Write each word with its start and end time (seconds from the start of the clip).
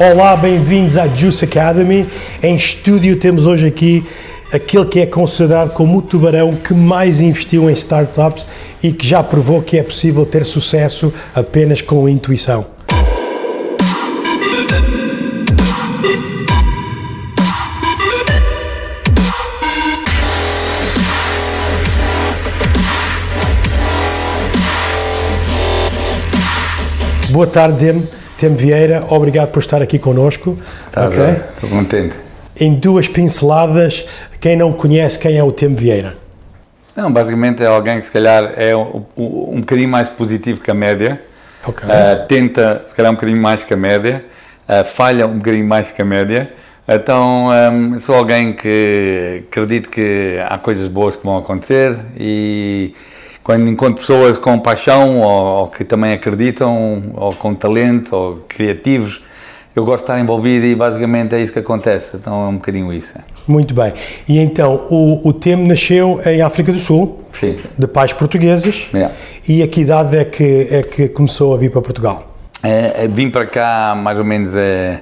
Olá, 0.00 0.34
bem-vindos 0.34 0.96
à 0.96 1.06
Juice 1.06 1.44
Academy. 1.44 2.06
Em 2.42 2.56
estúdio 2.56 3.16
temos 3.16 3.44
hoje 3.44 3.66
aqui 3.66 4.02
aquele 4.50 4.86
que 4.86 4.98
é 4.98 5.04
considerado 5.04 5.74
como 5.74 5.98
o 5.98 6.02
tubarão 6.02 6.52
que 6.52 6.72
mais 6.72 7.20
investiu 7.20 7.68
em 7.68 7.74
startups 7.74 8.46
e 8.82 8.92
que 8.92 9.06
já 9.06 9.22
provou 9.22 9.60
que 9.60 9.76
é 9.76 9.82
possível 9.82 10.24
ter 10.24 10.46
sucesso 10.46 11.12
apenas 11.34 11.82
com 11.82 12.08
intuição. 12.08 12.79
Boa 27.30 27.46
tarde, 27.46 27.78
Dem. 27.78 28.08
Tem 28.38 28.52
Vieira, 28.54 29.04
obrigado 29.08 29.52
por 29.52 29.60
estar 29.60 29.80
aqui 29.80 30.00
connosco. 30.00 30.58
Tá 30.90 31.06
okay? 31.06 31.22
bem, 31.22 31.34
estou 31.34 31.70
contente. 31.70 32.16
Em 32.58 32.74
duas 32.74 33.06
pinceladas, 33.06 34.04
quem 34.40 34.56
não 34.56 34.72
conhece, 34.72 35.16
quem 35.16 35.36
é 35.36 35.44
o 35.44 35.52
Tem 35.52 35.72
Vieira? 35.72 36.16
Não, 36.96 37.12
basicamente 37.12 37.62
é 37.62 37.66
alguém 37.66 38.00
que 38.00 38.06
se 38.06 38.12
calhar 38.12 38.52
é 38.56 38.74
um, 38.74 39.04
um 39.16 39.60
bocadinho 39.60 39.88
mais 39.88 40.08
positivo 40.08 40.60
que 40.60 40.70
a 40.72 40.74
média, 40.74 41.22
okay. 41.64 41.88
uh, 41.88 42.26
tenta 42.26 42.82
se 42.86 42.94
calhar 42.94 43.12
um 43.12 43.14
bocadinho 43.14 43.40
mais 43.40 43.62
que 43.62 43.74
a 43.74 43.76
média, 43.76 44.24
uh, 44.68 44.84
falha 44.84 45.26
um 45.26 45.38
bocadinho 45.38 45.66
mais 45.66 45.90
que 45.92 46.02
a 46.02 46.04
média, 46.04 46.52
então 46.88 47.48
um, 47.72 48.00
sou 48.00 48.16
alguém 48.16 48.52
que 48.52 49.44
acredito 49.48 49.88
que 49.88 50.36
há 50.48 50.58
coisas 50.58 50.88
boas 50.88 51.14
que 51.14 51.24
vão 51.24 51.36
acontecer 51.36 51.96
e 52.18 52.92
quando 53.42 53.68
encontro 53.68 54.00
pessoas 54.00 54.38
com 54.38 54.58
paixão 54.58 55.20
ou, 55.20 55.60
ou, 55.60 55.68
que 55.68 55.84
também 55.84 56.12
acreditam, 56.12 57.02
ou 57.14 57.32
com 57.34 57.54
talento, 57.54 58.14
ou 58.14 58.36
criativos, 58.48 59.20
eu 59.74 59.84
gosto 59.84 60.04
de 60.04 60.12
estar 60.12 60.20
envolvido 60.20 60.66
e 60.66 60.74
basicamente 60.74 61.34
é 61.34 61.40
isso 61.40 61.52
que 61.52 61.58
acontece. 61.58 62.16
Então 62.16 62.44
é 62.44 62.46
um 62.48 62.54
bocadinho 62.54 62.92
isso. 62.92 63.14
Muito 63.46 63.72
bem. 63.72 63.92
E 64.28 64.38
então, 64.38 64.86
o, 64.90 65.28
o 65.28 65.32
TEM 65.32 65.66
nasceu 65.66 66.20
em 66.26 66.42
África 66.42 66.72
do 66.72 66.78
Sul, 66.78 67.20
Sim. 67.38 67.58
de 67.78 67.86
pais 67.86 68.12
portugueses. 68.12 68.88
Yeah. 68.92 69.14
E 69.48 69.62
a 69.62 69.68
que 69.68 69.80
idade 69.80 70.16
é 70.16 70.24
que, 70.24 70.68
é 70.70 70.82
que 70.82 71.08
começou 71.08 71.54
a 71.54 71.56
vir 71.56 71.70
para 71.70 71.80
Portugal? 71.80 72.26
É, 72.62 73.04
é 73.04 73.08
vim 73.08 73.30
para 73.30 73.46
cá 73.46 73.94
mais 73.96 74.18
ou 74.18 74.24
menos 74.24 74.54
é, 74.54 75.00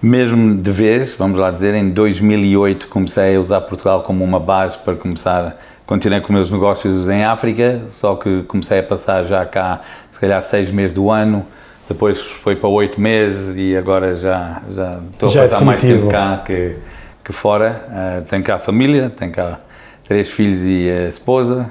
mesmo 0.00 0.56
de 0.56 0.70
vez, 0.70 1.14
vamos 1.14 1.38
lá 1.38 1.50
dizer, 1.50 1.74
em 1.74 1.90
2008 1.90 2.88
comecei 2.88 3.36
a 3.36 3.40
usar 3.40 3.60
Portugal 3.62 4.02
como 4.02 4.22
uma 4.22 4.38
base 4.38 4.78
para 4.78 4.94
começar 4.94 5.58
continuei 5.92 6.22
com 6.22 6.32
meus 6.32 6.50
negócios 6.50 7.06
em 7.06 7.22
África, 7.22 7.82
só 7.90 8.14
que 8.14 8.44
comecei 8.44 8.78
a 8.78 8.82
passar 8.82 9.24
já 9.24 9.44
cá, 9.44 9.82
se 10.10 10.18
calhar, 10.18 10.42
seis 10.42 10.70
meses 10.70 10.94
do 10.94 11.10
ano, 11.10 11.44
depois 11.86 12.18
foi 12.18 12.56
para 12.56 12.66
oito 12.70 12.98
meses 12.98 13.54
e 13.58 13.76
agora 13.76 14.14
já, 14.16 14.62
já 14.74 14.98
estou 15.12 15.28
já 15.28 15.42
a 15.42 15.44
é 15.44 15.48
passar 15.48 15.60
é 15.60 15.64
mais 15.66 15.82
tempo 15.82 16.08
cá 16.08 16.42
que, 16.46 16.76
que 17.22 17.32
fora. 17.34 17.84
Uh, 17.90 18.22
tenho 18.22 18.42
cá 18.42 18.54
a 18.54 18.58
família, 18.58 19.10
tenho 19.10 19.32
cá 19.32 19.60
três 20.08 20.30
filhos 20.30 20.62
e 20.64 20.88
a 20.88 21.08
esposa, 21.10 21.70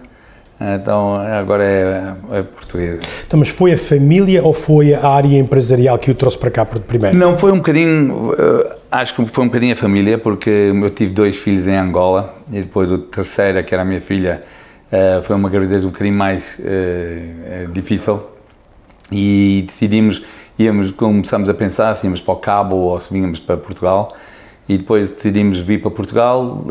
então 0.59 1.15
agora 1.15 1.63
é, 1.63 2.13
é 2.31 2.43
português. 2.43 2.99
Então, 3.25 3.39
mas 3.39 3.49
foi 3.49 3.73
a 3.73 3.77
família 3.77 4.45
ou 4.45 4.53
foi 4.53 4.93
a 4.93 5.07
área 5.07 5.35
empresarial 5.39 5.97
que 5.97 6.11
o 6.11 6.13
trouxe 6.13 6.37
para 6.37 6.51
cá 6.51 6.63
primeiro? 6.63 7.17
Não, 7.17 7.35
foi 7.35 7.51
um 7.51 7.57
bocadinho, 7.57 8.33
uh, 8.33 8.80
acho 8.91 9.15
que 9.15 9.25
foi 9.25 9.45
um 9.45 9.47
bocadinho 9.47 9.73
a 9.73 9.75
família, 9.75 10.17
porque 10.17 10.49
eu 10.49 10.89
tive 10.89 11.13
dois 11.13 11.37
filhos 11.37 11.65
em 11.65 11.75
Angola 11.75 12.35
e 12.49 12.59
depois 12.59 12.91
o 12.91 12.97
terceiro, 12.97 13.63
que 13.63 13.73
era 13.73 13.83
a 13.83 13.85
minha 13.85 14.01
filha, 14.01 14.43
uh, 14.91 15.23
foi 15.23 15.35
uma 15.35 15.49
gravidez 15.49 15.85
um 15.85 15.89
bocadinho 15.89 16.15
mais 16.15 16.59
uh, 16.59 17.71
difícil. 17.71 18.21
E 19.09 19.63
decidimos, 19.65 20.21
íamos, 20.59 20.91
começamos 20.91 21.49
a 21.49 21.53
pensar 21.53 21.95
se 21.95 22.05
íamos 22.05 22.21
para 22.21 22.33
o 22.33 22.37
Cabo 22.37 22.75
ou 22.75 22.99
se 22.99 23.11
vínhamos 23.11 23.39
para 23.39 23.55
Portugal. 23.55 24.13
E 24.69 24.77
depois 24.77 25.11
decidimos 25.11 25.59
vir 25.59 25.81
para 25.81 25.91
Portugal, 25.91 26.63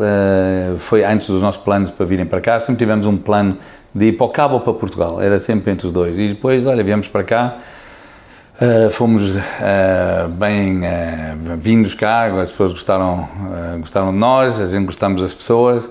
foi 0.79 1.03
antes 1.03 1.27
dos 1.27 1.39
nossos 1.39 1.61
planos 1.61 1.91
para 1.91 2.03
virem 2.03 2.25
para 2.25 2.41
cá, 2.41 2.59
sempre 2.59 2.79
tivemos 2.79 3.05
um 3.05 3.15
plano 3.15 3.57
de 3.93 4.05
ir 4.05 4.13
para 4.13 4.25
o 4.25 4.29
Cabo 4.29 4.55
ou 4.55 4.61
para 4.61 4.73
Portugal, 4.73 5.21
era 5.21 5.39
sempre 5.39 5.71
entre 5.71 5.85
os 5.85 5.93
dois. 5.93 6.17
E 6.17 6.29
depois, 6.29 6.65
olha, 6.65 6.83
viemos 6.83 7.07
para 7.09 7.23
cá, 7.23 7.57
uh, 8.61 8.89
fomos 8.91 9.31
uh, 9.31 10.29
bem 10.29 10.79
uh, 10.79 11.57
vindos 11.57 11.93
cá, 11.93 12.25
as 12.41 12.51
pessoas 12.51 12.71
gostaram, 12.71 13.27
gostaram 13.79 14.11
de 14.11 14.17
nós, 14.17 14.61
a 14.61 14.67
gente 14.67 14.85
gostamos 14.85 15.21
das 15.21 15.33
pessoas 15.33 15.89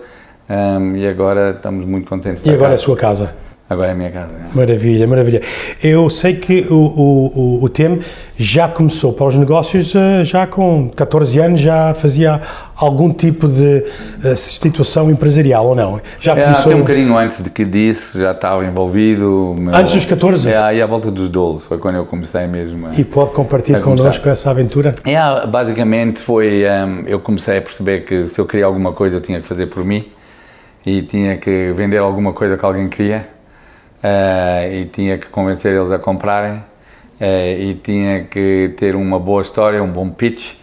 um, 0.49 0.97
e 0.97 1.07
agora 1.07 1.51
estamos 1.51 1.85
muito 1.85 2.09
contentes. 2.09 2.45
E 2.47 2.51
agora 2.51 2.69
cá. 2.69 2.73
é 2.73 2.75
a 2.75 2.79
sua 2.79 2.97
casa? 2.97 3.35
Agora 3.71 3.91
é 3.91 3.93
a 3.93 3.95
minha 3.95 4.11
casa. 4.11 4.33
Maravilha, 4.53 5.07
maravilha. 5.07 5.41
Eu 5.81 6.11
sei 6.11 6.35
que 6.35 6.67
o, 6.69 6.75
o, 6.75 7.63
o, 7.63 7.69
TEM 7.69 8.01
já 8.37 8.67
começou 8.67 9.13
para 9.13 9.27
os 9.27 9.37
negócios 9.37 9.95
eh, 9.95 10.25
já 10.25 10.45
com 10.45 10.91
14 10.91 11.39
anos, 11.39 11.61
já 11.61 11.95
fazia 11.95 12.41
algum 12.75 13.13
tipo 13.13 13.47
de 13.47 13.85
uh, 14.25 14.37
situação 14.37 15.09
empresarial 15.09 15.67
ou 15.67 15.77
não? 15.77 16.01
Já 16.19 16.33
é, 16.33 16.43
começou... 16.43 16.73
Até 16.73 16.75
um 16.75 16.81
bocadinho 16.81 17.17
antes 17.17 17.45
de 17.45 17.49
que 17.49 17.65
disse, 17.65 18.21
já 18.21 18.33
estava 18.33 18.65
envolvido. 18.65 19.55
Meu... 19.57 19.73
Antes 19.73 19.95
dos 19.95 20.05
14? 20.05 20.51
É, 20.51 20.59
aí 20.59 20.83
à 20.83 20.87
volta 20.87 21.09
dos 21.09 21.29
12, 21.29 21.67
foi 21.67 21.79
quando 21.79 21.95
eu 21.95 22.05
comecei 22.05 22.49
mesmo. 22.49 22.89
A, 22.89 22.91
e 22.99 23.05
pode 23.05 23.31
compartilhar 23.31 23.79
connosco 23.79 24.29
essa 24.29 24.51
aventura? 24.51 24.97
É, 25.05 25.47
basicamente 25.47 26.19
foi, 26.19 26.65
um, 26.65 27.07
eu 27.07 27.21
comecei 27.21 27.59
a 27.59 27.63
perceber 27.63 28.01
que 28.01 28.27
se 28.27 28.41
eu 28.41 28.47
queria 28.47 28.67
alguma 28.67 28.93
coisa 28.93 29.15
eu 29.15 29.21
tinha 29.21 29.41
que 29.41 29.47
fazer 29.47 29.67
por 29.67 29.85
mim 29.85 30.07
e 30.85 31.03
tinha 31.03 31.37
que 31.37 31.73
vender 31.77 31.99
alguma 31.99 32.33
coisa 32.33 32.57
que 32.57 32.65
alguém 32.65 32.89
queria 32.89 33.39
uh, 34.03 34.73
e 34.73 34.87
tinha 34.87 35.19
que 35.19 35.29
convencer 35.29 35.75
eles 35.75 35.91
a 35.91 35.99
comprarem 35.99 36.59
uh, 36.59 37.61
e 37.61 37.75
tinha 37.83 38.25
que 38.25 38.75
ter 38.77 38.95
uma 38.95 39.19
boa 39.19 39.43
história, 39.43 39.83
um 39.83 39.91
bom 39.91 40.11
pitch 40.11 40.55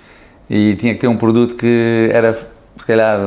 e 0.49 0.75
tinha 0.75 0.93
que 0.93 0.99
ter 0.99 1.07
um 1.07 1.17
produto 1.17 1.55
que 1.55 2.09
era, 2.11 2.33
se 2.33 2.85
calhar, 2.85 3.19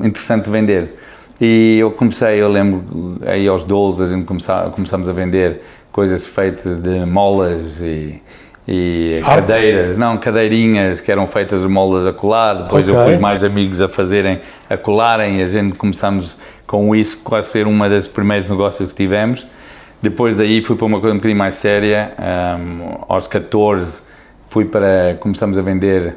interessante 0.00 0.44
de 0.44 0.50
vender. 0.50 0.96
E 1.40 1.78
eu 1.80 1.90
comecei, 1.90 2.40
eu 2.40 2.48
lembro, 2.48 3.18
aí 3.26 3.46
aos 3.48 3.64
12 3.64 4.02
a 4.02 4.06
gente 4.06 4.24
começava, 4.24 4.70
começamos 4.70 5.08
a 5.08 5.12
vender 5.12 5.60
coisas 5.90 6.24
feitas 6.24 6.78
de 6.78 7.04
molas 7.04 7.80
e, 7.80 8.22
e 8.66 9.20
cadeiras, 9.24 9.98
não, 9.98 10.16
cadeirinhas 10.16 11.00
que 11.00 11.10
eram 11.10 11.26
feitas 11.26 11.60
de 11.60 11.68
molas 11.68 12.06
a 12.06 12.12
colar, 12.12 12.54
depois 12.54 12.88
okay. 12.88 13.00
eu 13.00 13.06
pus 13.06 13.20
mais 13.20 13.42
amigos 13.42 13.80
a 13.80 13.88
fazerem, 13.88 14.40
a 14.70 14.76
colarem 14.76 15.40
e 15.40 15.42
a 15.42 15.46
gente 15.48 15.76
começamos 15.76 16.38
com 16.66 16.94
isso 16.94 17.18
quase 17.18 17.48
ser 17.48 17.66
uma 17.66 17.88
das 17.88 18.06
primeiros 18.06 18.48
negócios 18.48 18.90
que 18.90 18.94
tivemos. 18.94 19.46
Depois 20.02 20.36
daí 20.36 20.62
fui 20.62 20.76
para 20.76 20.86
uma 20.86 21.00
coisa 21.00 21.14
um 21.14 21.18
bocadinho 21.18 21.38
mais 21.38 21.54
séria, 21.54 22.14
um, 22.58 23.04
aos 23.08 23.26
14 23.26 24.02
fui 24.54 24.64
para, 24.64 25.16
começamos 25.18 25.58
a 25.58 25.62
vender 25.62 26.14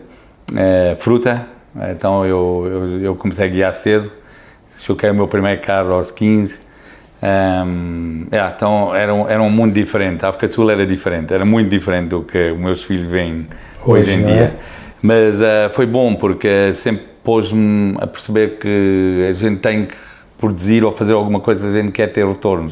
uh, 0.52 0.96
fruta, 0.98 1.48
então 1.92 2.24
eu, 2.24 2.68
eu, 2.70 3.02
eu, 3.02 3.16
comecei 3.16 3.46
a 3.46 3.48
guiar 3.48 3.74
cedo, 3.74 4.12
choquei 4.84 5.10
o 5.10 5.16
meu 5.16 5.28
primeiro 5.28 5.60
carro 5.60 5.94
aos 5.94 6.12
15, 6.12 6.60
um, 7.24 8.28
yeah, 8.32 8.54
então 8.56 8.96
era 8.96 9.12
um, 9.12 9.28
era 9.28 9.42
um 9.42 9.50
mundo 9.50 9.74
diferente, 9.74 10.24
a 10.24 10.30
África 10.30 10.54
Sul 10.54 10.70
era 10.70 10.86
diferente, 10.86 11.34
era 11.34 11.44
muito 11.44 11.70
diferente 11.70 12.10
do 12.10 12.22
que 12.22 12.52
os 12.52 12.60
meus 12.60 12.84
filhos 12.84 13.08
veem 13.08 13.48
hoje, 13.84 14.04
hoje 14.04 14.12
em 14.12 14.24
dia. 14.24 14.36
É? 14.36 14.54
Mas 15.02 15.42
uh, 15.42 15.72
foi 15.72 15.88
bom 15.88 16.14
porque 16.14 16.76
sempre 16.76 17.06
pôs-me 17.24 17.96
a 18.00 18.06
perceber 18.06 18.60
que 18.60 19.26
a 19.28 19.34
gente 19.34 19.60
tem 19.62 19.88
que 19.88 19.96
produzir 20.38 20.84
ou 20.84 20.92
fazer 20.92 21.14
alguma 21.14 21.40
coisa, 21.40 21.68
a 21.68 21.72
gente 21.72 21.92
quer 21.92 22.08
ter 22.08 22.26
retorno. 22.26 22.72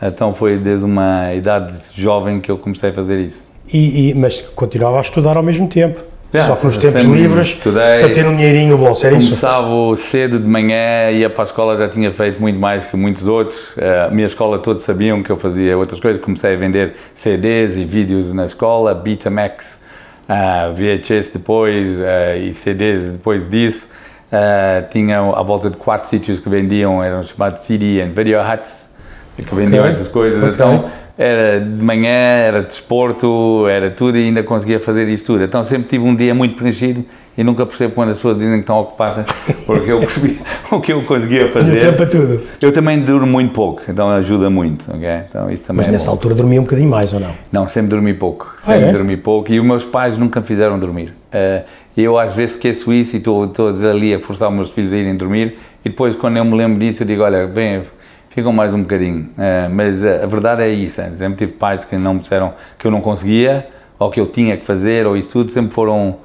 Então 0.00 0.34
foi 0.34 0.56
desde 0.56 0.84
uma 0.84 1.32
idade 1.32 1.74
jovem 1.94 2.40
que 2.40 2.50
eu 2.50 2.58
comecei 2.58 2.90
a 2.90 2.92
fazer 2.92 3.20
isso. 3.20 3.42
E, 3.72 4.10
e 4.10 4.14
mas 4.14 4.40
continuava 4.40 4.98
a 4.98 5.00
estudar 5.00 5.36
ao 5.36 5.42
mesmo 5.42 5.68
tempo? 5.68 6.02
Yeah, 6.34 6.54
Só 6.54 6.58
que 6.58 6.64
nos 6.64 6.78
tempos 6.78 7.02
livres, 7.02 7.48
estudei, 7.48 8.00
para 8.00 8.08
ter 8.08 8.26
um 8.26 8.34
dinheirinho 8.34 8.78
bom, 8.78 8.94
era 9.02 9.14
isso? 9.14 9.26
Começava 9.26 9.96
cedo 9.98 10.40
de 10.40 10.48
manhã, 10.48 11.10
ia 11.10 11.28
para 11.28 11.44
a 11.44 11.46
escola, 11.46 11.76
já 11.76 11.90
tinha 11.90 12.10
feito 12.10 12.40
muito 12.40 12.58
mais 12.58 12.86
que 12.86 12.96
muitos 12.96 13.28
outros. 13.28 13.58
A 14.06 14.10
minha 14.10 14.26
escola 14.26 14.58
todos 14.58 14.82
sabiam 14.82 15.22
que 15.22 15.30
eu 15.30 15.36
fazia 15.36 15.76
outras 15.76 16.00
coisas. 16.00 16.22
Comecei 16.22 16.54
a 16.54 16.56
vender 16.56 16.94
CDs 17.14 17.76
e 17.76 17.84
vídeos 17.84 18.32
na 18.32 18.46
escola, 18.46 18.94
Betamax, 18.94 19.78
uh, 20.26 20.74
VHS 20.74 21.30
depois 21.34 21.98
uh, 21.98 22.38
e 22.42 22.54
CDs 22.54 23.12
depois 23.12 23.46
disso. 23.46 23.90
Uh, 24.32 24.88
tinha 24.90 25.18
à 25.18 25.42
volta 25.42 25.68
de 25.68 25.76
quatro 25.76 26.08
sítios 26.08 26.40
que 26.40 26.48
vendiam, 26.48 27.02
eram 27.04 27.22
chamados 27.22 27.60
CD 27.60 28.00
and 28.00 28.12
Video 28.16 28.40
Huts, 28.40 28.90
que 29.36 29.54
vendiam 29.54 29.80
okay. 29.80 29.92
essas 29.92 30.08
coisas. 30.08 30.38
Okay. 30.38 30.54
Então 30.54 30.86
era 31.18 31.60
de 31.60 31.84
manhã, 31.84 32.08
era 32.08 32.62
desporto, 32.62 33.66
era 33.68 33.90
tudo 33.90 34.16
e 34.16 34.24
ainda 34.24 34.42
conseguia 34.42 34.80
fazer 34.80 35.06
isso 35.08 35.26
tudo. 35.26 35.44
Então 35.44 35.62
sempre 35.62 35.88
tive 35.88 36.04
um 36.04 36.16
dia 36.16 36.34
muito 36.34 36.56
preenchido 36.56 37.04
e 37.36 37.44
nunca 37.44 37.64
percebo 37.66 37.94
quando 37.94 38.10
as 38.10 38.16
pessoas 38.16 38.36
dizem 38.36 38.54
que 38.54 38.60
estão 38.60 38.80
ocupadas, 38.80 39.26
porque 39.66 39.92
eu 39.92 40.00
percebi 40.00 40.40
o 40.70 40.80
que 40.80 40.92
eu 40.92 41.02
conseguia 41.02 41.50
fazer. 41.50 41.80
tempo 41.80 41.96
para 41.98 42.06
tudo. 42.06 42.42
Eu 42.60 42.72
também 42.72 42.98
durmo 43.00 43.26
muito 43.26 43.52
pouco, 43.52 43.82
então 43.88 44.08
ajuda 44.10 44.48
muito, 44.48 44.90
ok? 44.90 45.08
Então 45.28 45.50
isso 45.50 45.64
também 45.64 45.80
Mas 45.82 45.88
é 45.88 45.92
nessa 45.92 46.06
bom. 46.06 46.12
altura 46.12 46.34
dormia 46.34 46.60
um 46.60 46.64
bocadinho 46.64 46.88
mais 46.88 47.12
ou 47.12 47.20
não? 47.20 47.30
Não, 47.50 47.68
sempre 47.68 47.90
dormi 47.90 48.14
pouco, 48.14 48.54
Ah, 48.66 48.72
sempre 48.72 48.88
é? 48.88 48.92
dormi 48.92 49.16
pouco 49.16 49.52
e 49.52 49.60
os 49.60 49.66
meus 49.66 49.84
pais 49.84 50.16
nunca 50.16 50.40
me 50.40 50.46
fizeram 50.46 50.78
dormir. 50.78 51.14
Eh, 51.30 51.62
eu 51.96 52.18
às 52.18 52.34
vezes 52.34 52.56
esqueço 52.56 52.92
isso 52.92 53.16
e 53.16 53.18
estou 53.18 53.44
estou 53.44 53.68
ali 53.68 54.14
a 54.14 54.20
forçar 54.20 54.48
os 54.48 54.54
meus 54.54 54.70
filhos 54.70 54.92
a 54.92 54.96
irem 54.96 55.16
dormir 55.16 55.58
e 55.84 55.88
depois 55.88 56.16
quando 56.16 56.36
eu 56.36 56.44
me 56.44 56.56
lembro 56.56 56.78
disso 56.78 57.02
eu 57.02 57.06
digo, 57.06 57.22
olha, 57.22 57.46
bem, 57.46 57.82
ficam 58.30 58.52
mais 58.52 58.72
um 58.72 58.80
bocadinho. 58.80 59.28
Eh, 59.38 59.68
mas 59.68 60.02
eh, 60.02 60.22
a 60.22 60.26
verdade 60.26 60.62
é 60.62 60.70
isso, 60.70 61.00
eh, 61.00 61.10
sempre 61.16 61.46
tive 61.46 61.52
pais 61.58 61.84
que 61.84 61.96
não 61.96 62.14
me 62.14 62.20
disseram 62.20 62.54
que 62.78 62.86
eu 62.86 62.90
não 62.90 63.00
conseguia 63.00 63.68
ou 63.98 64.10
que 64.10 64.18
eu 64.18 64.26
tinha 64.26 64.56
que 64.56 64.64
fazer 64.64 65.06
ou 65.06 65.16
isso 65.16 65.28
tudo, 65.28 65.50
sempre 65.50 65.74
foram 65.74 66.16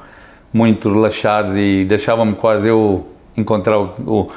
muito 0.54 0.92
relaxados 0.92 1.56
e 1.56 1.86
deixavam-me 1.86 2.34
quase 2.34 2.68
eu 2.68 3.06
encontrar 3.38 3.78
o, 3.80 3.90
o- 4.06 4.28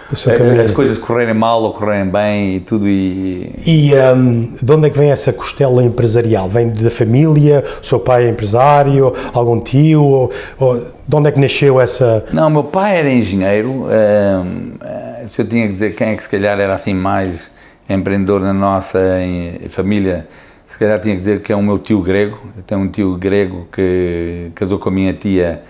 as 0.62 0.70
coisas 0.73 0.99
correrem 0.99 1.32
mal 1.35 1.62
ou 1.62 1.73
correrem 1.73 2.11
bem 2.11 2.56
e 2.56 2.61
tudo 2.61 2.87
e, 2.87 3.50
E 3.67 3.93
hum, 4.14 4.52
de 4.61 4.73
onde 4.73 4.87
é 4.87 4.91
que 4.91 4.99
vem 4.99 5.11
essa 5.11 5.32
costela 5.32 5.82
empresarial? 5.82 6.49
Vem 6.49 6.69
da 6.70 6.91
família? 6.91 7.64
O 7.82 7.85
seu 7.87 7.99
pai 7.99 8.26
é 8.26 8.29
empresário? 8.29 9.12
Algum 9.32 9.58
tio? 9.61 10.02
Ou, 10.05 10.31
ou 10.58 10.79
de 11.08 11.17
onde 11.17 11.29
é 11.29 11.32
que 11.32 11.41
nasceu 11.41 11.81
essa... 11.81 12.25
Não, 12.32 12.50
meu 12.50 12.62
pai 12.64 12.99
era 12.99 13.11
engenheiro. 13.11 13.87
ehm, 13.91 14.75
eh, 14.85 15.25
se 15.29 15.41
eu 15.43 15.49
tinha 15.49 15.67
que 15.67 15.73
dizer 15.73 15.94
quem 15.94 16.08
é 16.11 16.14
que 16.17 16.23
se 16.23 16.29
calhar 16.29 16.61
era 16.61 16.75
assim 16.75 16.93
mais 16.94 17.50
empreendedor 17.88 18.41
na 18.41 18.53
nossa 18.53 19.00
em- 19.23 19.67
família, 19.70 20.29
se 20.70 20.79
calhar 20.79 21.00
tinha 21.00 21.14
que 21.14 21.19
dizer 21.20 21.41
que 21.41 21.53
é 21.53 21.56
o 21.56 21.62
meu 21.62 21.79
tio 21.79 22.00
grego. 22.03 22.38
Eu 22.56 22.62
tenho 22.64 22.81
um 22.82 22.88
tio 22.88 23.17
grego 23.17 23.67
que 23.73 24.50
casou 24.55 24.79
com 24.79 24.88
a 24.91 24.93
minha 24.93 25.12
tia 25.14 25.62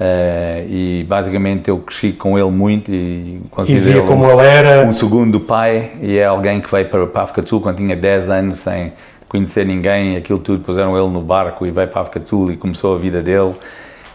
eh, 0.00 0.64
e 0.68 1.06
basicamente 1.08 1.68
eu 1.68 1.78
cresci 1.78 2.12
com 2.12 2.38
ele 2.38 2.50
muito 2.50 2.92
e 2.92 3.40
considero 3.50 4.04
como 4.04 4.24
ele 4.30 4.46
era... 4.46 4.86
um 4.86 4.92
segundo 4.92 5.40
pai 5.40 5.90
e 6.00 6.18
é 6.18 6.24
alguém 6.24 6.60
que 6.60 6.70
veio 6.70 6.88
para, 6.88 7.06
para 7.06 7.20
a 7.20 7.24
África 7.24 7.42
do 7.42 7.48
Sul 7.48 7.60
quando 7.60 7.78
tinha 7.78 7.96
10 7.96 8.30
anos 8.30 8.58
sem 8.60 8.92
conhecer 9.28 9.66
ninguém, 9.66 10.16
aquilo 10.16 10.38
tudo, 10.38 10.64
puseram 10.64 10.96
ele 10.96 11.12
no 11.12 11.20
barco 11.20 11.66
e 11.66 11.70
veio 11.70 11.88
para 11.88 12.00
a 12.00 12.02
África 12.02 12.20
do 12.20 12.28
Sul 12.28 12.52
e 12.52 12.56
começou 12.56 12.94
a 12.94 12.98
vida 12.98 13.20
dele. 13.20 13.54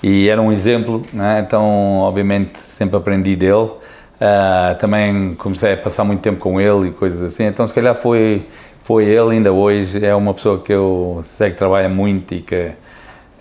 E 0.01 0.27
era 0.27 0.41
um 0.41 0.51
exemplo, 0.51 1.01
né? 1.13 1.43
então 1.45 1.99
obviamente 1.99 2.59
sempre 2.59 2.97
aprendi 2.97 3.35
dele, 3.35 3.71
Ah, 4.19 4.75
também 4.79 5.35
comecei 5.35 5.73
a 5.73 5.77
passar 5.77 6.05
muito 6.05 6.21
tempo 6.21 6.39
com 6.39 6.59
ele 6.61 6.87
e 6.87 6.91
coisas 6.91 7.21
assim, 7.21 7.43
então 7.43 7.67
se 7.67 7.73
calhar 7.73 7.93
foi, 7.93 8.45
foi 8.83 9.03
ele. 9.05 9.31
Ainda 9.31 9.51
hoje, 9.51 10.03
é 10.05 10.15
uma 10.15 10.33
pessoa 10.33 10.59
que 10.59 10.71
eu 10.71 11.21
sei 11.25 11.51
que 11.51 11.57
trabalha 11.57 11.89
muito 11.89 12.33
e 12.33 12.39
que 12.39 12.71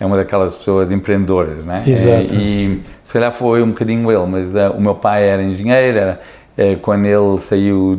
é 0.03 0.05
uma 0.05 0.17
daquelas 0.17 0.53
pessoas 0.53 0.91
empreendedoras, 0.91 1.63
né? 1.63 1.81
Exato. 1.87 2.35
E, 2.35 2.37
e 2.37 2.81
se 3.03 3.13
calhar 3.13 3.31
foi 3.31 3.63
um 3.63 3.69
bocadinho 3.69 4.11
ele, 4.11 4.25
mas 4.29 4.53
eh, 4.53 4.69
o 4.69 4.81
meu 4.81 4.95
pai 4.95 5.29
era 5.29 5.41
engenheiro, 5.41 5.97
era, 5.97 6.21
eh, 6.57 6.75
quando 6.81 7.05
ele 7.05 7.39
saiu 7.39 7.97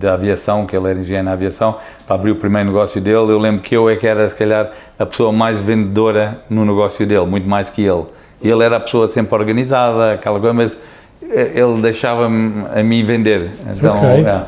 da 0.00 0.14
aviação, 0.14 0.66
que 0.66 0.76
ele 0.76 0.90
era 0.90 0.98
engenheiro 0.98 1.24
na 1.24 1.32
aviação, 1.32 1.76
para 2.06 2.16
abrir 2.16 2.32
o 2.32 2.36
primeiro 2.36 2.66
negócio 2.68 3.00
dele, 3.00 3.30
eu 3.30 3.38
lembro 3.38 3.62
que 3.62 3.76
eu 3.76 3.88
é 3.88 3.94
que 3.94 4.06
era, 4.06 4.28
se 4.28 4.34
calhar, 4.34 4.72
a 4.98 5.06
pessoa 5.06 5.32
mais 5.32 5.60
vendedora 5.60 6.40
no 6.50 6.64
negócio 6.64 7.06
dele, 7.06 7.26
muito 7.26 7.48
mais 7.48 7.70
que 7.70 7.82
ele. 7.82 8.04
Ele 8.42 8.64
era 8.64 8.76
a 8.76 8.80
pessoa 8.80 9.06
sempre 9.06 9.32
organizada, 9.36 10.14
aquela 10.14 10.40
coisa, 10.40 10.54
mas 10.54 10.76
eh, 11.22 11.52
ele 11.54 11.80
deixava-me 11.80 12.64
a 12.74 12.82
mim 12.82 13.04
vender. 13.04 13.50
Então, 13.76 13.92
Ok. 13.92 14.08
é, 14.26 14.42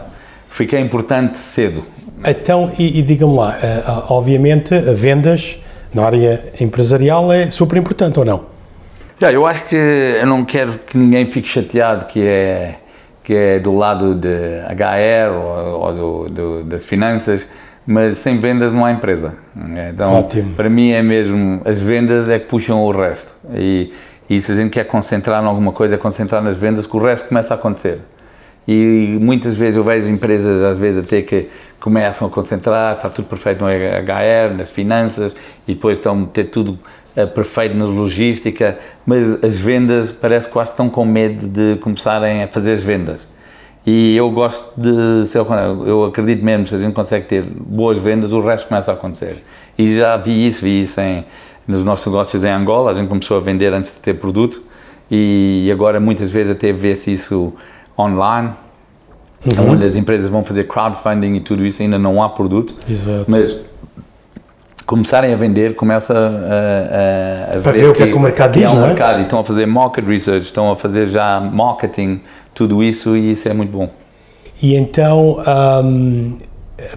fiquei 0.48 0.80
importante 0.80 1.38
cedo. 1.38 1.84
Então, 2.26 2.72
e, 2.76 2.98
e 2.98 3.02
diga-me 3.02 3.36
lá, 3.36 3.56
obviamente, 4.08 4.76
vendas 4.92 5.56
na 5.94 6.04
área 6.04 6.44
empresarial 6.60 7.32
é 7.32 7.50
super 7.50 7.76
importante 7.78 8.18
ou 8.18 8.24
não? 8.24 8.44
Já, 9.20 9.30
eu 9.32 9.46
acho 9.46 9.68
que 9.68 9.76
eu 9.76 10.26
não 10.26 10.44
quero 10.44 10.78
que 10.78 10.96
ninguém 10.96 11.26
fique 11.26 11.46
chateado 11.48 12.06
que 12.06 12.22
é 12.22 12.76
que 13.22 13.34
é 13.34 13.58
do 13.60 13.76
lado 13.76 14.14
de 14.14 14.28
HR 14.28 15.30
ou, 15.34 15.80
ou 15.80 15.92
do, 15.92 16.28
do- 16.30 16.64
das 16.64 16.84
finanças, 16.84 17.46
mas 17.86 18.18
sem 18.18 18.40
vendas 18.40 18.72
não 18.72 18.84
há 18.84 18.90
empresa. 18.92 19.34
Então, 19.92 20.14
Ótimo. 20.14 20.54
para 20.54 20.68
mim 20.70 20.90
é 20.90 21.02
mesmo 21.02 21.60
as 21.64 21.80
vendas 21.80 22.28
é 22.28 22.38
que 22.38 22.46
puxam 22.46 22.82
o 22.82 22.90
resto. 22.90 23.34
E, 23.54 23.92
e 24.28 24.40
se 24.40 24.50
a 24.52 24.54
gente 24.56 24.70
quer 24.70 24.84
concentrar 24.84 25.42
em 25.42 25.46
alguma 25.46 25.70
coisa, 25.70 25.94
é 25.94 25.98
concentrar 25.98 26.42
nas 26.42 26.56
vendas, 26.56 26.86
que 26.86 26.96
o 26.96 27.00
resto 27.00 27.28
começa 27.28 27.52
a 27.54 27.56
acontecer. 27.56 28.00
E 28.68 29.18
muitas 29.20 29.56
vezes 29.56 29.76
eu 29.76 29.84
vejo 29.84 30.08
empresas, 30.08 30.62
às 30.62 30.78
vezes, 30.78 31.06
até 31.06 31.22
que 31.22 31.48
começam 31.80 32.28
a 32.28 32.30
concentrar, 32.30 32.96
está 32.96 33.08
tudo 33.08 33.26
perfeito 33.26 33.64
no 33.64 33.70
HR, 33.70 34.56
nas 34.56 34.70
finanças, 34.70 35.34
e 35.66 35.74
depois 35.74 35.98
estão 35.98 36.12
a 36.12 36.16
meter 36.16 36.44
tudo 36.44 36.78
eh, 37.16 37.26
perfeito 37.26 37.76
na 37.76 37.86
logística, 37.86 38.78
mas 39.04 39.42
as 39.42 39.58
vendas 39.58 40.12
parece 40.12 40.46
que 40.46 40.52
quase 40.52 40.70
estão 40.70 40.88
com 40.88 41.04
medo 41.04 41.48
de 41.48 41.80
começarem 41.80 42.42
a 42.42 42.48
fazer 42.48 42.74
as 42.74 42.82
vendas. 42.82 43.26
E 43.86 44.14
eu 44.14 44.30
gosto 44.30 44.78
de 44.78 45.26
eu 45.86 46.04
acredito 46.04 46.44
mesmo 46.44 46.66
se 46.66 46.74
a 46.74 46.78
gente 46.78 46.92
consegue 46.92 47.26
ter 47.26 47.42
boas 47.42 47.98
vendas, 47.98 48.30
o 48.30 48.40
resto 48.40 48.68
começa 48.68 48.90
a 48.90 48.94
acontecer. 48.94 49.42
E 49.78 49.96
já 49.96 50.16
vi 50.18 50.46
isso, 50.46 50.62
vi 50.62 50.82
isso 50.82 51.00
em, 51.00 51.24
nos 51.66 51.82
nossos 51.82 52.06
negócios 52.06 52.44
em 52.44 52.50
Angola, 52.50 52.90
a 52.90 52.94
gente 52.94 53.08
começou 53.08 53.38
a 53.38 53.40
vender 53.40 53.74
antes 53.74 53.94
de 53.94 54.00
ter 54.00 54.14
produto 54.14 54.62
e 55.10 55.68
agora 55.72 55.98
muitas 55.98 56.30
vezes 56.30 56.52
até 56.52 56.72
vê-se 56.72 57.12
isso 57.12 57.54
online, 58.00 58.52
onde 59.58 59.84
as 59.84 59.96
empresas 59.96 60.28
vão 60.28 60.44
fazer 60.44 60.64
crowdfunding 60.64 61.34
e 61.34 61.40
tudo 61.40 61.64
isso, 61.64 61.82
ainda 61.82 61.98
não 61.98 62.22
há 62.22 62.28
produto, 62.28 62.74
Exato. 62.88 63.24
mas 63.28 63.56
começarem 64.84 65.32
a 65.32 65.36
vender, 65.36 65.76
começa 65.76 66.12
a, 66.12 67.54
a, 67.54 67.58
a 67.58 67.60
Para 67.60 67.72
ver 67.72 67.88
o 67.88 67.92
que 67.92 68.02
é 68.02 68.06
que 68.08 68.16
o 68.16 68.20
mercado 68.20 68.52
que 68.52 68.58
diz, 68.58 68.68
há 68.68 68.72
um 68.72 68.76
não 68.76 68.84
é? 68.84 68.88
mercado, 68.88 69.20
e 69.20 69.22
estão 69.22 69.38
a 69.38 69.44
fazer 69.44 69.66
market 69.66 70.04
research, 70.04 70.46
estão 70.46 70.70
a 70.70 70.76
fazer 70.76 71.06
já 71.06 71.40
marketing, 71.40 72.20
tudo 72.52 72.82
isso 72.82 73.16
e 73.16 73.32
isso 73.32 73.48
é 73.48 73.54
muito 73.54 73.70
bom. 73.70 73.88
E 74.62 74.74
então, 74.74 75.42
hum, 75.84 76.36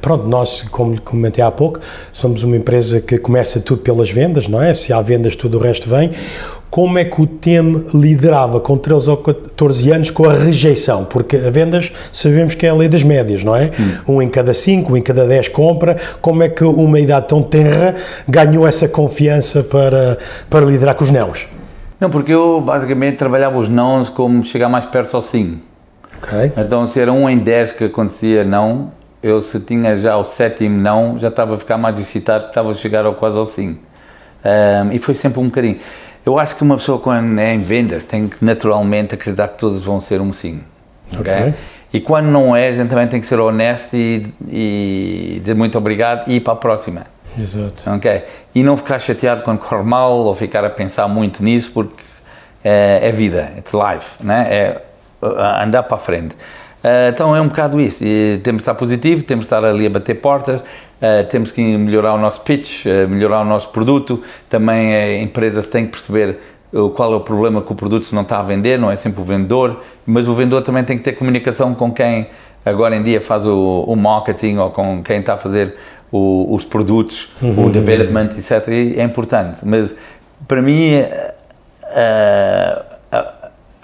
pronto, 0.02 0.28
nós, 0.28 0.64
como 0.72 1.00
comentei 1.02 1.44
há 1.44 1.52
pouco, 1.52 1.80
somos 2.12 2.44
uma 2.44 2.56
empresa 2.56 3.02
que 3.02 3.18
começa 3.18 3.60
tudo 3.60 3.82
pelas 3.82 4.10
vendas, 4.10 4.48
não 4.48 4.62
é? 4.62 4.74
Se 4.74 4.92
há 4.94 5.02
vendas, 5.02 5.36
tudo 5.36 5.58
o 5.58 5.62
resto 5.62 5.90
vem. 5.90 6.12
Como 6.70 6.98
é 6.98 7.06
que 7.06 7.22
o 7.22 7.28
TEM 7.28 7.86
liderava 7.94 8.60
com 8.60 8.76
13 8.76 9.10
ou 9.12 9.18
14 9.18 9.92
anos 9.92 10.10
com 10.10 10.28
a 10.28 10.34
rejeição? 10.34 11.06
Porque 11.06 11.38
a 11.38 11.52
vendas 11.52 11.92
sabemos 12.12 12.56
que 12.56 12.66
é 12.66 12.70
a 12.70 12.74
lei 12.74 12.88
das 12.88 13.04
médias, 13.04 13.44
não 13.44 13.56
é? 13.56 13.70
Um 14.10 14.20
em 14.24 14.28
cada 14.28 14.56
cinco, 14.56 14.94
um 14.94 14.98
em 14.98 15.02
cada 15.02 15.28
10 15.28 15.50
compra. 15.50 15.96
Como 16.20 16.42
é 16.42 16.50
que 16.50 16.64
uma 16.64 17.00
idade 17.00 17.28
tão 17.28 17.44
tenra 17.44 17.94
ganhou 18.28 18.68
essa 18.68 18.88
confiança 18.88 19.62
para, 19.62 20.18
para 20.50 20.66
liderar 20.66 20.96
com 20.96 21.04
os 21.04 21.12
nãos? 21.12 21.48
Não, 22.00 22.10
porque 22.10 22.34
eu 22.34 22.60
basicamente 22.60 23.18
trabalhava 23.18 23.60
os 23.60 23.70
nãos 23.70 24.10
como 24.10 24.44
chegar 24.44 24.68
mais 24.68 24.86
perto 24.86 25.16
ao 25.16 25.22
sim. 25.22 25.62
Ok. 26.18 26.54
Então, 26.58 26.90
se 26.90 27.00
era 27.00 27.14
um 27.14 27.30
em 27.30 27.38
10 27.38 27.74
que 27.74 27.84
acontecia 27.84 28.44
não, 28.44 28.92
eu 29.24 29.42
se 29.42 29.60
tinha 29.62 29.96
já 29.96 30.18
o 30.18 30.24
sétimo 30.26 30.78
não, 30.80 31.18
já 31.18 31.30
estava 31.30 31.56
a 31.56 31.58
ficar 31.58 31.78
mais 31.78 31.98
excitado, 31.98 32.48
estava 32.48 32.70
a 32.70 32.74
chegar 32.74 33.06
ao, 33.06 33.16
quase 33.16 33.38
ao 33.38 33.46
sim. 33.46 33.80
Ahm, 34.44 34.92
e 34.92 35.00
foi 35.00 35.16
sempre 35.16 35.40
um 35.40 35.46
bocadinho. 35.46 35.80
Eu 36.26 36.38
acho 36.38 36.56
que 36.56 36.62
uma 36.62 36.76
pessoa 36.76 37.00
quando 37.00 37.40
é 37.40 37.54
em 37.54 37.60
vendas 37.60 38.04
tem 38.04 38.28
que 38.28 38.44
naturalmente 38.44 39.16
acreditar 39.16 39.48
que 39.48 39.58
todos 39.58 39.84
vão 39.84 40.02
ser 40.02 40.20
um 40.20 40.34
sim. 40.34 40.62
ok? 41.18 41.34
Ok. 41.34 41.54
E 41.94 42.02
quando 42.02 42.26
não 42.26 42.56
é, 42.56 42.70
a 42.70 42.72
gente 42.72 42.90
também 42.90 43.08
tem 43.08 43.22
que 43.22 43.28
ser 43.28 43.40
honesto 43.40 43.96
e, 43.96 44.26
e 44.50 45.38
dizer 45.40 45.54
muito 45.54 45.78
obrigado 45.78 46.28
e 46.28 46.38
ir 46.38 46.40
para 46.42 46.54
a 46.54 46.56
próxima. 46.56 47.04
Exato. 47.38 47.90
Ok? 47.90 48.24
E 48.54 48.64
não 48.64 48.76
ficar 48.76 49.00
chateado 49.00 49.44
quando 49.44 49.60
corre 49.60 49.84
mal 49.84 50.12
ou 50.12 50.36
ficar 50.36 50.66
a 50.66 50.70
pensar 50.70 51.08
muito 51.08 51.44
nisso, 51.44 51.72
porque 51.72 52.04
é, 52.64 53.00
é 53.04 53.12
vida, 53.12 53.54
it's 53.58 53.74
life, 53.74 54.24
né? 54.24 54.48
é 54.50 54.82
andar 55.62 55.84
para 55.84 55.98
a 55.98 56.00
frente. 56.00 56.36
Uh, 56.84 57.10
então 57.10 57.36
é 57.36 57.40
um 57.40 57.48
bocado 57.48 57.80
isso. 57.80 58.04
E 58.04 58.40
temos 58.44 58.60
de 58.60 58.64
estar 58.64 58.76
positivo, 58.76 59.24
temos 59.24 59.46
de 59.46 59.54
estar 59.54 59.64
ali 59.64 59.86
a 59.86 59.90
bater 59.90 60.16
portas, 60.16 60.60
uh, 60.62 61.24
temos 61.30 61.52
que 61.52 61.62
melhorar 61.78 62.14
o 62.14 62.18
nosso 62.18 62.42
pitch, 62.42 62.86
uh, 62.86 63.08
melhorar 63.08 63.42
o 63.42 63.46
nosso 63.46 63.70
produto. 63.70 64.22
Também 64.50 64.94
a 64.94 65.22
empresas 65.22 65.66
têm 65.66 65.86
que 65.86 65.92
perceber 65.92 66.38
qual 66.96 67.14
é 67.14 67.16
o 67.16 67.20
problema 67.22 67.62
que 67.62 67.72
o 67.72 67.76
produto 67.76 68.12
não 68.14 68.24
está 68.24 68.40
a 68.40 68.44
vender, 68.44 68.80
não 68.80 68.90
é 68.90 68.98
sempre 68.98 69.22
o 69.22 69.24
vendedor, 69.24 69.82
mas 70.08 70.28
o 70.28 70.34
vendedor 70.34 70.64
também 70.64 70.84
tem 70.84 70.98
que 70.98 71.04
ter 71.04 71.12
comunicação 71.14 71.76
com 71.76 71.92
quem 71.94 72.28
agora 72.66 72.96
em 72.96 73.04
dia 73.04 73.22
faz 73.22 73.46
o, 73.46 73.84
o 73.88 73.96
marketing 73.96 74.58
ou 74.58 74.72
com 74.72 75.04
quem 75.04 75.20
está 75.20 75.36
a 75.36 75.38
fazer 75.38 75.76
o- 76.12 76.48
os 76.56 76.66
produtos, 76.66 77.30
o 77.42 77.70
development, 77.70 78.30
etc. 78.38 78.68
E 78.70 79.00
é 79.00 79.04
importante. 79.04 79.60
Mas 79.64 79.94
para 80.48 80.64
mim, 80.64 81.04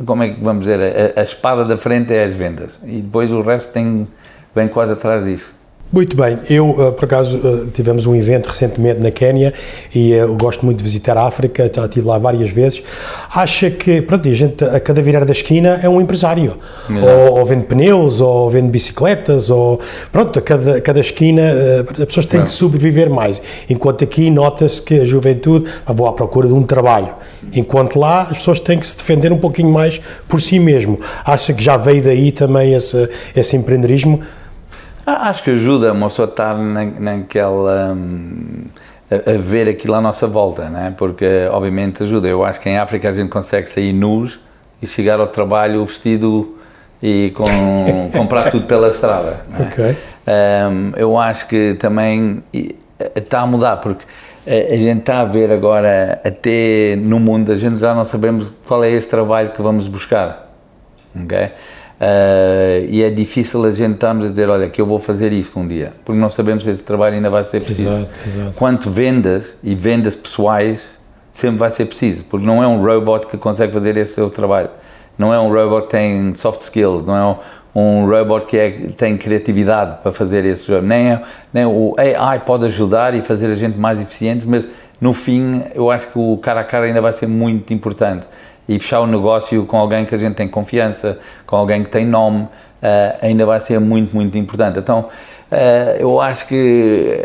como 0.05 0.23
é 0.23 0.29
que 0.29 0.41
vamos 0.41 0.65
dizer, 0.65 1.13
a, 1.15 1.19
a 1.19 1.23
espada 1.23 1.65
da 1.65 1.77
frente 1.77 2.13
é 2.13 2.23
as 2.23 2.33
vendas 2.33 2.79
e 2.83 3.01
depois 3.01 3.31
o 3.31 3.41
resto 3.41 3.71
tem, 3.71 4.07
vem 4.55 4.67
quase 4.67 4.93
atrás 4.93 5.25
disso. 5.25 5.58
Muito 5.91 6.15
bem, 6.15 6.37
eu 6.47 6.69
uh, 6.69 6.91
por 6.91 7.05
acaso 7.05 7.39
uh, 7.39 7.67
tivemos 7.73 8.05
um 8.05 8.15
evento 8.15 8.45
recentemente 8.45 8.99
na 8.99 9.09
Quénia 9.09 9.51
e 9.93 10.11
uh, 10.11 10.17
eu 10.17 10.35
gosto 10.35 10.63
muito 10.63 10.77
de 10.77 10.83
visitar 10.83 11.17
a 11.17 11.25
África, 11.25 11.69
já 11.73 11.85
estive 11.85 12.05
lá 12.05 12.19
várias 12.19 12.51
vezes. 12.51 12.83
Acha 13.33 13.71
que, 13.71 13.99
pronto, 13.99 14.29
a 14.29 14.31
gente 14.31 14.63
a 14.63 14.79
cada 14.79 15.01
virar 15.01 15.25
da 15.25 15.31
esquina 15.31 15.79
é 15.81 15.89
um 15.89 15.99
empresário, 15.99 16.57
ou, 16.89 17.39
ou, 17.39 17.43
vende 17.43 17.65
pneus, 17.65 18.21
ou 18.21 18.47
vende 18.51 18.69
bicicletas, 18.69 19.49
ou 19.49 19.79
pronto, 20.11 20.37
a 20.37 20.41
cada, 20.43 20.79
cada 20.79 20.99
esquina 20.99 21.41
as 21.97 22.05
pessoas 22.05 22.27
têm 22.27 22.43
que 22.43 22.51
sobreviver 22.51 23.09
mais. 23.09 23.41
Enquanto 23.67 24.03
aqui 24.03 24.29
nota-se 24.29 24.79
que 24.79 24.99
a 24.99 25.05
juventude 25.05 25.65
ah, 25.87 25.91
vou 25.91 26.05
à 26.05 26.13
procura 26.13 26.47
de 26.47 26.53
um 26.53 26.61
trabalho, 26.61 27.15
enquanto 27.51 27.97
lá 27.97 28.21
as 28.21 28.37
pessoas 28.37 28.59
têm 28.59 28.77
que 28.77 28.85
se 28.85 28.95
defender 28.95 29.33
um 29.33 29.39
pouquinho 29.39 29.71
mais 29.71 29.99
por 30.27 30.39
si 30.39 30.59
mesmo. 30.59 30.99
Acha 31.25 31.51
que 31.51 31.63
já 31.63 31.77
veio 31.77 32.03
daí 32.03 32.31
também 32.31 32.75
esse, 32.75 33.09
esse 33.35 33.57
empreendedorismo? 33.57 34.21
Ah, 35.11 35.29
acho 35.29 35.41
que 35.41 35.49
ajuda 35.49 35.91
uma 35.91 36.07
pessoa 36.07 36.27
a 36.27 36.29
estar 36.29 36.55
na, 36.55 36.85
naquela. 36.85 37.93
Hum, 37.93 38.65
a, 39.09 39.31
a, 39.31 39.37
ver 39.39 39.67
aquilo 39.67 39.95
à 39.95 40.01
nossa 40.01 40.27
volta, 40.27 40.69
né? 40.69 40.93
porque 40.95 41.47
obviamente 41.51 42.03
ajuda. 42.03 42.27
Eu 42.27 42.45
acho 42.45 42.59
que 42.59 42.69
em 42.69 42.77
África 42.77 43.09
a 43.09 43.11
gente 43.11 43.29
consegue 43.29 43.67
sair 43.67 43.91
nus 43.91 44.39
e 44.79 44.85
chegar 44.85 45.19
ao 45.19 45.25
trabalho 45.25 45.83
vestido 45.83 46.59
e 47.01 47.33
com, 47.35 48.11
comprar 48.15 48.51
tudo 48.51 48.67
pela 48.67 48.89
estrada. 48.89 49.41
Né? 49.49 49.67
Okay. 49.67 49.97
Um, 50.27 50.93
eu 50.95 51.17
acho 51.17 51.47
que 51.47 51.73
também 51.79 52.43
está 53.15 53.39
a 53.41 53.47
mudar, 53.47 53.77
porque 53.77 54.05
a, 54.45 54.73
a 54.73 54.77
gente 54.77 54.99
está 54.99 55.21
a 55.21 55.25
ver 55.25 55.51
agora, 55.51 56.21
até 56.23 56.95
no 56.97 57.19
mundo, 57.19 57.51
a 57.51 57.55
gente 57.55 57.79
já 57.79 57.95
não 57.95 58.05
sabemos 58.05 58.51
qual 58.67 58.83
é 58.83 58.91
esse 58.91 59.07
trabalho 59.07 59.49
que 59.53 59.61
vamos 59.61 59.87
buscar. 59.87 60.53
Okay? 61.15 61.49
Uh, 61.99 62.87
e 62.89 63.03
é 63.03 63.09
difícil 63.09 63.65
a 63.65 63.73
gente 63.73 63.95
estarmos 63.95 64.25
a 64.25 64.29
dizer, 64.29 64.49
olha, 64.49 64.69
que 64.69 64.79
eu 64.79 64.85
vou 64.85 64.99
fazer 64.99 65.33
isto 65.33 65.59
um 65.59 65.67
dia, 65.67 65.91
porque 66.05 66.17
não 66.17 66.29
sabemos 66.29 66.63
se 66.63 66.69
esse 66.69 66.83
trabalho 66.83 67.15
ainda 67.15 67.29
vai 67.29 67.43
ser 67.43 67.61
preciso. 67.61 67.89
Exato, 67.89 68.19
exato. 68.25 68.53
Quanto 68.55 68.89
vendas 68.89 69.53
e 69.61 69.75
vendas 69.75 70.15
pessoais, 70.15 70.91
sempre 71.33 71.57
vai 71.57 71.69
ser 71.69 71.85
preciso, 71.87 72.23
porque 72.23 72.45
não 72.45 72.63
é 72.63 72.67
um 72.67 72.81
robot 72.81 73.27
que 73.27 73.35
consegue 73.35 73.73
fazer 73.73 73.97
esse 73.97 74.13
seu 74.13 74.29
trabalho. 74.29 74.69
Não 75.17 75.33
é 75.33 75.39
um 75.41 75.51
robot 75.51 75.87
que 75.87 75.91
tem 75.91 76.33
soft 76.35 76.61
skills, 76.61 77.05
não 77.05 77.17
é 77.17 77.37
um, 77.75 78.05
robot 78.05 78.45
que 78.45 78.57
é, 78.57 78.69
tem 78.95 79.17
criatividade 79.17 79.97
para 80.01 80.13
fazer 80.13 80.45
esse 80.45 80.65
jogo. 80.65 80.87
Nem, 80.87 81.11
é, 81.11 81.21
nem 81.53 81.65
o 81.65 81.95
AI 81.97 82.39
pode 82.39 82.65
ajudar 82.67 83.13
e 83.13 83.21
fazer 83.21 83.47
a 83.47 83.55
gente 83.55 83.77
mais 83.77 83.99
eficiente, 83.99 84.47
mas 84.47 84.65
no 85.01 85.13
fim 85.13 85.63
eu 85.75 85.91
acho 85.91 86.07
que 86.07 86.17
o 86.17 86.37
cara 86.37 86.61
a 86.61 86.63
cara 86.63 86.85
ainda 86.85 87.01
vai 87.01 87.11
ser 87.11 87.27
muito 87.27 87.73
importante 87.73 88.25
e 88.69 88.77
fechar 88.77 88.99
o 88.99 89.07
negócio 89.07 89.65
com 89.65 89.77
alguém 89.77 90.05
que 90.05 90.13
a 90.13 90.17
gente 90.17 90.35
tem 90.35 90.47
confiança, 90.47 91.17
com 91.47 91.55
alguém 91.55 91.83
que 91.83 91.89
tem 91.89 92.05
nome, 92.05 92.41
uh, 92.43 92.49
ainda 93.19 93.43
vai 93.43 93.59
ser 93.59 93.79
muito, 93.79 94.15
muito 94.15 94.37
importante. 94.37 94.77
Então, 94.77 95.09
uh, 95.51 95.97
eu 95.99 96.21
acho 96.21 96.47
que 96.47 97.19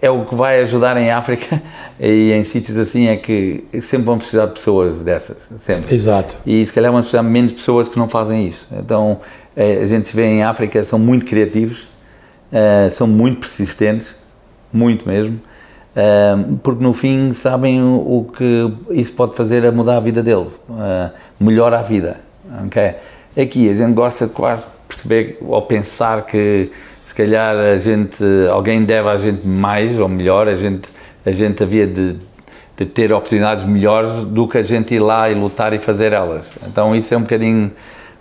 é 0.00 0.08
o 0.08 0.24
que 0.24 0.34
vai 0.34 0.62
ajudar 0.62 0.96
em 0.96 1.10
África 1.10 1.60
e 2.00 2.32
em 2.32 2.42
sítios 2.42 2.78
assim 2.78 3.08
é 3.08 3.16
que 3.16 3.62
sempre 3.82 4.06
vão 4.06 4.16
precisar 4.16 4.46
de 4.46 4.54
pessoas 4.54 5.02
dessas, 5.02 5.46
sempre. 5.58 5.94
Exato. 5.94 6.38
E 6.46 6.64
se 6.64 6.72
calhar 6.72 6.90
vão 6.90 7.02
precisar 7.02 7.22
menos 7.22 7.52
pessoas 7.52 7.86
que 7.86 7.98
não 7.98 8.08
fazem 8.08 8.48
isso. 8.48 8.66
Então, 8.72 9.18
eh, 9.54 9.80
a 9.82 9.86
gente 9.86 10.16
vê 10.16 10.24
em 10.24 10.42
África, 10.42 10.82
são 10.86 10.98
muito 10.98 11.26
criativos, 11.26 11.86
são 12.92 13.06
muito 13.06 13.40
persistentes, 13.40 14.14
muito 14.72 15.06
mesmo, 15.06 15.38
porque 16.62 16.82
no 16.82 16.92
fim 16.92 17.32
sabem 17.32 17.82
o 17.82 18.26
que 18.36 18.72
isso 18.90 19.12
pode 19.12 19.34
fazer 19.34 19.66
a 19.66 19.72
mudar 19.72 19.96
a 19.96 20.00
vida 20.00 20.22
deles, 20.22 20.58
uh, 20.68 21.74
a 21.74 21.82
vida. 21.82 22.16
Okay? 22.66 22.94
Aqui 23.40 23.68
a 23.68 23.74
gente 23.74 23.92
gosta 23.92 24.26
de 24.26 24.32
quase 24.32 24.64
perceber 24.88 25.38
ou 25.40 25.60
pensar 25.62 26.22
que 26.26 26.70
se 27.06 27.14
calhar 27.14 27.56
a 27.56 27.78
gente, 27.78 28.24
alguém 28.50 28.84
deve 28.84 29.08
a 29.08 29.16
gente 29.16 29.46
mais 29.46 29.98
ou 29.98 30.08
melhor, 30.08 30.48
a 30.48 30.54
gente, 30.54 30.88
a 31.26 31.32
gente 31.32 31.62
havia 31.62 31.86
de, 31.86 32.16
de 32.76 32.86
ter 32.86 33.12
oportunidades 33.12 33.64
melhores 33.64 34.24
do 34.24 34.46
que 34.46 34.58
a 34.58 34.62
gente 34.62 34.94
ir 34.94 35.00
lá 35.00 35.28
e 35.28 35.34
lutar 35.34 35.72
e 35.72 35.78
fazer 35.78 36.12
elas. 36.12 36.50
Então 36.66 36.94
isso 36.94 37.12
é 37.12 37.16
um 37.16 37.22
bocadinho 37.22 37.72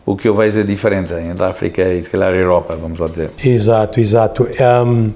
o 0.05 0.15
que 0.15 0.27
eu 0.27 0.33
vejo 0.33 0.63
diferente 0.63 1.13
entre 1.13 1.43
a 1.43 1.49
África 1.49 1.83
e 1.83 2.01
se 2.01 2.09
calhar 2.09 2.29
a 2.29 2.35
Europa, 2.35 2.75
vamos 2.75 2.99
lá 2.99 3.05
dizer. 3.05 3.29
Exato, 3.45 3.99
exato. 3.99 4.47
Um 4.83 5.11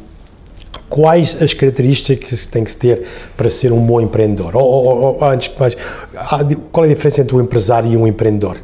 quais 0.93 1.41
as 1.41 1.55
características 1.55 2.45
que 2.45 2.47
tem 2.47 2.63
que 2.63 2.77
ter 2.77 3.03
para 3.35 3.49
ser 3.49 3.71
um 3.71 3.79
bom 3.79 3.99
empreendedor? 3.99 4.55
Ou, 4.55 4.63
ou, 4.63 5.17
ou 5.19 5.25
antes 5.25 5.47
que 5.47 5.59
mais, 5.59 5.75
qual 6.71 6.85
é 6.85 6.87
a 6.87 6.93
diferença 6.93 7.21
entre 7.21 7.35
um 7.35 7.41
empresário 7.41 7.91
e 7.91 7.97
um 7.97 8.05
empreendedor 8.05 8.57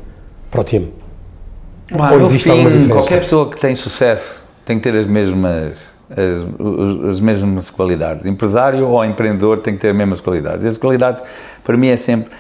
para 0.52 0.62
o 0.62 0.64
time? 0.64 0.94
Ou 1.92 2.22
existe 2.22 2.44
fim, 2.44 2.52
alguma 2.52 2.70
diferença? 2.70 2.94
Qualquer 2.94 3.22
pessoa 3.22 3.50
que 3.50 3.60
tem 3.60 3.76
sucesso 3.76 4.46
tem 4.64 4.78
que 4.78 4.84
ter 4.84 4.96
as 4.96 5.08
mesmas 5.08 5.80
as, 6.12 7.10
as 7.10 7.20
mesmas 7.20 7.72
qualidades. 7.72 8.28
Empresário 8.28 8.88
ou 8.88 9.04
empreendedor 9.04 9.58
tem 9.58 9.74
que 9.74 9.80
ter 9.80 9.90
as 9.90 9.96
mesmas 9.96 10.22
qualidades. 10.22 10.64
E 10.64 10.68
as 10.68 10.78
qualidades, 10.78 11.24
para 11.64 11.76
mim, 11.76 11.88
é 11.88 11.98
sempre 11.98 12.32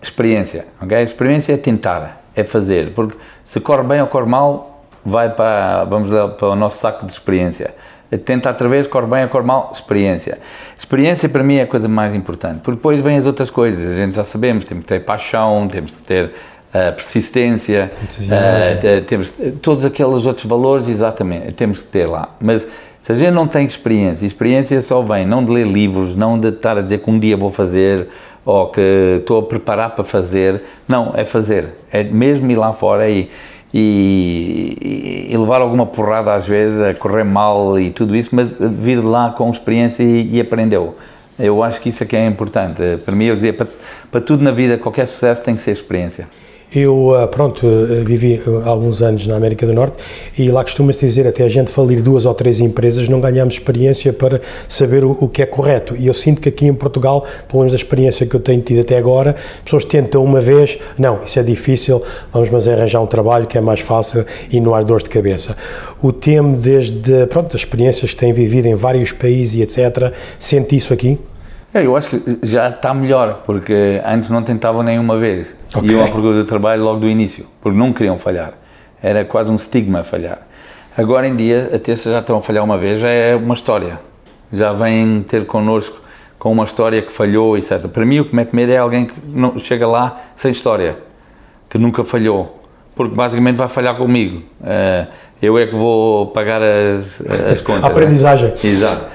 experiência. 0.00 0.66
A 0.80 1.02
experiência 1.02 1.52
é 1.52 1.56
tentar, 1.56 2.22
é 2.36 2.44
fazer, 2.44 2.92
porque 2.94 3.16
se 3.44 3.58
corre 3.58 3.82
bem 3.82 4.00
ou 4.00 4.06
corre 4.06 4.28
mal, 4.28 4.84
vai 5.04 5.30
para, 5.30 5.84
vamos 5.84 6.12
lá, 6.12 6.28
para 6.28 6.48
o 6.48 6.56
nosso 6.56 6.78
saco 6.78 7.06
de 7.06 7.12
experiência 7.12 7.74
tenta 8.18 8.48
outra 8.48 8.68
vez, 8.68 8.86
corre 8.86 9.06
bem 9.06 9.24
ou 9.24 9.28
corre 9.28 9.46
mal, 9.46 9.70
experiência. 9.72 10.38
Experiência 10.78 11.28
para 11.28 11.42
mim 11.42 11.56
é 11.56 11.62
a 11.62 11.66
coisa 11.66 11.88
mais 11.88 12.14
importante, 12.14 12.60
porque 12.60 12.76
depois 12.76 13.00
vêm 13.00 13.16
as 13.16 13.26
outras 13.26 13.50
coisas, 13.50 13.92
a 13.92 13.96
gente 13.96 14.14
já 14.14 14.24
sabemos, 14.24 14.64
temos 14.64 14.82
que 14.82 14.88
ter 14.88 15.00
paixão, 15.00 15.68
temos 15.68 15.96
que 15.96 16.02
ter 16.02 16.26
uh, 16.26 16.92
persistência, 16.94 17.90
uh, 18.02 19.04
temos 19.06 19.32
todos 19.60 19.84
aqueles 19.84 20.24
outros 20.24 20.46
valores, 20.46 20.88
exatamente, 20.88 21.52
temos 21.52 21.80
que 21.80 21.88
ter 21.88 22.06
lá. 22.06 22.28
Mas 22.40 22.66
se 23.02 23.12
a 23.12 23.14
gente 23.14 23.32
não 23.32 23.48
tem 23.48 23.66
experiência, 23.66 24.24
experiência 24.24 24.80
só 24.80 25.02
vem 25.02 25.26
não 25.26 25.44
de 25.44 25.50
ler 25.50 25.66
livros, 25.66 26.14
não 26.14 26.38
de 26.38 26.48
estar 26.48 26.78
a 26.78 26.82
dizer 26.82 26.98
que 26.98 27.10
um 27.10 27.18
dia 27.18 27.36
vou 27.36 27.50
fazer 27.50 28.08
ou 28.44 28.68
que 28.68 29.18
estou 29.20 29.38
a 29.38 29.42
preparar 29.42 29.90
para 29.90 30.04
fazer, 30.04 30.62
não, 30.86 31.12
é 31.14 31.24
fazer, 31.24 31.68
é 31.92 32.02
mesmo 32.04 32.50
ir 32.50 32.56
lá 32.56 32.72
fora 32.72 33.08
e 33.08 33.28
e, 33.72 35.28
e, 35.30 35.36
levar 35.36 35.60
alguma 35.62 35.86
porrada 35.86 36.34
às 36.34 36.46
vezes, 36.46 36.80
a 36.80 36.94
correr 36.94 37.24
mal 37.24 37.78
e 37.78 37.90
tudo 37.90 38.14
isso, 38.14 38.30
mas 38.34 38.54
vir 38.58 39.02
lá 39.02 39.30
com 39.30 39.50
experiência 39.50 40.02
e, 40.02 40.36
e 40.36 40.40
aprendeu. 40.40 40.96
Eu 41.38 41.62
acho 41.62 41.80
que 41.80 41.88
isso 41.88 42.02
é 42.02 42.06
que 42.06 42.14
é 42.14 42.26
importante. 42.26 42.82
Para 43.04 43.14
mim, 43.14 43.24
eu 43.24 43.34
dizia, 43.34 43.52
para, 43.52 43.66
para 44.10 44.20
tudo 44.20 44.44
na 44.44 44.50
vida, 44.50 44.76
qualquer 44.76 45.06
sucesso 45.06 45.42
tem 45.42 45.54
que 45.54 45.62
ser 45.62 45.70
experiência. 45.70 46.28
Eu, 46.74 47.14
ah, 47.14 47.28
pronto, 47.28 47.66
ah, 47.66 48.02
vivi 48.02 48.40
ah, 48.46 48.68
alguns 48.70 49.02
anos 49.02 49.26
na 49.26 49.36
América 49.36 49.66
do 49.66 49.74
Norte 49.74 49.96
e 50.38 50.50
lá 50.50 50.64
costuma-se 50.64 51.00
dizer, 51.00 51.26
até 51.26 51.44
a 51.44 51.48
gente 51.48 51.70
falir 51.70 52.00
duas 52.00 52.24
ou 52.24 52.32
três 52.32 52.60
empresas, 52.60 53.10
não 53.10 53.20
ganhamos 53.20 53.54
experiência 53.54 54.10
para 54.10 54.40
saber 54.66 55.04
o, 55.04 55.10
o, 55.20 55.28
que 55.28 55.42
é 55.42 55.46
correto. 55.46 55.94
E 55.98 56.06
eu 56.06 56.14
sinto 56.14 56.40
que 56.40 56.48
aqui 56.48 56.66
em 56.66 56.72
Portugal, 56.74 57.26
pelo 57.46 57.60
menos 57.60 57.74
a 57.74 57.76
experiência 57.76 58.26
que 58.26 58.34
eu 58.34 58.40
tenho 58.40 58.62
tido 58.62 58.80
até 58.80 58.96
agora, 58.96 59.36
pessoas 59.62 59.84
tentam 59.84 60.24
uma 60.24 60.40
vez, 60.40 60.78
não, 60.98 61.22
isso 61.22 61.38
é 61.38 61.42
difícil, 61.42 62.02
vamos 62.32 62.48
mas 62.48 62.66
arranjar 62.66 63.02
um 63.02 63.06
trabalho 63.06 63.46
que 63.46 63.58
é 63.58 63.60
mais 63.60 63.80
fácil 63.80 64.24
e 64.50 64.58
não 64.58 64.74
há 64.74 64.82
dores 64.82 65.04
de 65.04 65.10
cabeça. 65.10 65.54
O 66.02 66.10
tema 66.10 66.56
desde, 66.56 67.26
pronto, 67.26 67.54
as 67.54 67.62
experiências 67.62 68.12
que 68.12 68.16
têm 68.16 68.32
vivido 68.32 68.66
em 68.66 68.74
vários 68.74 69.12
países 69.12 69.56
e 69.56 69.62
etc., 69.62 70.12
sente 70.38 70.74
isso 70.74 70.92
aqui? 70.92 71.18
É, 71.74 71.84
eu 71.84 71.96
acho 71.96 72.08
que 72.08 72.38
já 72.42 72.68
está 72.68 72.92
melhor, 72.92 73.42
porque 73.46 74.00
antes 74.04 74.28
não 74.28 74.42
tentavam 74.42 74.82
nenhuma 74.82 75.18
vez. 75.18 75.46
Okay. 75.74 75.90
Iam 75.90 76.04
à 76.04 76.08
procura 76.08 76.42
de 76.42 76.48
trabalho 76.48 76.84
logo 76.84 77.00
do 77.00 77.08
início, 77.08 77.46
porque 77.60 77.78
não 77.78 77.92
queriam 77.92 78.18
falhar. 78.18 78.52
Era 79.02 79.24
quase 79.24 79.50
um 79.50 79.54
estigma 79.54 80.04
falhar. 80.04 80.46
Agora 80.96 81.26
em 81.26 81.34
dia, 81.34 81.70
até 81.74 81.96
se 81.96 82.10
já 82.10 82.18
estão 82.18 82.36
a 82.36 82.42
falhar 82.42 82.62
uma 82.62 82.76
vez, 82.76 83.00
já 83.00 83.08
é 83.08 83.34
uma 83.34 83.54
história. 83.54 83.98
Já 84.52 84.72
vêm 84.72 85.22
ter 85.22 85.46
connosco 85.46 85.98
com 86.38 86.52
uma 86.52 86.64
história 86.64 87.00
que 87.00 87.10
falhou, 87.10 87.56
etc. 87.56 87.86
Para 87.88 88.04
mim, 88.04 88.20
o 88.20 88.24
que 88.26 88.36
mete 88.36 88.54
medo 88.54 88.72
é 88.72 88.76
alguém 88.76 89.06
que 89.06 89.14
não, 89.26 89.58
chega 89.58 89.86
lá 89.86 90.20
sem 90.34 90.50
história, 90.50 90.98
que 91.70 91.78
nunca 91.78 92.04
falhou, 92.04 92.60
porque 92.94 93.14
basicamente 93.14 93.56
vai 93.56 93.68
falhar 93.68 93.96
comigo. 93.96 94.42
Uh, 94.60 95.06
eu 95.40 95.56
é 95.56 95.66
que 95.66 95.74
vou 95.74 96.26
pagar 96.28 96.60
as, 96.62 97.22
as 97.50 97.60
contas. 97.62 97.84
a 97.84 97.86
aprendizagem. 97.86 98.50
Né? 98.50 98.56
Exato. 98.62 99.06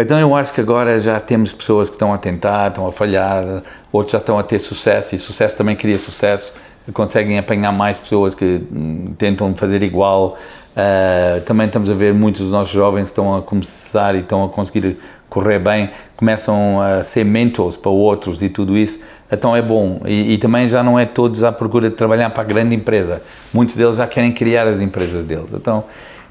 Então 0.00 0.18
eu 0.18 0.34
acho 0.34 0.50
que 0.54 0.62
agora 0.62 0.98
já 0.98 1.20
temos 1.20 1.52
pessoas 1.52 1.90
que 1.90 1.94
estão 1.94 2.10
a 2.10 2.16
tentar, 2.16 2.68
estão 2.68 2.86
a 2.86 2.92
falhar, 2.92 3.62
outros 3.92 4.12
já 4.12 4.18
estão 4.18 4.38
a 4.38 4.42
ter 4.42 4.58
sucesso 4.58 5.14
e 5.14 5.18
sucesso 5.18 5.54
também 5.54 5.76
cria 5.76 5.98
sucesso, 5.98 6.54
conseguem 6.94 7.38
apanhar 7.38 7.70
mais 7.70 7.98
pessoas 7.98 8.34
que 8.34 8.62
hum, 8.72 9.12
tentam 9.18 9.54
fazer 9.54 9.82
igual. 9.82 10.38
Uh, 10.70 11.42
também 11.42 11.66
estamos 11.66 11.90
a 11.90 11.94
ver 11.94 12.14
muitos 12.14 12.40
dos 12.40 12.50
nossos 12.50 12.72
jovens 12.72 13.08
que 13.08 13.10
estão 13.10 13.36
a 13.36 13.42
começar 13.42 14.14
e 14.14 14.20
estão 14.20 14.42
a 14.42 14.48
conseguir 14.48 14.96
correr 15.28 15.58
bem, 15.58 15.90
começam 16.16 16.80
a 16.80 17.04
ser 17.04 17.22
mentors 17.22 17.76
para 17.76 17.90
outros 17.90 18.40
e 18.40 18.48
tudo 18.48 18.78
isso. 18.78 18.98
Então 19.30 19.54
é 19.54 19.60
bom. 19.60 20.00
E, 20.06 20.32
e 20.32 20.38
também 20.38 20.66
já 20.66 20.82
não 20.82 20.98
é 20.98 21.04
todos 21.04 21.42
à 21.42 21.52
procura 21.52 21.90
de 21.90 21.96
trabalhar 21.96 22.30
para 22.30 22.42
a 22.42 22.46
grande 22.46 22.74
empresa. 22.74 23.20
Muitos 23.52 23.76
deles 23.76 23.96
já 23.96 24.06
querem 24.06 24.32
criar 24.32 24.66
as 24.66 24.80
empresas 24.80 25.26
deles. 25.26 25.52
Então 25.52 25.84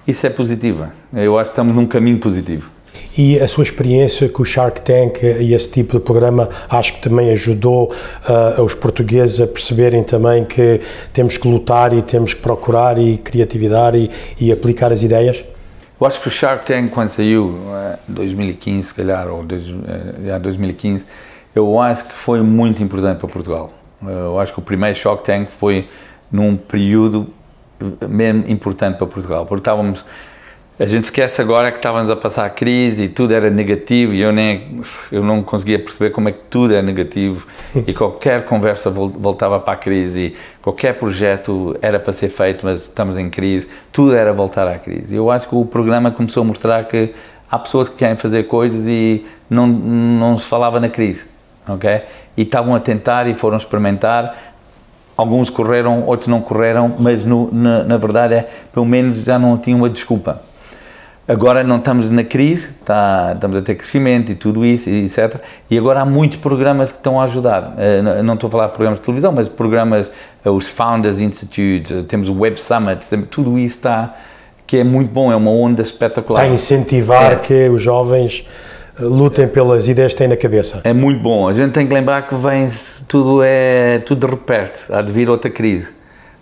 isso 0.08 0.26
é 0.26 0.30
positivo. 0.32 0.88
Eu 1.14 1.38
acho 1.38 1.52
que 1.52 1.54
estamos 1.54 1.76
num 1.76 1.86
caminho 1.86 2.18
positivo. 2.18 2.79
E 3.22 3.38
a 3.38 3.50
sua 3.50 3.66
experiência 3.66 4.30
com 4.30 4.44
o 4.44 4.46
Shark 4.46 4.80
Tank 4.80 5.22
e 5.22 5.54
esse 5.54 5.70
tipo 5.70 5.98
de 5.98 6.00
programa 6.00 6.48
acho 6.70 6.94
que 6.94 7.02
também 7.02 7.30
ajudou 7.32 7.92
uh, 7.92 8.64
os 8.64 8.74
portugueses 8.74 9.42
a 9.42 9.46
perceberem 9.46 10.06
também 10.06 10.46
que 10.46 10.80
temos 11.12 11.38
que 11.38 11.46
lutar 11.46 11.92
e 11.92 12.02
temos 12.02 12.34
que 12.34 12.40
procurar 12.40 12.98
e 12.98 13.18
criatividade 13.18 14.10
e, 14.40 14.46
e 14.46 14.54
aplicar 14.54 14.94
as 14.94 15.02
ideias? 15.02 15.44
Eu 16.00 16.08
acho 16.08 16.22
que 16.22 16.30
o 16.30 16.32
Shark 16.32 16.66
Tank, 16.66 16.92
quando 16.92 17.10
saiu, 17.10 17.60
em 18.08 18.14
2015, 18.14 18.88
se 18.88 18.94
calhar, 18.94 19.28
ou 19.28 19.44
dois, 19.44 19.66
já 20.26 20.38
2015, 20.38 21.04
eu 21.54 21.78
acho 21.78 22.06
que 22.06 22.14
foi 22.14 22.42
muito 22.42 22.82
importante 22.82 23.18
para 23.20 23.28
Portugal. 23.28 23.74
Eu 24.02 24.40
acho 24.40 24.54
que 24.54 24.60
o 24.60 24.62
primeiro 24.62 24.98
Shark 24.98 25.26
Tank 25.26 25.50
foi 25.52 25.90
num 26.32 26.56
período 26.56 27.28
mesmo 28.08 28.46
importante 28.48 28.98
para 28.98 29.08
Portugal, 29.08 29.46
porque 29.46 29.60
estávamos 29.60 30.06
a 30.80 30.86
gente 30.86 31.04
esquece 31.04 31.42
agora 31.42 31.70
que 31.72 31.78
estávamos 31.78 32.10
a 32.10 32.16
passar 32.16 32.46
a 32.46 32.50
crise 32.50 33.04
e 33.04 33.10
tudo 33.10 33.34
era 33.34 33.50
negativo 33.50 34.14
e 34.14 34.22
eu 34.22 34.32
nem 34.32 34.82
eu 35.12 35.22
não 35.22 35.44
conseguia 35.44 35.78
perceber 35.78 36.12
como 36.12 36.30
é 36.30 36.32
que 36.32 36.40
tudo 36.50 36.74
é 36.74 36.82
negativo 36.82 37.46
e 37.86 37.94
qualquer 37.94 38.46
conversa 38.46 38.90
voltava 38.90 39.60
para 39.60 39.74
a 39.74 39.76
crise 39.76 40.36
qualquer 40.62 40.94
projeto 40.94 41.78
era 41.82 42.00
para 42.00 42.14
ser 42.14 42.30
feito 42.30 42.66
mas 42.66 42.84
estamos 42.84 43.18
em 43.18 43.30
crise 43.30 43.68
tudo 43.92 44.16
era 44.16 44.32
voltar 44.32 44.70
à 44.70 44.80
crise. 44.80 45.14
Eu 45.14 45.30
acho 45.30 45.50
que 45.50 45.56
o 45.56 45.66
programa 45.66 46.12
começou 46.12 46.42
a 46.42 46.46
mostrar 46.46 46.86
que 46.86 47.14
há 47.52 47.60
pessoas 47.60 47.90
que 47.90 47.98
querem 47.98 48.16
fazer 48.16 48.44
coisas 48.44 48.88
e 48.88 49.26
não 49.50 49.68
não 49.68 50.38
se 50.38 50.46
falava 50.46 50.80
na 50.80 50.88
crise 50.88 51.26
ok? 51.68 52.04
E 52.38 52.44
estavam 52.44 52.74
a 52.74 52.80
tentar 52.80 53.28
e 53.28 53.36
foram 53.36 53.58
experimentar. 53.58 54.54
Alguns 55.18 55.50
correram 55.50 56.06
outros 56.06 56.30
não 56.30 56.40
correram 56.40 56.96
mas 56.98 57.26
no, 57.26 57.50
na, 57.52 57.84
na 57.84 57.98
verdade 57.98 58.34
é 58.34 58.50
pelo 58.72 58.86
menos 58.86 59.26
já 59.26 59.38
não 59.38 59.58
tinham 59.58 59.80
uma 59.80 59.90
desculpa 59.90 60.48
Agora 61.30 61.64
não 61.64 61.78
estamos 61.78 62.10
na 62.10 62.24
crise, 62.24 62.70
está, 62.82 63.34
estamos 63.36 63.56
a 63.56 63.62
ter 63.62 63.76
crescimento 63.76 64.32
e 64.32 64.36
tudo 64.36 64.66
isso, 64.66 64.90
etc. 64.90 65.36
E 65.70 65.78
agora 65.78 66.02
há 66.02 66.06
muitos 66.06 66.40
programas 66.40 66.92
que 66.92 66.98
estão 66.98 67.22
a 67.22 67.26
ajudar. 67.26 67.76
Uh, 67.78 68.24
não 68.24 68.34
estou 68.34 68.48
a 68.48 68.52
falar 68.52 68.66
de 68.66 68.72
programas 68.72 69.00
de 69.00 69.06
televisão, 69.06 69.32
mas 69.32 69.48
programas, 69.48 70.10
uh, 70.44 70.50
os 70.50 70.68
Founders 70.68 71.20
Institutes, 71.20 71.92
uh, 71.92 72.04
temos 72.04 72.30
o 72.30 72.40
Web 72.40 72.60
Summit, 72.60 73.06
tudo 73.30 73.60
isso 73.60 73.76
está, 73.76 74.16
que 74.66 74.78
é 74.78 74.84
muito 74.84 75.12
bom, 75.12 75.32
é 75.32 75.36
uma 75.36 75.52
onda 75.52 75.84
espetacular. 75.84 76.42
Está 76.42 76.52
a 76.52 76.56
incentivar 76.56 77.34
é. 77.34 77.36
que 77.36 77.70
os 77.70 77.80
jovens 77.80 78.44
lutem 79.00 79.48
pelas 79.48 79.88
ideias 79.88 80.14
que 80.14 80.18
têm 80.18 80.30
na 80.30 80.36
cabeça. 80.36 80.82
É 80.84 80.94
muito 80.94 81.22
bom. 81.22 81.48
A 81.48 81.54
gente 81.54 81.74
tem 81.74 81.88
que 81.88 81.94
lembrar 81.94 82.24
que 82.24 82.34
vem 82.34 82.70
tudo 83.08 83.44
é 83.44 84.00
tudo 84.00 84.26
de 84.26 84.34
repente, 84.34 84.92
há 84.92 85.04
de 85.04 85.12
vir 85.12 85.30
outra 85.30 85.52
crise. 85.52 85.94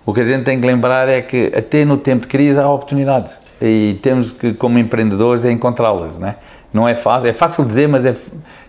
O 0.05 0.13
que 0.13 0.21
a 0.21 0.23
gente 0.23 0.45
tem 0.45 0.61
que 0.61 0.65
lembrar 0.65 1.09
é 1.09 1.21
que 1.21 1.51
até 1.53 1.83
no 1.83 1.97
tempo 1.97 2.21
de 2.21 2.27
crise 2.29 2.57
há 2.57 2.69
oportunidades 2.69 3.46
e 3.61 3.99
temos 4.01 4.31
que, 4.31 4.53
como 4.53 4.77
empreendedores, 4.77 5.45
é 5.45 5.51
encontrá-las, 5.51 6.17
não 6.17 6.27
é? 6.27 6.35
Não 6.73 6.87
é 6.87 6.95
fácil, 6.95 7.29
é 7.29 7.33
fácil 7.33 7.65
dizer, 7.65 7.87
mas 7.87 8.05
é 8.05 8.15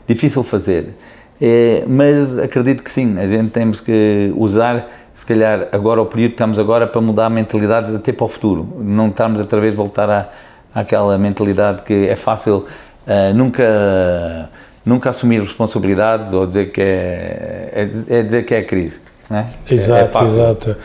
difícil 0.07 0.43
fazer. 0.43 0.95
É, 1.41 1.85
mas 1.87 2.39
acredito 2.39 2.83
que 2.83 2.91
sim, 2.91 3.19
a 3.19 3.27
gente 3.27 3.51
temos 3.51 3.81
que 3.81 4.33
usar, 4.37 4.89
se 5.15 5.25
calhar, 5.25 5.69
agora 5.73 6.01
o 6.01 6.07
período 6.07 6.31
que 6.31 6.35
estamos 6.35 6.59
agora 6.59 6.87
para 6.87 7.01
mudar 7.01 7.27
a 7.27 7.31
mentalidade 7.31 7.95
até 7.95 8.13
para 8.13 8.25
o 8.25 8.29
futuro. 8.29 8.77
Não 8.81 9.09
estamos 9.09 9.39
outra 9.39 9.61
vez 9.61 9.75
voltar 9.75 10.11
à, 10.11 10.29
àquela 10.75 11.17
mentalidade 11.19 11.83
que 11.83 12.09
é 12.09 12.17
fácil 12.17 12.67
uh, 13.07 13.35
nunca, 13.35 14.51
nunca 14.85 15.11
assumir 15.11 15.41
responsabilidades 15.41 16.33
ou 16.33 16.47
dizer 16.47 16.73
que 16.73 16.81
é, 16.81 17.71
é, 17.73 18.19
é 18.19 18.23
dizer 18.23 18.45
que 18.45 18.55
é 18.55 18.63
crise. 18.63 19.01
É? 19.31 19.45
Exato, 19.71 20.19
é, 20.19 20.21
é 20.21 20.25
exato. 20.25 20.77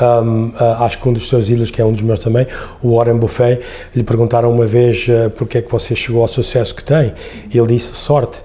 Um, 0.00 0.48
uh, 0.48 0.82
acho 0.82 0.98
que 0.98 1.08
um 1.08 1.12
dos 1.12 1.28
seus 1.28 1.48
ídolos, 1.48 1.70
que 1.70 1.80
é 1.80 1.84
um 1.84 1.92
dos 1.92 2.02
meus 2.02 2.18
também, 2.18 2.46
o 2.82 2.96
Warren 2.96 3.16
Buffett, 3.16 3.62
lhe 3.94 4.02
perguntaram 4.02 4.50
uma 4.50 4.66
vez 4.66 5.06
uh, 5.08 5.30
porque 5.30 5.58
é 5.58 5.62
que 5.62 5.70
você 5.70 5.94
chegou 5.94 6.22
ao 6.22 6.28
sucesso 6.28 6.74
que 6.74 6.82
tem. 6.82 7.14
E 7.52 7.56
ele 7.56 7.68
disse 7.68 7.94
sorte. 7.94 8.42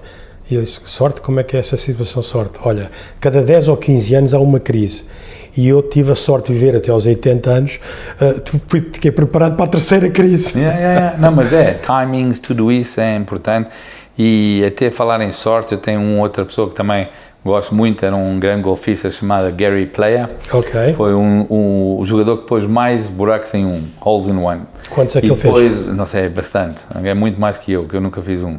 E 0.48 0.54
ele 0.54 0.64
disse: 0.64 0.80
sorte? 0.84 1.20
Como 1.20 1.40
é 1.40 1.42
que 1.42 1.56
é 1.56 1.60
essa 1.60 1.76
situação? 1.76 2.22
Sorte. 2.22 2.58
Olha, 2.62 2.88
cada 3.18 3.42
10 3.42 3.66
ou 3.68 3.76
15 3.76 4.14
anos 4.14 4.34
há 4.34 4.38
uma 4.38 4.60
crise. 4.60 5.04
E 5.56 5.66
eu 5.68 5.82
tive 5.82 6.12
a 6.12 6.14
sorte 6.14 6.52
de 6.52 6.58
viver 6.58 6.76
até 6.76 6.92
aos 6.92 7.04
80 7.04 7.50
anos, 7.50 7.80
uh, 8.20 8.40
fui, 8.68 8.80
fiquei 8.80 9.10
preparado 9.10 9.56
para 9.56 9.64
a 9.64 9.68
terceira 9.68 10.08
crise. 10.08 10.56
Yeah, 10.56 10.78
yeah, 10.78 11.00
yeah. 11.00 11.18
Não, 11.18 11.32
mas 11.32 11.52
é, 11.52 11.74
timings, 11.74 12.38
tudo 12.38 12.70
isso 12.70 13.00
é 13.00 13.16
importante. 13.16 13.70
E 14.16 14.64
até 14.64 14.90
falar 14.90 15.20
em 15.20 15.32
sorte, 15.32 15.72
eu 15.72 15.78
tenho 15.78 16.00
uma 16.00 16.22
outra 16.22 16.44
pessoa 16.44 16.68
que 16.68 16.74
também 16.74 17.08
gosto 17.48 17.74
muito, 17.74 18.04
era 18.04 18.14
um 18.14 18.38
grande 18.38 18.62
golfista 18.62 19.10
chamado 19.10 19.50
Gary 19.52 19.86
Player. 19.86 20.28
Foi 20.94 21.14
um, 21.14 21.46
um, 21.50 22.04
jogador 22.04 22.38
que 22.38 22.46
pôs 22.46 22.64
mais 22.66 23.08
buracos 23.08 23.52
em 23.54 23.64
um, 23.64 23.84
holes 24.00 24.26
in 24.26 24.36
one. 24.36 24.62
Quantos 24.90 25.16
é 25.16 25.20
que 25.20 25.26
e 25.26 25.30
ele 25.30 25.40
depois, 25.40 25.78
fez? 25.78 25.86
Não 25.86 26.06
sei, 26.06 26.28
bastante. 26.28 26.82
É 27.02 27.14
muito 27.14 27.40
mais 27.40 27.58
que 27.58 27.72
eu, 27.72 27.84
que 27.84 27.94
eu 27.94 28.00
nunca 28.00 28.22
fiz 28.22 28.42
um. 28.42 28.58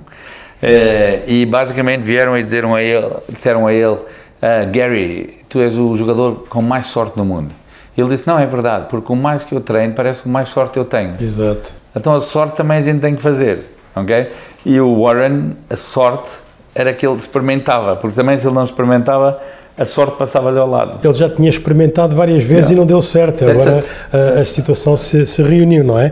É, 0.61 1.23
e 1.25 1.45
basicamente 1.45 2.01
vieram 2.01 2.37
e 2.37 2.43
disseram 2.43 2.75
a 2.75 2.81
ele, 2.83 3.07
disseram 3.29 3.65
a 3.65 3.73
ele 3.73 3.95
uh, 3.95 4.71
Gary, 4.71 5.37
tu 5.47 5.59
és 5.59 5.77
o 5.77 5.95
jogador 5.95 6.45
com 6.49 6.61
mais 6.61 6.87
sorte 6.87 7.17
no 7.17 7.23
mundo. 7.23 7.51
Ele 7.97 8.09
disse, 8.09 8.27
não, 8.27 8.39
é 8.39 8.45
verdade, 8.45 8.87
porque 8.89 9.11
o 9.11 9.15
mais 9.15 9.43
que 9.43 9.53
eu 9.53 9.61
treino 9.61 9.93
parece 9.93 10.21
que 10.21 10.29
mais 10.29 10.49
sorte 10.49 10.77
eu 10.77 10.85
tenho. 10.85 11.15
Exato. 11.19 11.73
Então 11.95 12.15
a 12.15 12.21
sorte 12.21 12.55
também 12.55 12.77
a 12.77 12.81
gente 12.81 13.01
tem 13.01 13.15
que 13.15 13.21
fazer, 13.21 13.65
ok? 13.95 14.27
E 14.65 14.79
o 14.79 15.01
Warren, 15.03 15.53
a 15.69 15.75
sorte 15.75 16.29
era 16.73 16.93
que 16.93 17.05
ele 17.05 17.17
experimentava, 17.17 17.95
porque 17.95 18.15
também 18.15 18.37
se 18.37 18.47
ele 18.47 18.55
não 18.55 18.63
experimentava, 18.63 19.39
a 19.79 19.85
sorte 19.85 20.17
passava-lhe 20.17 20.59
ao 20.59 20.69
lado. 20.69 20.99
Ele 21.01 21.13
já 21.13 21.29
tinha 21.29 21.49
experimentado 21.49 22.13
várias 22.13 22.43
vezes 22.43 22.71
e 22.71 22.75
não 22.75 22.85
deu 22.85 23.01
certo. 23.01 23.49
Agora 23.49 23.81
a, 24.11 24.41
a, 24.41 24.45
situação 24.45 24.97
se, 24.97 25.25
se, 25.25 25.41
reuniu, 25.41 25.85
não 25.85 25.97
é? 25.97 26.11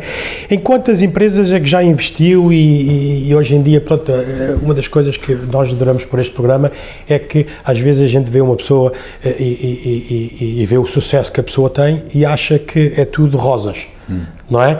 Em 0.50 0.58
quantas 0.58 1.02
empresas 1.02 1.52
é 1.52 1.60
que 1.60 1.66
já 1.66 1.84
investiu 1.84 2.54
e, 2.54 2.56
e, 2.56 3.30
e, 3.30 3.36
hoje 3.36 3.56
em 3.56 3.62
dia, 3.62 3.82
pronto, 3.82 4.10
eh, 4.10 4.56
uma 4.62 4.74
das 4.74 4.88
coisas 4.88 5.18
que 5.18 5.36
nós 5.36 5.70
adoramos 5.70 6.06
por 6.06 6.18
este 6.18 6.34
programa 6.34 6.72
é 7.10 7.20
que 7.20 7.46
às 7.66 7.78
vezes 7.78 8.02
a 8.04 8.08
gente 8.08 8.32
vê 8.32 8.40
uma 8.40 8.56
pessoa 8.56 8.94
eh, 9.24 9.36
e, 9.38 10.62
e 10.62 10.66
vê 10.66 10.78
o 10.78 10.86
sucesso 10.86 11.30
que 11.30 11.42
a 11.42 11.44
pessoa 11.44 11.70
tem 11.70 12.04
e 12.16 12.26
acha 12.26 12.58
que 12.58 12.94
é 12.96 13.04
tudo 13.04 13.36
rosas. 13.38 13.88
Hum. 14.10 14.22
Não 14.50 14.64
é? 14.64 14.80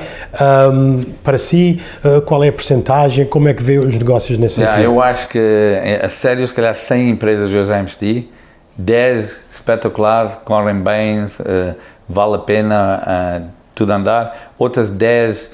Um, 0.72 1.02
para 1.22 1.38
si, 1.38 1.82
uh, 2.06 2.22
qual 2.22 2.42
é 2.42 2.48
a 2.48 2.54
percentagem? 2.54 3.26
Como 3.26 3.50
é 3.50 3.54
que 3.54 3.62
vê 3.62 3.78
os 3.78 3.98
negócios 3.98 4.38
nesse 4.38 4.56
sentido? 4.56 4.82
eu 4.82 5.02
acho 5.02 5.28
que, 5.28 6.00
a 6.02 6.08
sério, 6.08 6.48
se 6.48 6.54
calhar 6.54 6.74
100 6.74 7.10
empresas 7.10 7.52
eu 7.52 7.66
já 7.66 7.78
investi, 7.78 8.30
10 8.78 9.40
espetaculares, 9.52 10.36
correm 10.46 10.76
bem, 10.76 11.26
uh, 11.26 11.76
vale 12.08 12.36
a 12.36 12.40
pena 12.40 13.42
uh, 13.42 13.50
tudo 13.74 13.92
andar, 13.92 14.52
outras 14.58 14.92
10 14.92 15.50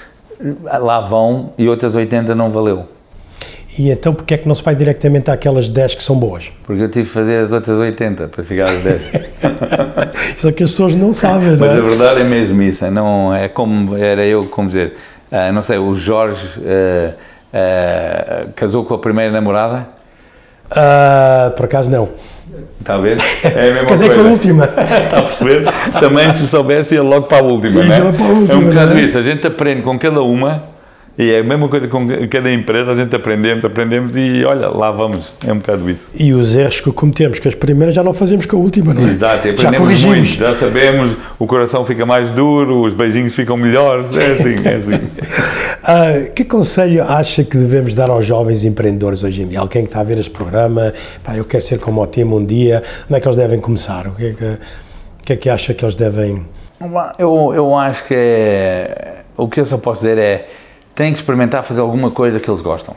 lá 0.63 0.99
vão 0.99 1.53
e 1.57 1.69
outras 1.69 1.95
80 1.95 2.35
não 2.35 2.51
valeu. 2.51 2.87
E 3.77 3.89
então 3.89 4.13
porquê 4.13 4.35
é 4.35 4.37
que 4.37 4.47
não 4.47 4.53
se 4.53 4.63
vai 4.63 4.75
diretamente 4.75 5.31
àquelas 5.31 5.67
10 5.67 5.95
que 5.95 6.03
são 6.03 6.15
boas? 6.15 6.51
Porque 6.63 6.83
eu 6.83 6.89
tive 6.89 7.07
que 7.07 7.13
fazer 7.13 7.39
as 7.39 7.51
outras 7.51 7.79
80 7.79 8.27
para 8.27 8.43
chegar 8.43 8.69
às 8.69 8.83
10. 8.83 9.01
Isso 10.37 10.47
é 10.47 10.51
que 10.51 10.63
as 10.63 10.69
pessoas 10.69 10.95
não 10.95 11.11
sabem, 11.11 11.51
Mas 11.51 11.59
não 11.59 11.67
é? 11.67 11.77
a 11.77 11.81
verdade 11.81 12.21
é 12.21 12.23
mesmo 12.23 12.61
isso, 12.61 12.89
não 12.91 13.33
é 13.33 13.47
como, 13.47 13.95
era 13.97 14.23
eu, 14.25 14.45
como 14.45 14.67
dizer, 14.67 14.93
uh, 15.31 15.51
não 15.51 15.61
sei, 15.61 15.77
o 15.79 15.95
Jorge 15.95 16.59
uh, 16.59 17.13
uh, 17.13 18.51
casou 18.55 18.85
com 18.85 18.93
a 18.93 18.99
primeira 18.99 19.31
namorada? 19.31 19.87
por 21.55 21.65
acaso 21.65 21.89
não. 21.89 22.09
Está 22.79 22.95
a 22.95 22.97
ver? 22.97 23.17
É 23.43 23.69
a 23.69 23.73
mesma 23.73 23.87
coisa. 23.87 24.09
com 24.09 24.21
a 24.21 24.23
última. 24.23 24.65
Está 24.75 25.19
a 25.19 25.21
perceber? 25.23 25.65
Também 25.99 26.33
se 26.33 26.47
soubesse 26.47 26.95
ia 26.95 27.03
logo 27.03 27.27
para 27.27 27.39
a 27.39 27.43
última, 27.43 27.79
Isso, 27.81 27.99
não 27.99 28.09
é? 28.09 28.11
para 28.11 28.25
a 28.25 28.29
última, 28.29 28.53
é 28.53 28.57
um 28.57 28.65
bocado 28.67 28.97
é? 28.97 29.01
isso, 29.01 29.17
a 29.17 29.21
gente 29.21 29.47
aprende 29.47 29.81
com 29.81 29.97
cada 29.97 30.21
uma 30.21 30.72
e 31.15 31.29
é 31.29 31.39
a 31.39 31.43
mesma 31.43 31.69
coisa 31.69 31.87
com 31.87 32.07
cada 32.27 32.51
empresa, 32.51 32.91
a 32.91 32.95
gente 32.95 33.15
aprendemos, 33.15 33.63
aprendemos 33.63 34.15
e 34.15 34.43
olha, 34.45 34.67
lá 34.69 34.89
vamos, 34.89 35.31
é 35.45 35.53
um 35.53 35.57
bocado 35.57 35.87
isso. 35.87 36.07
E 36.15 36.33
os 36.33 36.55
erros 36.55 36.81
que 36.81 36.91
cometemos 36.91 37.37
com 37.39 37.47
as 37.47 37.53
primeiras 37.53 37.93
já 37.93 38.01
não 38.01 38.13
fazemos 38.13 38.47
com 38.47 38.57
a 38.57 38.59
última, 38.59 38.95
não 38.95 39.03
é? 39.03 39.05
Exato, 39.05 39.55
já 39.55 39.71
corrigimos. 39.71 40.29
Muito, 40.29 40.39
já 40.39 40.55
sabemos, 40.55 41.15
o 41.37 41.45
coração 41.45 41.85
fica 41.85 42.03
mais 42.03 42.31
duro, 42.31 42.81
os 42.81 42.93
beijinhos 42.93 43.35
ficam 43.35 43.55
melhores, 43.55 44.07
é 44.11 44.31
assim, 44.31 44.55
é 44.65 44.75
assim. 44.75 44.95
uh, 44.95 46.33
que 46.33 46.43
conselho 46.43 47.03
acha 47.03 47.43
que 47.43 47.57
devemos 47.57 47.93
dar 47.93 48.09
aos 48.09 48.25
jovens 48.25 48.65
empreendedores 48.65 49.23
hoje 49.23 49.43
em 49.43 49.47
dia? 49.47 49.59
Alguém 49.59 49.83
que 49.83 49.89
está 49.89 49.99
a 49.99 50.03
ver 50.03 50.17
este 50.17 50.31
programa, 50.31 50.95
pá, 51.23 51.37
eu 51.37 51.45
quero 51.45 51.63
ser 51.63 51.77
como 51.77 52.01
o 52.01 52.07
Tim 52.07 52.23
um 52.23 52.43
dia, 52.43 52.81
onde 53.05 53.17
é 53.17 53.19
que 53.19 53.27
eles 53.27 53.37
devem 53.37 53.59
começar? 53.59 54.07
O 54.07 54.15
que 54.15 54.25
é 54.25 54.31
que, 54.31 54.45
o 54.45 55.23
que, 55.25 55.33
é 55.33 55.35
que 55.35 55.47
acha 55.47 55.75
que 55.75 55.85
eles 55.85 55.95
devem... 55.95 56.43
Eu, 57.19 57.53
eu 57.55 57.75
acho 57.75 58.03
que 58.07 58.15
é, 58.17 59.21
o 59.37 59.47
que 59.47 59.59
eu 59.59 59.65
só 59.65 59.77
posso 59.77 60.01
dizer 60.01 60.17
é 60.17 60.47
têm 60.95 61.11
que 61.11 61.19
experimentar 61.19 61.63
fazer 61.63 61.81
alguma 61.81 62.11
coisa 62.11 62.39
que 62.39 62.49
eles 62.49 62.61
gostam. 62.61 62.95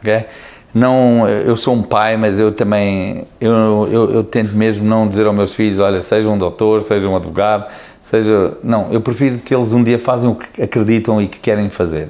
ok? 0.00 0.26
Não, 0.74 1.28
eu 1.28 1.54
sou 1.54 1.74
um 1.74 1.82
pai, 1.82 2.16
mas 2.16 2.38
eu 2.38 2.50
também, 2.50 3.26
eu, 3.38 3.86
eu, 3.90 4.10
eu, 4.14 4.24
tento 4.24 4.54
mesmo 4.54 4.84
não 4.84 5.06
dizer 5.06 5.26
aos 5.26 5.36
meus 5.36 5.54
filhos, 5.54 5.78
olha, 5.78 6.00
seja 6.00 6.26
um 6.28 6.38
doutor, 6.38 6.82
seja 6.82 7.06
um 7.06 7.14
advogado, 7.14 7.66
seja, 8.02 8.56
não, 8.64 8.90
eu 8.90 9.00
prefiro 9.02 9.38
que 9.38 9.54
eles 9.54 9.72
um 9.72 9.84
dia 9.84 9.98
façam 9.98 10.32
o 10.32 10.34
que 10.34 10.62
acreditam 10.62 11.20
e 11.20 11.26
que 11.26 11.38
querem 11.38 11.68
fazer. 11.68 12.08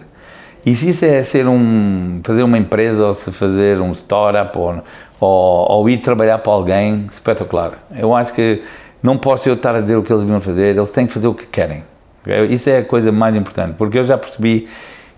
E 0.64 0.76
se 0.76 0.90
isso 0.90 1.04
é 1.04 1.24
ser 1.24 1.48
um, 1.48 2.20
fazer 2.22 2.44
uma 2.44 2.56
empresa 2.56 3.04
ou 3.04 3.14
se 3.14 3.32
fazer 3.32 3.80
um 3.80 3.90
startup 3.92 4.56
ou, 4.56 4.80
ou, 5.18 5.70
ou 5.72 5.90
ir 5.90 5.98
trabalhar 5.98 6.38
para 6.38 6.52
alguém, 6.52 7.06
espetacular. 7.10 7.72
Eu 7.96 8.14
acho 8.14 8.32
que 8.32 8.62
não 9.02 9.18
posso 9.18 9.48
eu 9.48 9.54
estar 9.54 9.74
a 9.74 9.80
dizer 9.80 9.96
o 9.96 10.04
que 10.04 10.12
eles 10.12 10.22
deviam 10.22 10.40
fazer, 10.40 10.76
eles 10.76 10.90
têm 10.90 11.08
que 11.08 11.12
fazer 11.12 11.26
o 11.26 11.34
que 11.34 11.46
querem. 11.46 11.82
Okay? 12.20 12.46
Isso 12.46 12.70
é 12.70 12.78
a 12.78 12.84
coisa 12.84 13.10
mais 13.10 13.34
importante, 13.34 13.74
porque 13.76 13.98
eu 13.98 14.04
já 14.04 14.16
percebi 14.16 14.68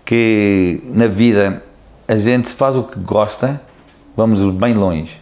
que 0.05 0.81
na 0.85 1.07
vida 1.07 1.63
a 2.07 2.15
gente 2.15 2.49
faz 2.53 2.75
o 2.75 2.83
que 2.83 2.99
gosta, 2.99 3.59
vamos 4.15 4.39
bem 4.53 4.75
longe. 4.75 5.19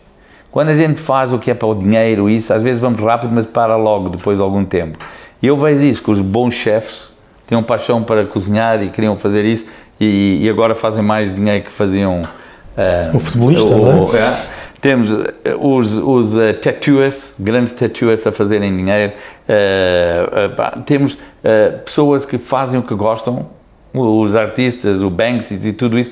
Quando 0.52 0.70
a 0.70 0.76
gente 0.76 1.00
faz 1.00 1.34
o 1.34 1.40
que 1.40 1.50
é 1.50 1.54
para 1.54 1.68
o 1.68 1.74
dinheiro, 1.74 2.30
isso, 2.30 2.54
às 2.54 2.62
vezes 2.62 2.80
vamos 2.80 3.02
rápido, 3.02 3.34
mas 3.34 3.46
para 3.46 3.76
logo, 3.76 4.10
depois 4.10 4.38
de 4.38 4.44
algum 4.44 4.64
tempo. 4.64 4.98
E 5.42 5.48
eu 5.48 5.58
vejo 5.58 5.84
isso, 5.84 6.04
que 6.04 6.12
os 6.12 6.22
bons 6.22 6.54
chefes 6.54 7.08
tinham 7.48 7.64
paixão 7.64 8.04
para 8.04 8.26
cozinhar 8.26 8.84
e 8.84 8.90
queriam 8.90 9.18
fazer 9.18 9.46
isso, 9.46 9.66
e, 10.00 10.40
e 10.42 10.50
agora 10.50 10.76
fazem 10.76 11.02
mais 11.02 11.34
dinheiro 11.34 11.64
que 11.64 11.72
faziam 11.72 12.22
uh, 12.22 13.16
o 13.16 13.20
futebolista, 13.20 13.74
o, 13.74 13.86
não 13.86 14.16
é? 14.16 14.20
é? 14.20 14.46
Temos 14.80 15.10
os, 15.60 15.98
os 15.98 16.36
uh, 16.36 16.54
tattooers, 16.62 17.36
grandes 17.40 17.72
tattooers 17.74 18.28
a 18.28 18.32
fazerem 18.32 18.76
dinheiro. 18.76 19.14
Uh, 19.48 20.82
temos 20.84 21.18
pessoas 21.84 22.26
que 22.26 22.38
fazem 22.38 22.80
o 22.80 22.84
que 22.84 22.94
gostam, 22.96 23.48
os 23.94 24.36
artistas, 24.36 25.02
o 25.02 25.10
Banksy 25.10 25.68
e 25.68 25.74
tudo 25.74 26.00
isso. 26.00 26.12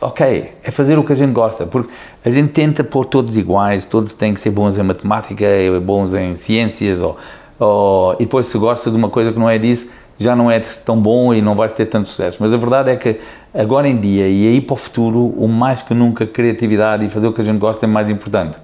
Ok, 0.00 0.52
é 0.62 0.70
fazer 0.70 0.98
o 0.98 1.04
que 1.04 1.12
a 1.12 1.16
gente 1.16 1.32
gosta, 1.32 1.66
porque 1.66 1.92
a 2.24 2.30
gente 2.30 2.48
tenta 2.48 2.82
pôr 2.82 3.04
todos 3.04 3.36
iguais, 3.36 3.84
todos 3.84 4.14
têm 4.14 4.32
que 4.32 4.40
ser 4.40 4.50
bons 4.50 4.78
em 4.78 4.82
matemática, 4.82 5.46
bons 5.82 6.14
em 6.14 6.34
ciências, 6.34 7.02
ou, 7.02 7.16
ou, 7.58 8.14
e 8.14 8.24
depois 8.24 8.48
se 8.48 8.56
gosta 8.56 8.90
de 8.90 8.96
uma 8.96 9.10
coisa 9.10 9.32
que 9.32 9.38
não 9.38 9.50
é 9.50 9.58
disso, 9.58 9.90
já 10.18 10.34
não 10.34 10.50
é 10.50 10.60
tão 10.60 11.00
bom 11.00 11.34
e 11.34 11.42
não 11.42 11.54
vais 11.54 11.72
ter 11.72 11.86
tanto 11.86 12.08
sucesso. 12.08 12.38
Mas 12.40 12.52
a 12.52 12.56
verdade 12.56 12.90
é 12.90 12.96
que 12.96 13.20
agora 13.52 13.88
em 13.88 13.98
dia 13.98 14.28
e 14.28 14.48
aí 14.48 14.60
para 14.60 14.74
o 14.74 14.76
futuro, 14.76 15.34
o 15.36 15.48
mais 15.48 15.82
que 15.82 15.92
nunca 15.92 16.26
criatividade 16.26 17.04
e 17.04 17.08
fazer 17.08 17.26
o 17.26 17.32
que 17.32 17.40
a 17.40 17.44
gente 17.44 17.58
gosta 17.58 17.84
é 17.84 17.88
mais 17.88 18.08
importante. 18.08 18.56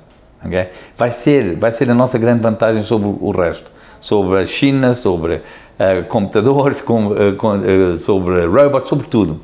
Okay? 0.44 0.68
Vai 0.96 1.10
ser, 1.10 1.56
vai 1.56 1.72
ser 1.72 1.90
a 1.90 1.94
nossa 1.94 2.16
grande 2.16 2.40
vantagem 2.40 2.82
sobre 2.82 3.08
o 3.08 3.30
resto, 3.30 3.70
sobre 4.00 4.38
a 4.38 4.46
China, 4.46 4.94
sobre 4.94 5.34
uh, 5.36 6.04
computadores, 6.08 6.80
com, 6.82 7.08
uh, 7.08 7.36
com, 7.36 7.56
uh, 7.56 7.96
sobre 7.96 8.46
robots, 8.46 8.88
sobre 8.88 9.06
tudo. 9.06 9.40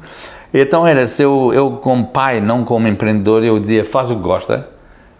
Então 0.52 0.86
era, 0.86 1.08
se 1.08 1.22
eu, 1.22 1.50
eu 1.52 1.72
como 1.82 2.06
pai, 2.06 2.40
não 2.40 2.64
como 2.64 2.86
empreendedor, 2.86 3.42
eu 3.42 3.58
dizia, 3.58 3.84
faz 3.84 4.10
o 4.10 4.16
que 4.16 4.22
gosta, 4.22 4.68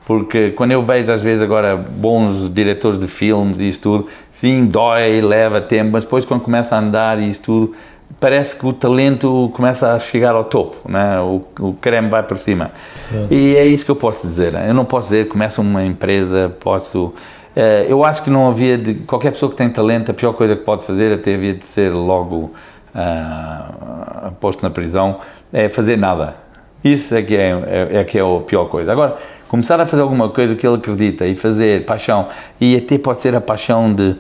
porque 0.06 0.50
quando 0.50 0.70
eu 0.70 0.82
vejo 0.82 1.10
às 1.10 1.22
vezes 1.22 1.42
agora 1.42 1.76
bons 1.76 2.48
diretores 2.52 2.98
de 2.98 3.08
filmes 3.08 3.58
e 3.58 3.68
isso 3.68 3.80
tudo, 3.80 4.06
sim, 4.30 4.66
dói, 4.66 5.20
leva 5.20 5.60
tempo, 5.60 5.90
mas 5.92 6.04
depois 6.04 6.24
quando 6.24 6.42
começa 6.42 6.76
a 6.76 6.78
andar 6.78 7.18
e 7.18 7.28
isso 7.28 7.42
tudo, 7.42 7.74
parece 8.20 8.56
que 8.56 8.66
o 8.66 8.72
talento 8.72 9.50
começa 9.54 9.92
a 9.92 9.98
chegar 9.98 10.34
ao 10.34 10.44
topo, 10.44 10.76
né? 10.88 11.20
o, 11.20 11.42
o 11.58 11.74
creme 11.74 12.08
vai 12.08 12.22
para 12.22 12.36
cima. 12.36 12.70
Sim. 13.08 13.26
E 13.30 13.56
é 13.56 13.66
isso 13.66 13.84
que 13.84 13.90
eu 13.90 13.96
posso 13.96 14.26
dizer. 14.26 14.54
Eu 14.54 14.74
não 14.74 14.84
posso 14.84 15.08
dizer, 15.08 15.28
começa 15.28 15.60
uma 15.60 15.84
empresa, 15.84 16.54
posso. 16.60 17.12
Uh, 17.56 17.88
eu 17.88 18.04
acho 18.04 18.22
que 18.22 18.30
não 18.30 18.48
havia 18.48 18.76
de. 18.76 18.94
Qualquer 18.94 19.30
pessoa 19.30 19.50
que 19.50 19.56
tem 19.56 19.70
talento, 19.70 20.10
a 20.10 20.14
pior 20.14 20.32
coisa 20.32 20.56
que 20.56 20.62
pode 20.62 20.84
fazer 20.84 21.12
até 21.12 21.34
havia 21.34 21.54
de 21.54 21.64
ser 21.64 21.90
logo 21.92 22.50
uh, 22.94 24.32
posto 24.40 24.62
na 24.62 24.70
prisão, 24.70 25.20
é 25.52 25.68
fazer 25.68 25.96
nada. 25.96 26.36
Isso 26.82 27.14
é 27.14 27.22
que 27.22 27.36
é, 27.36 27.50
é, 27.66 27.96
é 28.00 28.04
que 28.04 28.18
é 28.18 28.22
a 28.22 28.40
pior 28.40 28.66
coisa. 28.66 28.92
Agora, 28.92 29.16
começar 29.48 29.80
a 29.80 29.86
fazer 29.86 30.02
alguma 30.02 30.28
coisa 30.28 30.54
que 30.54 30.66
ele 30.66 30.76
acredita 30.76 31.26
e 31.26 31.36
fazer 31.36 31.86
paixão, 31.86 32.28
e 32.60 32.76
até 32.76 32.98
pode 32.98 33.22
ser 33.22 33.34
a 33.34 33.40
paixão 33.40 33.94
de 33.94 34.16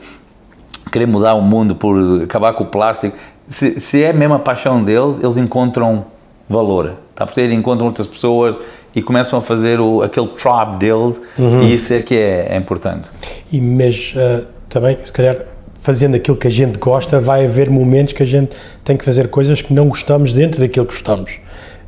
querer 0.90 1.06
mudar 1.06 1.34
o 1.34 1.42
mundo 1.42 1.74
por 1.74 2.22
acabar 2.22 2.52
com 2.52 2.64
o 2.64 2.66
plástico, 2.66 3.16
se, 3.48 3.80
se 3.80 4.02
é 4.02 4.12
mesmo 4.12 4.34
a 4.34 4.38
paixão 4.38 4.82
deles, 4.82 5.18
eles 5.22 5.36
encontram 5.36 6.06
valor, 6.48 6.94
tá? 7.14 7.26
Porque 7.26 7.40
eles 7.40 7.58
encontram 7.58 7.86
outras 7.86 8.06
pessoas 8.06 8.56
e 8.94 9.02
começam 9.02 9.38
a 9.38 9.42
fazer 9.42 9.80
o, 9.80 10.02
aquele 10.02 10.28
tribe 10.28 10.78
deles 10.78 11.20
uhum. 11.38 11.62
e 11.62 11.74
isso 11.74 11.92
é 11.92 12.00
que 12.00 12.14
é, 12.14 12.46
é 12.50 12.56
importante. 12.56 13.08
E 13.52 13.60
mas 13.60 14.14
uh, 14.16 14.46
também, 14.68 14.98
se 15.04 15.12
calhar, 15.12 15.36
fazendo 15.80 16.16
aquilo 16.16 16.36
que 16.36 16.46
a 16.46 16.50
gente 16.50 16.78
gosta, 16.78 17.20
vai 17.20 17.44
haver 17.44 17.68
momentos 17.70 18.14
que 18.14 18.22
a 18.22 18.26
gente 18.26 18.56
tem 18.82 18.96
que 18.96 19.04
fazer 19.04 19.28
coisas 19.28 19.60
que 19.60 19.72
não 19.72 19.88
gostamos 19.88 20.32
dentro 20.32 20.60
daquilo 20.60 20.86
que 20.86 20.92
gostamos. 20.92 21.40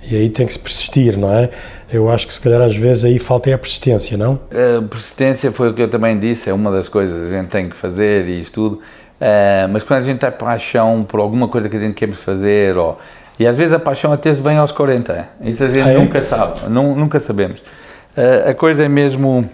E 0.08 0.14
aí 0.14 0.28
tem 0.28 0.46
que 0.46 0.52
se 0.52 0.58
persistir, 0.58 1.18
não 1.18 1.32
é? 1.32 1.50
Eu 1.92 2.08
acho 2.10 2.26
que 2.26 2.34
se 2.34 2.40
calhar 2.40 2.60
às 2.60 2.76
vezes 2.76 3.04
aí 3.04 3.18
falta 3.18 3.50
é 3.50 3.54
a 3.54 3.58
persistência, 3.58 4.16
não? 4.16 4.38
A 4.50 4.82
persistência 4.82 5.50
foi 5.50 5.70
o 5.70 5.74
que 5.74 5.82
eu 5.82 5.88
também 5.88 6.18
disse, 6.18 6.48
é 6.48 6.52
uma 6.52 6.70
das 6.70 6.88
coisas 6.88 7.28
que 7.28 7.34
a 7.34 7.40
gente 7.40 7.48
tem 7.48 7.68
que 7.68 7.76
fazer 7.76 8.28
e 8.28 8.40
estudo. 8.40 8.80
Uh, 9.20 9.68
mas 9.72 9.82
quando 9.82 10.00
a 10.00 10.02
gente 10.04 10.18
tem 10.18 10.30
paixão 10.30 11.02
por 11.02 11.18
alguma 11.18 11.48
coisa 11.48 11.68
que 11.68 11.76
a 11.76 11.80
gente 11.80 11.94
quer 11.94 12.12
fazer, 12.12 12.76
ou, 12.76 12.98
e 13.38 13.46
às 13.46 13.56
vezes 13.56 13.72
a 13.72 13.78
paixão 13.78 14.12
até 14.12 14.32
se 14.32 14.40
vem 14.40 14.56
aos 14.56 14.72
40, 14.72 15.28
isso 15.42 15.64
a 15.64 15.68
gente 15.68 15.80
ah, 15.80 15.92
é? 15.92 15.98
nunca 15.98 16.22
sabe, 16.22 16.68
não, 16.68 16.94
nunca 16.94 17.20
sabemos. 17.20 17.60
Uh, 18.16 18.50
a 18.50 18.54
coisa 18.54 18.84
é 18.84 18.88
mesmo, 18.88 19.48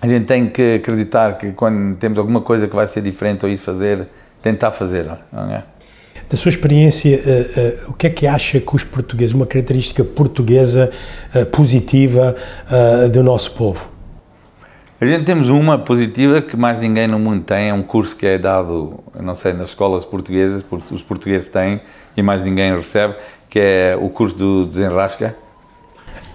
a 0.00 0.06
gente 0.08 0.24
tem 0.24 0.48
que 0.48 0.76
acreditar 0.76 1.36
que 1.36 1.52
quando 1.52 1.96
temos 1.96 2.18
alguma 2.18 2.40
coisa 2.40 2.66
que 2.66 2.74
vai 2.74 2.86
ser 2.86 3.02
diferente 3.02 3.44
ou 3.44 3.52
isso 3.52 3.64
fazer, 3.64 4.08
tentar 4.42 4.70
fazer, 4.70 5.06
não 5.30 5.50
é? 5.50 5.62
Da 6.30 6.36
sua 6.38 6.48
experiência, 6.48 7.18
uh, 7.18 7.88
uh, 7.88 7.90
o 7.90 7.92
que 7.92 8.06
é 8.06 8.10
que 8.10 8.26
acha 8.26 8.58
que 8.58 8.74
os 8.74 8.84
portugueses, 8.84 9.34
uma 9.34 9.46
característica 9.46 10.02
portuguesa 10.02 10.90
positiva 11.52 12.34
do 13.12 13.22
nosso 13.22 13.52
povo? 13.52 13.90
A 14.98 15.04
gente 15.04 15.24
temos 15.24 15.50
uma 15.50 15.76
positiva 15.76 16.40
que 16.40 16.56
mais 16.56 16.78
ninguém 16.78 17.06
no 17.06 17.18
mundo 17.18 17.42
tem, 17.42 17.68
é 17.68 17.74
um 17.74 17.82
curso 17.82 18.16
que 18.16 18.24
é 18.24 18.38
dado, 18.38 19.00
não 19.20 19.34
sei, 19.34 19.52
nas 19.52 19.68
escolas 19.68 20.04
portuguesas, 20.04 20.64
os 20.90 21.02
portugueses 21.02 21.48
têm 21.48 21.80
e 22.16 22.22
mais 22.22 22.42
ninguém 22.42 22.76
recebe, 22.76 23.14
que 23.48 23.58
é 23.58 23.98
o 24.00 24.08
curso 24.08 24.36
do 24.36 24.66
Desenrasca. 24.66 25.36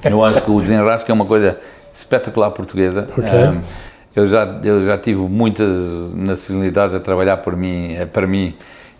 Eu 0.03 0.23
acho 0.23 0.41
que 0.41 0.51
o 0.51 0.61
Desenrasca 0.61 1.11
é 1.11 1.13
uma 1.13 1.25
coisa 1.25 1.59
espetacular 1.93 2.51
portuguesa. 2.51 3.07
Okay. 3.11 3.49
Um, 3.49 3.61
eu, 4.15 4.27
já, 4.27 4.59
eu 4.63 4.85
já 4.85 4.97
tive 4.97 5.21
muitas 5.21 6.13
nacionalidades 6.13 6.95
a 6.95 6.99
trabalhar 6.99 7.37
por 7.37 7.55
mim, 7.55 7.95
para 8.11 8.25
mim 8.25 8.55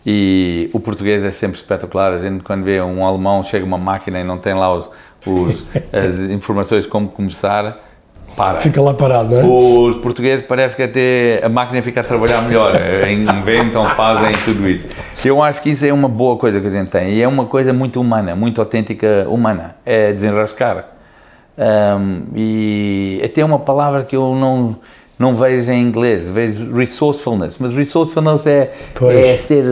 e 0.05 0.69
o 0.73 0.79
português 0.79 1.23
é 1.23 1.31
sempre 1.31 1.57
espetacular. 1.57 2.13
A 2.13 2.19
gente, 2.19 2.43
quando 2.43 2.63
vê 2.63 2.81
um 2.81 3.05
alemão, 3.05 3.43
chega 3.43 3.65
uma 3.65 3.77
máquina 3.77 4.19
e 4.19 4.23
não 4.23 4.37
tem 4.37 4.53
lá 4.53 4.73
os, 4.73 4.89
os 5.25 5.63
as 5.91 6.19
informações 6.19 6.85
de 6.85 6.89
como 6.89 7.09
começar, 7.09 7.77
para. 8.39 8.56
Fica 8.56 8.82
lá 8.82 8.93
parado, 8.93 9.36
não 9.36 9.39
é? 9.41 9.89
Os 9.89 9.97
portugueses 9.97 10.45
parece 10.45 10.73
que 10.73 10.84
até 10.84 11.41
a 11.43 11.49
máquina 11.49 11.82
fica 11.82 11.99
a 11.99 12.04
trabalhar 12.06 12.41
melhor, 12.41 12.73
inventam, 13.06 13.86
fazem 13.89 14.32
tudo 14.45 14.69
isso. 14.69 14.88
Eu 15.25 15.43
acho 15.43 15.62
que 15.62 15.71
isso 15.71 15.86
é 15.86 15.91
uma 15.91 16.08
boa 16.08 16.38
coisa 16.38 16.62
que 16.62 16.67
a 16.67 16.69
gente 16.69 16.89
tem 16.89 17.15
e 17.15 17.21
é 17.21 17.28
uma 17.28 17.47
coisa 17.47 17.73
muito 17.73 17.99
humana, 17.99 18.38
muito 18.38 18.62
autêntica 18.62 19.25
humana, 19.28 19.75
é 19.86 20.13
desenrascar. 20.13 20.86
Um, 21.58 22.21
e 22.34 23.21
até 23.25 23.43
uma 23.43 23.60
palavra 23.60 24.06
que 24.06 24.15
eu 24.15 24.34
não 24.34 24.78
não 25.19 25.36
vejo 25.36 25.69
em 25.69 25.82
inglês, 25.82 26.23
vejo 26.23 26.73
resourcefulness, 26.73 27.58
mas 27.60 27.73
resourcefulness 27.73 28.47
é, 28.47 28.71
é 29.02 29.36
ser 29.36 29.65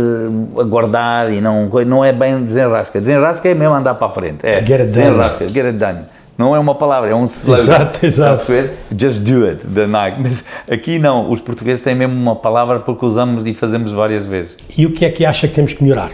aguardar 0.59 1.31
e 1.31 1.39
não, 1.39 1.69
não 1.85 2.03
é 2.03 2.11
bem 2.11 2.43
desenrasca. 2.43 2.99
Desenrasca 2.99 3.47
é 3.47 3.53
mesmo 3.53 3.73
andar 3.73 3.95
para 3.95 4.07
a 4.07 4.11
frente. 4.11 4.45
É, 4.45 4.55
get 4.55 4.81
it 4.81 4.91
done. 4.91 5.05
Desenrasca, 5.05 5.47
get 5.47 5.65
it 5.65 5.77
done. 5.77 6.16
Não 6.37 6.55
é 6.55 6.59
uma 6.59 6.75
palavra, 6.75 7.09
é 7.09 7.15
um 7.15 7.25
slogan. 7.25 7.59
Exato, 7.59 8.05
exato. 8.05 8.51
Just 8.95 9.19
do 9.21 9.45
it, 9.45 9.65
da 9.65 9.87
Nike. 9.87 10.21
Mas 10.23 10.43
aqui 10.69 10.99
não, 10.99 11.31
os 11.31 11.41
portugueses 11.41 11.81
têm 11.81 11.95
mesmo 11.95 12.15
uma 12.15 12.35
palavra 12.35 12.79
porque 12.79 13.05
usamos 13.05 13.45
e 13.45 13.53
fazemos 13.53 13.91
várias 13.91 14.25
vezes. 14.25 14.55
E 14.77 14.85
o 14.85 14.93
que 14.93 15.03
é 15.03 15.09
que 15.09 15.25
acha 15.25 15.47
que 15.47 15.53
temos 15.53 15.73
que 15.73 15.83
melhorar? 15.83 16.11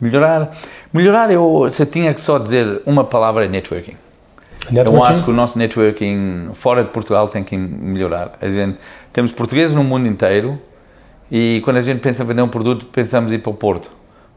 Melhorar? 0.00 0.50
Melhorar, 0.92 1.30
eu, 1.30 1.68
se 1.70 1.82
eu 1.82 1.86
tinha 1.86 2.14
que 2.14 2.20
só 2.20 2.38
dizer 2.38 2.82
uma 2.86 3.04
palavra, 3.04 3.44
é 3.44 3.48
networking. 3.48 3.96
Networking? 4.70 4.96
Eu 4.96 5.04
acho 5.04 5.24
que 5.24 5.30
o 5.30 5.34
nosso 5.34 5.58
networking 5.58 6.50
fora 6.54 6.82
de 6.82 6.90
Portugal 6.90 7.28
tem 7.28 7.44
que 7.44 7.56
melhorar. 7.56 8.38
A 8.40 8.48
gente, 8.48 8.78
temos 9.12 9.30
portugueses 9.32 9.74
no 9.74 9.84
mundo 9.84 10.06
inteiro 10.08 10.58
e 11.30 11.60
quando 11.64 11.76
a 11.78 11.82
gente 11.82 12.00
pensa 12.00 12.22
em 12.22 12.26
vender 12.26 12.42
um 12.42 12.48
produto, 12.48 12.86
pensamos 12.86 13.30
em 13.30 13.36
ir 13.36 13.38
para 13.38 13.50
o 13.50 13.54
Porto, 13.54 13.90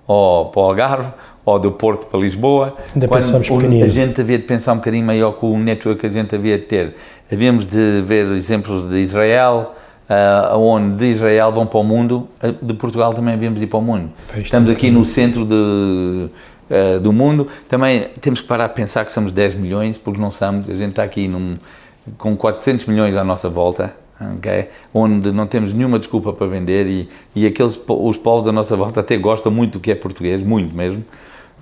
ou 0.06 0.48
para 0.48 0.62
o 0.62 0.64
Algarve, 0.64 1.12
ou 1.48 1.58
do 1.58 1.72
Porto 1.72 2.08
para 2.08 2.20
Lisboa. 2.20 2.76
Ainda 2.94 3.08
quando 3.08 3.22
pensamos 3.22 3.50
pequenino. 3.50 3.86
A 3.86 3.88
gente 3.88 4.20
havia 4.20 4.38
de 4.38 4.44
pensar 4.44 4.74
um 4.74 4.78
bocadinho 4.78 5.06
maior 5.06 5.32
com 5.32 5.52
o 5.52 5.58
network 5.58 6.02
que 6.02 6.06
a 6.06 6.10
gente 6.10 6.36
havia 6.36 6.58
de 6.58 6.66
ter. 6.66 6.96
Havíamos 7.32 7.66
de 7.66 8.02
ver 8.06 8.30
exemplos 8.34 8.90
de 8.90 8.98
Israel, 8.98 9.74
uh, 10.10 10.58
onde 10.58 10.98
de 10.98 11.06
Israel 11.06 11.54
vão 11.54 11.66
para 11.66 11.80
o 11.80 11.84
mundo, 11.86 12.28
de 12.62 12.74
Portugal 12.74 13.14
também 13.14 13.34
havíamos 13.34 13.58
de 13.60 13.64
ir 13.64 13.68
para 13.68 13.80
o 13.80 13.82
mundo. 13.82 14.12
Estamos 14.36 14.70
aqui 14.70 14.92
no 14.92 15.06
centro 15.06 15.46
de 15.46 15.56
uh, 15.56 17.00
do 17.02 17.14
mundo. 17.14 17.48
Também 17.70 18.10
temos 18.20 18.42
que 18.42 18.48
parar 18.48 18.66
a 18.66 18.70
pensar 18.70 19.06
que 19.06 19.12
somos 19.14 19.32
10 19.32 19.56
milhões, 19.56 19.98
porque 19.98 20.20
não 20.20 20.32
somos. 20.32 20.70
A 20.70 20.74
gente 20.74 20.90
está 20.90 21.04
aqui 21.04 21.30
num, 21.30 21.56
com 22.18 22.36
400 22.36 22.88
milhões 22.88 23.16
à 23.16 23.24
nossa 23.24 23.48
volta, 23.48 23.96
okay? 24.38 24.68
onde 24.94 25.32
não 25.32 25.48
temos 25.48 25.72
nenhuma 25.72 25.98
desculpa 25.98 26.34
para 26.34 26.46
vender 26.48 26.88
e, 26.88 27.10
e 27.34 27.48
aqueles, 27.48 27.80
os 27.88 28.18
povos 28.18 28.46
à 28.50 28.52
nossa 28.52 28.76
volta 28.76 29.00
até 29.00 29.16
gostam 29.16 29.50
muito 29.50 29.74
do 29.74 29.80
que 29.80 29.92
é 29.92 29.96
português, 29.96 30.46
muito 30.46 30.76
mesmo, 30.76 31.06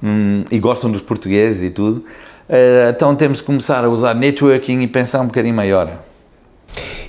hum, 0.05 0.45
e 0.51 0.59
gostam 0.59 0.91
dos 0.91 1.01
portugueses 1.01 1.63
e 1.63 1.69
tudo. 1.69 2.05
Uh, 2.47 2.89
então 2.89 3.15
temos 3.15 3.41
que 3.41 3.47
começar 3.47 3.83
a 3.83 3.89
usar 3.89 4.13
networking 4.13 4.81
e 4.81 4.87
pensar 4.87 5.21
um 5.21 5.27
bocadinho 5.27 5.55
maior. 5.55 5.91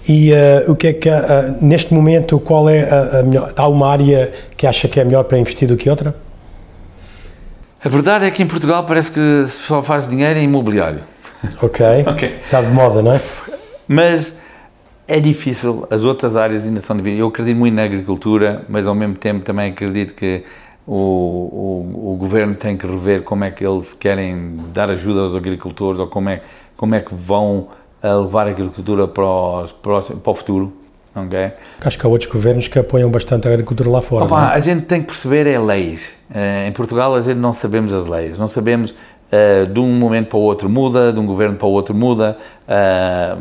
E 0.08 0.32
uh, 0.32 0.70
o 0.70 0.76
que 0.76 0.86
é 0.86 0.92
que, 0.92 1.08
uh, 1.08 1.12
neste 1.60 1.92
momento, 1.92 2.38
qual 2.38 2.70
é 2.70 2.88
a, 2.88 3.20
a 3.20 3.22
melhor, 3.22 3.52
há 3.56 3.68
uma 3.68 3.90
área 3.90 4.32
que 4.56 4.66
acha 4.66 4.88
que 4.88 4.98
é 4.98 5.04
melhor 5.04 5.24
para 5.24 5.38
investir 5.38 5.68
do 5.68 5.76
que 5.76 5.90
outra? 5.90 6.14
A 7.84 7.88
verdade 7.88 8.24
é 8.24 8.30
que 8.30 8.42
em 8.42 8.46
Portugal 8.46 8.84
parece 8.86 9.12
que 9.12 9.44
se 9.46 9.58
só 9.58 9.82
faz 9.82 10.08
dinheiro 10.08 10.38
em 10.38 10.44
imobiliário. 10.44 11.00
Ok. 11.60 11.84
okay. 12.10 12.38
Está 12.42 12.62
de 12.62 12.72
moda, 12.72 13.02
não 13.02 13.12
é? 13.12 13.20
Mas 13.86 14.34
é 15.06 15.20
difícil, 15.20 15.86
as 15.90 16.02
outras 16.02 16.34
áreas 16.34 16.64
ainda 16.64 16.80
são 16.80 16.96
difíceis. 16.96 17.20
Eu 17.20 17.28
acredito 17.28 17.56
muito 17.56 17.74
na 17.74 17.84
agricultura, 17.84 18.62
mas 18.68 18.86
ao 18.86 18.94
mesmo 18.94 19.14
tempo 19.14 19.44
também 19.44 19.70
acredito 19.70 20.14
que 20.14 20.42
o, 20.86 20.92
o, 20.94 22.12
o, 22.12 22.16
governo 22.16 22.54
tem 22.54 22.76
que 22.76 22.86
rever 22.86 23.22
como 23.22 23.44
é 23.44 23.50
que 23.50 23.66
eles 23.66 23.92
querem 23.92 24.56
dar 24.72 24.90
ajuda 24.90 25.20
aos 25.20 25.34
agricultores 25.34 25.98
ou 25.98 26.06
como 26.06 26.28
é, 26.28 26.42
como 26.76 26.94
é 26.94 27.00
que 27.00 27.12
vão 27.12 27.68
levar 28.02 28.46
a 28.46 28.50
agricultura 28.50 29.08
para, 29.08 29.24
os, 29.24 29.72
para, 29.72 29.98
o, 29.98 30.02
para 30.02 30.30
o 30.30 30.34
futuro. 30.34 30.72
ok? 31.14 31.52
Acho 31.84 31.98
que 31.98 32.06
há 32.06 32.08
outros 32.08 32.30
governos 32.30 32.68
que 32.68 32.78
apoiam 32.78 33.10
bastante 33.10 33.48
a 33.48 33.50
agricultura 33.50 33.90
lá 33.90 34.00
fora. 34.00 34.24
Opa, 34.26 34.52
é? 34.52 34.54
a 34.54 34.60
gente 34.60 34.84
tem 34.84 35.00
que 35.00 35.08
perceber 35.08 35.46
é 35.46 35.58
leis. 35.58 36.08
Eh, 36.32 36.68
em 36.68 36.72
Portugal 36.72 37.14
a 37.14 37.22
gente 37.22 37.38
não 37.38 37.52
sabemos 37.52 37.92
as 37.92 38.06
leis, 38.06 38.38
não 38.38 38.48
sabemos 38.48 38.94
eh, 39.30 39.66
de 39.66 39.80
um 39.80 39.88
momento 39.88 40.28
para 40.28 40.38
o 40.38 40.42
outro 40.42 40.68
muda, 40.68 41.12
de 41.12 41.18
um 41.18 41.26
governo 41.26 41.56
para 41.56 41.66
o 41.66 41.70
outro 41.70 41.94
muda, 41.94 42.36
eh, 42.68 43.36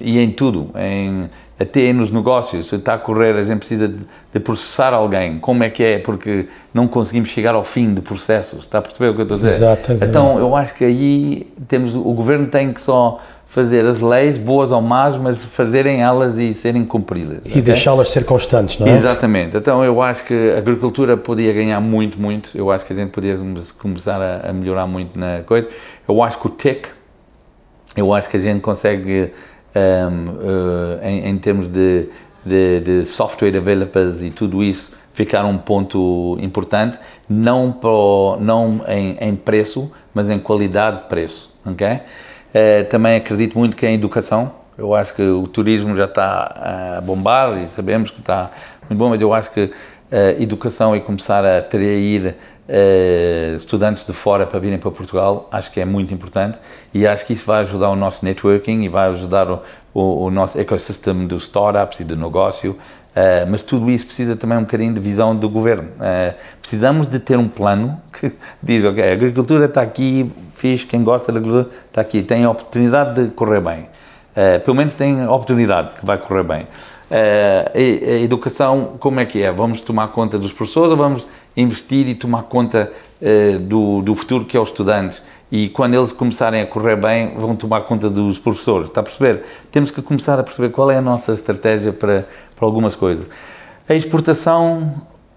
e 0.00 0.18
em 0.18 0.30
tudo, 0.30 0.70
em, 0.76 1.28
até 1.58 1.92
nos 1.92 2.10
negócios, 2.10 2.68
se 2.68 2.76
está 2.76 2.94
a 2.94 2.98
correr, 2.98 3.36
a 3.36 3.42
gente 3.44 3.58
precisa 3.58 3.86
de, 3.86 3.98
de 4.32 4.40
processar 4.40 4.94
alguém, 4.94 5.38
como 5.38 5.62
é 5.62 5.68
que 5.68 5.82
é, 5.82 5.98
porque 5.98 6.46
não 6.72 6.88
conseguimos 6.88 7.28
chegar 7.28 7.54
ao 7.54 7.64
fim 7.64 7.92
do 7.92 8.00
processo, 8.00 8.56
está 8.56 8.78
a 8.78 8.82
perceber 8.82 9.10
o 9.10 9.14
que 9.14 9.20
eu 9.20 9.22
estou 9.24 9.36
a 9.36 9.40
dizer? 9.40 9.54
Exato, 9.54 9.92
exato. 9.92 10.10
Então 10.10 10.38
eu 10.38 10.56
acho 10.56 10.74
que 10.74 10.84
aí 10.84 11.46
temos, 11.68 11.94
o 11.94 12.12
governo 12.12 12.46
tem 12.46 12.72
que 12.72 12.80
só 12.80 13.20
fazer 13.52 13.84
as 13.84 14.00
leis, 14.00 14.38
boas 14.38 14.70
ou 14.70 14.80
más, 14.80 15.16
mas 15.16 15.42
fazerem 15.42 16.00
elas 16.00 16.38
e 16.38 16.54
serem 16.54 16.84
cumpridas. 16.84 17.38
E 17.44 17.48
ok? 17.48 17.62
deixá-las 17.62 18.08
ser 18.10 18.24
constantes, 18.24 18.78
não 18.78 18.86
é? 18.86 18.90
Exatamente. 18.92 19.56
Então 19.56 19.84
eu 19.84 20.00
acho 20.00 20.24
que 20.24 20.52
a 20.54 20.58
agricultura 20.58 21.16
podia 21.16 21.52
ganhar 21.52 21.80
muito, 21.80 22.16
muito. 22.20 22.56
Eu 22.56 22.70
acho 22.70 22.86
que 22.86 22.92
a 22.92 22.96
gente 22.96 23.10
podia 23.10 23.36
começar 23.76 24.22
a, 24.22 24.50
a 24.50 24.52
melhorar 24.52 24.86
muito 24.86 25.18
na 25.18 25.40
coisa. 25.44 25.66
Eu 26.08 26.22
acho 26.22 26.38
que 26.38 26.46
o 26.46 26.50
tech, 26.50 26.82
eu 27.96 28.14
acho 28.14 28.28
que 28.30 28.36
a 28.36 28.40
gente 28.40 28.60
consegue, 28.60 29.32
um, 29.74 30.28
uh, 30.28 31.04
em, 31.04 31.30
em 31.30 31.36
termos 31.38 31.66
de, 31.66 32.06
de, 32.46 32.80
de 32.80 33.06
software 33.06 33.50
developers 33.50 34.22
e 34.22 34.30
tudo 34.30 34.62
isso, 34.62 34.92
ficar 35.12 35.44
um 35.44 35.58
ponto 35.58 36.38
importante, 36.40 37.00
não, 37.28 37.72
para 37.72 37.90
o- 37.90 38.36
não 38.40 38.80
em, 38.86 39.16
em 39.20 39.34
preço, 39.34 39.90
mas 40.14 40.30
em 40.30 40.38
qualidade 40.38 40.98
de 40.98 41.02
preço. 41.08 41.50
ok? 41.66 42.00
Eh, 42.52 42.82
também 42.84 43.16
acredito 43.16 43.58
muito 43.58 43.76
que 43.76 43.86
em 43.86 43.94
educação, 43.94 44.52
eu 44.76 44.94
acho 44.94 45.14
que 45.14 45.22
o 45.22 45.46
turismo 45.46 45.96
já 45.96 46.06
está 46.06 46.96
a 46.96 47.00
bombar 47.00 47.58
e 47.62 47.68
sabemos 47.68 48.10
que 48.10 48.20
está 48.20 48.50
muito 48.88 48.98
bom, 48.98 49.10
mas 49.10 49.20
eu 49.20 49.32
acho 49.32 49.50
que 49.50 49.70
a 50.10 50.42
educação 50.42 50.96
e 50.96 51.00
começar 51.00 51.44
a 51.44 51.58
atrair 51.58 52.34
eh, 52.72 53.54
estudantes 53.56 54.06
de 54.06 54.12
fora 54.12 54.46
para 54.46 54.58
virem 54.60 54.78
para 54.78 54.90
Portugal, 54.92 55.48
acho 55.50 55.72
que 55.72 55.80
é 55.80 55.84
muito 55.84 56.14
importante. 56.14 56.58
E 56.94 57.04
acho 57.06 57.26
que 57.26 57.32
isso 57.32 57.44
vai 57.44 57.62
ajudar 57.62 57.90
o 57.90 57.96
nosso 57.96 58.24
networking 58.24 58.82
e 58.82 58.88
vai 58.88 59.08
ajudar 59.10 59.50
o, 59.50 59.62
o, 59.92 60.26
o 60.26 60.30
nosso 60.30 60.58
ecossistema 60.58 61.26
dos 61.26 61.44
startups 61.44 61.98
e 61.98 62.04
do 62.04 62.16
negócio, 62.16 62.76
eh, 63.14 63.44
mas 63.48 63.64
tudo 63.64 63.90
isso 63.90 64.06
precisa 64.06 64.36
também 64.36 64.56
um 64.56 64.62
bocadinho 64.62 64.94
de 64.94 65.00
visão 65.00 65.34
do 65.34 65.48
governo. 65.48 65.88
Eh, 66.00 66.34
precisamos 66.60 67.08
de 67.08 67.18
ter 67.18 67.36
um 67.36 67.48
plano 67.48 68.00
que 68.18 68.32
diz, 68.62 68.84
ok, 68.84 69.02
a 69.02 69.12
agricultura 69.12 69.64
está 69.64 69.82
aqui, 69.82 70.30
quem 70.88 71.02
gosta 71.04 71.32
da 71.32 71.38
agricultura 71.38 71.70
está 71.88 72.00
aqui, 72.00 72.22
tem 72.22 72.44
a 72.44 72.50
oportunidade 72.50 73.24
de 73.24 73.30
correr 73.30 73.60
bem. 73.60 73.86
Eh, 74.36 74.58
pelo 74.60 74.76
menos 74.76 74.94
tem 74.94 75.22
a 75.22 75.30
oportunidade 75.32 75.90
que 75.98 76.06
vai 76.06 76.16
correr 76.18 76.42
bem. 76.44 76.66
E- 77.74 78.04
a 78.04 78.20
educação, 78.20 78.94
como 79.00 79.18
é 79.20 79.24
que 79.26 79.42
é? 79.42 79.50
Vamos 79.50 79.82
tomar 79.82 80.08
conta 80.08 80.38
dos 80.38 80.52
professores 80.52 80.90
ou 80.90 80.96
vamos 80.96 81.26
investir 81.56 82.06
e 82.08 82.14
tomar 82.14 82.44
conta 82.44 82.92
eh, 83.20 83.58
do, 83.60 84.00
do 84.02 84.14
futuro 84.14 84.44
que 84.44 84.56
é 84.56 84.60
os 84.60 84.68
estudantes? 84.68 85.22
E 85.50 85.68
quando 85.68 85.94
eles 85.94 86.12
começarem 86.12 86.62
a 86.62 86.66
correr 86.66 86.94
bem, 86.94 87.34
vão 87.36 87.56
tomar 87.56 87.80
conta 87.80 88.08
dos 88.08 88.38
professores. 88.38 88.86
Está 88.88 89.00
a 89.00 89.04
perceber? 89.04 89.42
Temos 89.72 89.90
que 89.90 90.00
começar 90.00 90.38
a 90.38 90.44
perceber 90.44 90.68
qual 90.68 90.88
é 90.92 90.96
a 90.98 91.02
nossa 91.02 91.32
estratégia 91.32 91.92
para, 91.92 92.24
para 92.54 92.64
algumas 92.64 92.94
coisas. 92.94 93.26
A 93.88 93.94
exportação, 93.94 94.94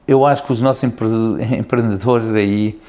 eu 0.07 0.23
acho 0.23 0.43
que 0.43 0.51
os 0.51 0.61
nossos 0.61 0.83
empre- 0.83 1.07
empreendedores 1.57 2.29
aí 2.35 2.79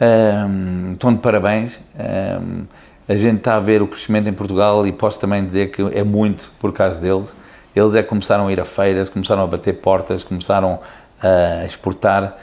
ehm, 0.00 0.92
estão 0.92 1.12
de 1.12 1.20
parabéns. 1.20 1.78
Ehm, 1.98 2.64
a 3.08 3.14
gente 3.14 3.38
está 3.38 3.56
a 3.56 3.60
ver 3.60 3.82
o 3.82 3.86
crescimento 3.86 4.28
em 4.28 4.32
Portugal 4.32 4.86
e 4.86 4.92
posso 4.92 5.20
também 5.20 5.44
dizer 5.44 5.70
que 5.70 5.82
é 5.82 6.02
muito 6.02 6.50
por 6.58 6.72
causa 6.72 7.00
deles. 7.00 7.34
Eles 7.74 7.94
é 7.94 8.02
que 8.02 8.08
começaram 8.08 8.48
a 8.48 8.52
ir 8.52 8.60
a 8.60 8.64
feiras, 8.64 9.08
começaram 9.08 9.42
a 9.42 9.46
bater 9.46 9.74
portas, 9.74 10.22
começaram 10.22 10.80
a 11.22 11.64
exportar. 11.64 12.36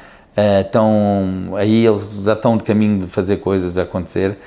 Estão, 0.61 1.53
aí 1.57 1.85
eles 1.85 2.19
já 2.23 2.33
estão 2.33 2.57
de 2.57 2.63
caminho 2.63 2.99
de 3.01 3.07
fazer 3.07 3.37
coisas 3.37 3.77
acontecer. 3.77 4.37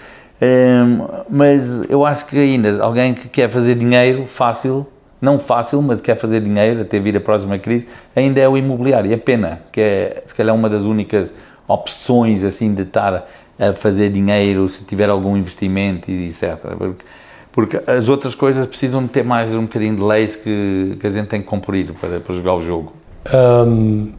Ehm, 0.40 1.00
mas 1.28 1.88
eu 1.88 2.04
acho 2.04 2.26
que 2.26 2.38
ainda 2.38 2.82
alguém 2.82 3.14
que 3.14 3.28
quer 3.28 3.48
fazer 3.48 3.74
dinheiro 3.74 4.26
fácil, 4.26 4.86
não 5.20 5.38
fácil, 5.38 5.80
mas 5.80 6.00
quer 6.00 6.16
fazer 6.16 6.40
dinheiro 6.40 6.82
até 6.82 7.00
vir 7.00 7.16
a 7.16 7.20
próxima 7.20 7.58
crise, 7.58 7.88
ainda 8.14 8.40
é 8.40 8.48
o 8.48 8.56
imobiliário. 8.56 9.12
É 9.12 9.16
pena, 9.16 9.60
que 9.72 9.80
é 9.80 10.22
se 10.26 10.34
calhar 10.34 10.54
uma 10.54 10.68
das 10.68 10.84
únicas 10.84 11.32
opções 11.68 12.44
assim 12.44 12.74
de 12.74 12.82
estar 12.82 13.26
a 13.58 13.72
fazer 13.72 14.10
dinheiro 14.10 14.68
se 14.68 14.84
tiver 14.84 15.08
algum 15.08 15.36
investimento 15.36 16.10
e 16.10 16.28
etc. 16.28 16.58
Porque, 16.76 17.04
porque 17.52 17.90
as 17.90 18.08
outras 18.08 18.34
coisas 18.34 18.66
precisam 18.66 19.02
de 19.02 19.08
ter 19.08 19.24
mais 19.24 19.52
um 19.54 19.62
bocadinho 19.62 19.96
de 19.96 20.02
leis 20.02 20.36
que, 20.36 20.96
que 21.00 21.06
a 21.06 21.10
gente 21.10 21.28
tem 21.28 21.40
que 21.40 21.46
cumprir 21.46 21.92
para, 21.92 22.20
para 22.20 22.34
jogar 22.34 22.54
o 22.54 22.62
jogo. 22.62 22.92
Hum, 23.34 24.12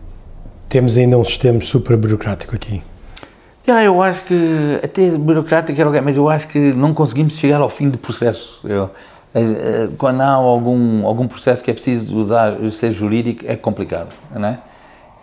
temos 0.67 0.97
ainda 0.97 1.17
um 1.17 1.23
sistema 1.23 1.61
super 1.61 1.95
burocrático 1.95 2.55
aqui. 2.55 2.81
Já, 3.65 3.83
eu 3.83 4.01
acho 4.01 4.23
que 4.23 4.79
até 4.83 5.09
burocrático 5.11 5.79
era 5.79 5.89
ok, 5.89 6.01
mas 6.01 6.15
eu 6.15 6.29
acho 6.29 6.47
que 6.47 6.57
não 6.57 6.93
conseguimos 6.93 7.35
chegar 7.35 7.59
ao 7.59 7.69
fim 7.69 7.89
do 7.89 7.97
processo. 7.97 8.59
Eu, 8.63 8.89
eh, 9.35 9.41
eh, 9.41 9.89
quando 9.97 10.21
há 10.21 10.29
algum, 10.29 11.05
algum 11.05 11.27
processo 11.27 11.63
que 11.63 11.69
é 11.69 11.73
preciso 11.73 12.15
usar, 12.15 12.55
ser 12.71 12.91
jurídico, 12.93 13.43
é 13.45 13.55
complicado, 13.55 14.09
não 14.33 14.47
é? 14.47 14.59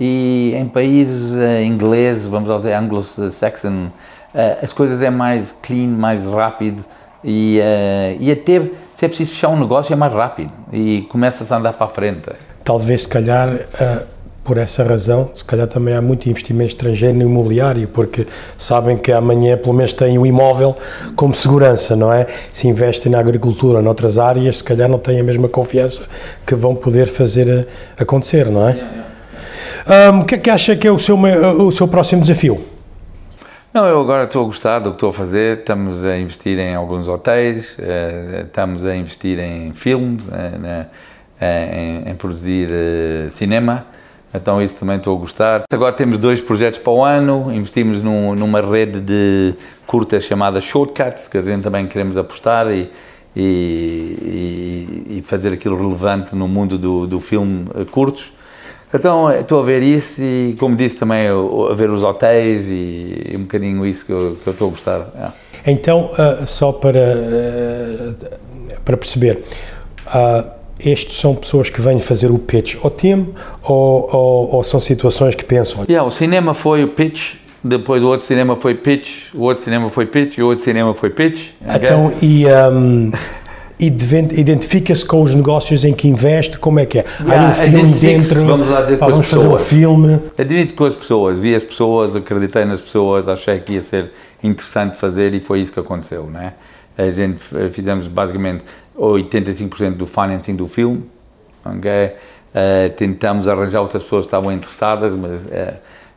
E 0.00 0.54
em 0.57 0.66
países 0.66 1.37
eh, 1.37 1.62
ingleses, 1.62 2.26
vamos 2.26 2.54
dizer 2.57 2.74
anglo-saxon, 2.74 3.90
eh, 4.35 4.59
as 4.62 4.72
coisas 4.72 5.00
é 5.00 5.11
mais 5.11 5.54
clean, 5.62 5.88
mais 5.88 6.26
rápido 6.26 6.85
e, 7.22 7.61
eh, 7.62 8.16
e 8.18 8.33
até 8.33 8.70
se 8.92 9.04
é 9.04 9.09
preciso 9.09 9.33
fechar 9.33 9.48
um 9.50 9.59
negócio 9.59 9.92
é 9.92 9.96
mais 9.96 10.12
rápido 10.12 10.50
e 10.72 11.02
começa-se 11.11 11.52
a 11.52 11.59
andar 11.59 11.74
para 11.74 11.87
a 11.87 11.88
frente. 11.88 12.30
Talvez, 12.64 13.02
se 13.02 13.09
calhar, 13.09 13.50
por 14.42 14.57
essa 14.57 14.83
razão, 14.83 15.30
se 15.35 15.44
calhar 15.44 15.66
também 15.66 15.94
há 15.94 16.00
muito 16.00 16.28
investimento 16.28 16.70
estrangeiro 16.70 17.16
no 17.16 17.24
imobiliário, 17.24 17.87
porque 17.88 18.26
sabem 18.57 18.96
que 18.96 19.12
amanhã 19.12 19.57
pelo 19.59 19.74
menos 19.74 19.92
têm 19.92 20.18
o 20.18 20.24
imóvel 20.24 20.74
como 21.14 21.35
segurança, 21.35 21.94
não 21.94 22.12
é? 22.12 22.26
Se 22.52 22.66
investem 22.66 23.12
na 23.12 23.18
agricultura 23.18 23.78
ou 23.78 23.83
noutras 23.83 24.18
áreas, 24.18 24.59
se 24.59 24.64
calhar 24.64 24.88
não 24.88 24.98
têm 24.98 25.20
a 25.20 25.24
mesma 25.24 25.48
confiança 25.48 26.04
que 26.46 26.54
vão 26.54 26.74
poder 26.74 27.07
fazer 27.07 27.68
acontecer, 27.98 28.50
não 28.50 28.66
é? 28.66 29.04
Hum, 29.87 30.20
o 30.20 30.25
que 30.25 30.35
é 30.37 30.38
que 30.38 30.51
acha 30.51 30.75
que 30.77 30.87
é 30.87 30.90
o 30.92 30.99
seu, 30.99 31.16
mai- 31.16 31.37
o 31.38 31.70
seu 31.70 31.87
próximo 31.87 32.23
desafio? 32.23 32.61
Não, 33.73 33.85
eu 33.87 34.01
agora 34.01 34.25
estou 34.25 34.42
a 34.42 34.47
gostar 34.47 34.79
do 34.79 34.90
que 34.90 34.97
estou 34.97 35.11
a 35.11 35.12
fazer. 35.12 35.59
Estamos 35.59 36.05
a 36.05 36.16
investir 36.16 36.59
em 36.59 36.75
alguns 36.75 37.09
hotéis, 37.09 37.77
eh, 37.81 38.44
estamos 38.47 38.85
a 38.87 38.94
investir 38.97 39.38
em 39.38 39.73
filmes, 39.73 40.25
eh, 40.33 40.87
eh, 41.40 42.03
em, 42.07 42.11
em 42.11 42.14
produzir 42.14 42.68
eh, 42.70 43.27
cinema. 43.31 43.85
Então, 44.33 44.62
isso 44.62 44.75
também 44.77 44.97
estou 44.97 45.16
a 45.16 45.20
gostar. 45.20 45.64
Agora 45.73 45.92
temos 45.92 46.18
dois 46.18 46.40
projetos 46.40 46.79
para 46.79 46.92
o 46.92 47.05
ano. 47.05 47.53
Investimos 47.53 48.03
num- 48.03 48.35
numa 48.35 48.61
rede 48.61 49.01
de 49.01 49.55
curtas 49.87 50.25
chamada 50.25 50.61
Shortcuts, 50.61 51.29
que 51.29 51.37
a 51.38 51.42
gente 51.42 51.62
também 51.62 51.87
queremos 51.87 52.16
apostar 52.16 52.68
e, 52.70 52.90
e, 53.37 55.18
e- 55.18 55.23
fazer 55.27 55.53
aquilo 55.53 55.77
relevante 55.77 56.35
no 56.35 56.47
mundo 56.49 56.79
do, 56.79 57.07
do 57.07 57.20
filme 57.20 57.66
eh, 57.75 57.85
curtos. 57.85 58.33
Então, 58.92 59.31
eh, 59.31 59.40
estou 59.40 59.61
a 59.61 59.62
ver 59.62 59.83
isso 59.83 60.23
e, 60.23 60.57
como 60.59 60.77
disse, 60.77 60.97
também 60.97 61.27
a 61.29 61.75
ver 61.75 61.90
os 61.90 62.03
hotéis 62.03 62.66
e, 62.68 63.31
e 63.33 63.37
um 63.37 63.40
bocadinho 63.42 63.85
isso 63.87 64.05
que 64.07 64.12
eu, 64.12 64.37
que 64.42 64.47
eu 64.49 64.53
estou 64.53 64.68
a 64.68 64.70
gostar. 64.70 65.01
é. 65.16 65.44
Então, 65.70 66.11
ah, 66.18 66.44
só 66.47 66.73
para, 66.73 67.01
ah, 67.01 68.37
para 68.85 68.97
perceber, 68.97 69.42
ah, 70.07 70.44
estes 70.79 71.16
são 71.18 71.35
pessoas 71.35 71.70
que 71.70 71.81
vêm 71.81 71.99
fazer 71.99 72.31
o 72.31 72.38
pitch 72.38 72.77
ao 72.83 72.90
time 72.90 73.33
ou, 73.62 74.09
ou- 74.12 74.55
ou 74.57 74.62
são 74.62 74.79
situações 74.81 75.35
que 75.35 75.44
pensam, 75.44 75.85
Yeah, 75.88 76.07
o 76.07 76.11
cinema 76.11 76.53
foi 76.53 76.85
o 76.85 76.88
pitch, 76.88 77.35
depois 77.62 78.03
o 78.03 78.09
outro 78.09 78.27
cinema 78.27 78.57
foi 78.57 78.75
pitch, 78.75 79.33
o 79.35 79.42
outro 79.42 79.62
cinema 79.64 79.88
foi 79.88 80.05
pitch 80.07 80.37
e 80.38 80.42
o 80.42 80.49
outro 80.49 80.62
cinema 80.62 80.92
foi 80.94 81.11
pitch. 81.11 81.49
ok? 81.66 81.77
então, 81.83 82.12
e, 82.20 82.44
deven- 82.44 83.12
identifica-se 83.81 85.05
com 85.05 85.23
os 85.23 85.35
negócios 85.35 85.85
em 85.85 85.93
que 85.93 86.09
investe, 86.09 86.59
como 86.59 86.79
é 86.79 86.87
que 86.87 87.01
é? 87.01 87.05
Há 87.21 87.25
Yeah, 87.25 87.49
um 87.49 87.53
filme 87.55 87.79
identifica-se, 87.91 88.29
dentro, 88.35 88.47
vamos 88.47 88.69
lá 88.69 88.83
dizer, 88.83 88.99
pá, 88.99 89.09
vamos 89.09 89.27
fazer 89.27 89.49
um 89.49 89.59
filme, 89.59 90.21
Admito 90.39 90.75
com 90.75 90.85
as 90.85 90.95
pessoas, 90.95 91.39
vi 91.39 91.55
as 91.55 91.63
pessoas, 91.65 92.15
acreditei 92.17 92.65
nas 92.65 92.81
pessoas, 92.81 93.29
achei 93.29 93.59
que 93.61 93.73
ia 93.75 93.81
ser 93.81 94.13
interessante 94.43 94.97
fazer 94.97 95.35
e 95.35 95.41
foi 95.41 95.61
isso 95.61 95.73
que 95.73 95.81
aconteceu, 95.81 96.25
né? 96.27 96.53
A 96.97 97.11
gente 97.11 97.41
f- 97.41 97.69
fizemos 97.71 98.07
basicamente 98.07 98.63
85% 98.97 99.95
do 99.97 100.07
financing 100.07 100.55
do 100.55 100.69
filme, 100.69 101.03
ok? 101.65 102.13
Eh, 102.55 102.89
tentamos 102.91 103.49
arranjar 103.49 103.81
outras 103.81 104.03
pessoas 104.05 104.25
que 104.25 104.29
estavam 104.29 104.53
interessadas, 104.53 105.13
mas 105.13 105.41
eh, 105.51 105.75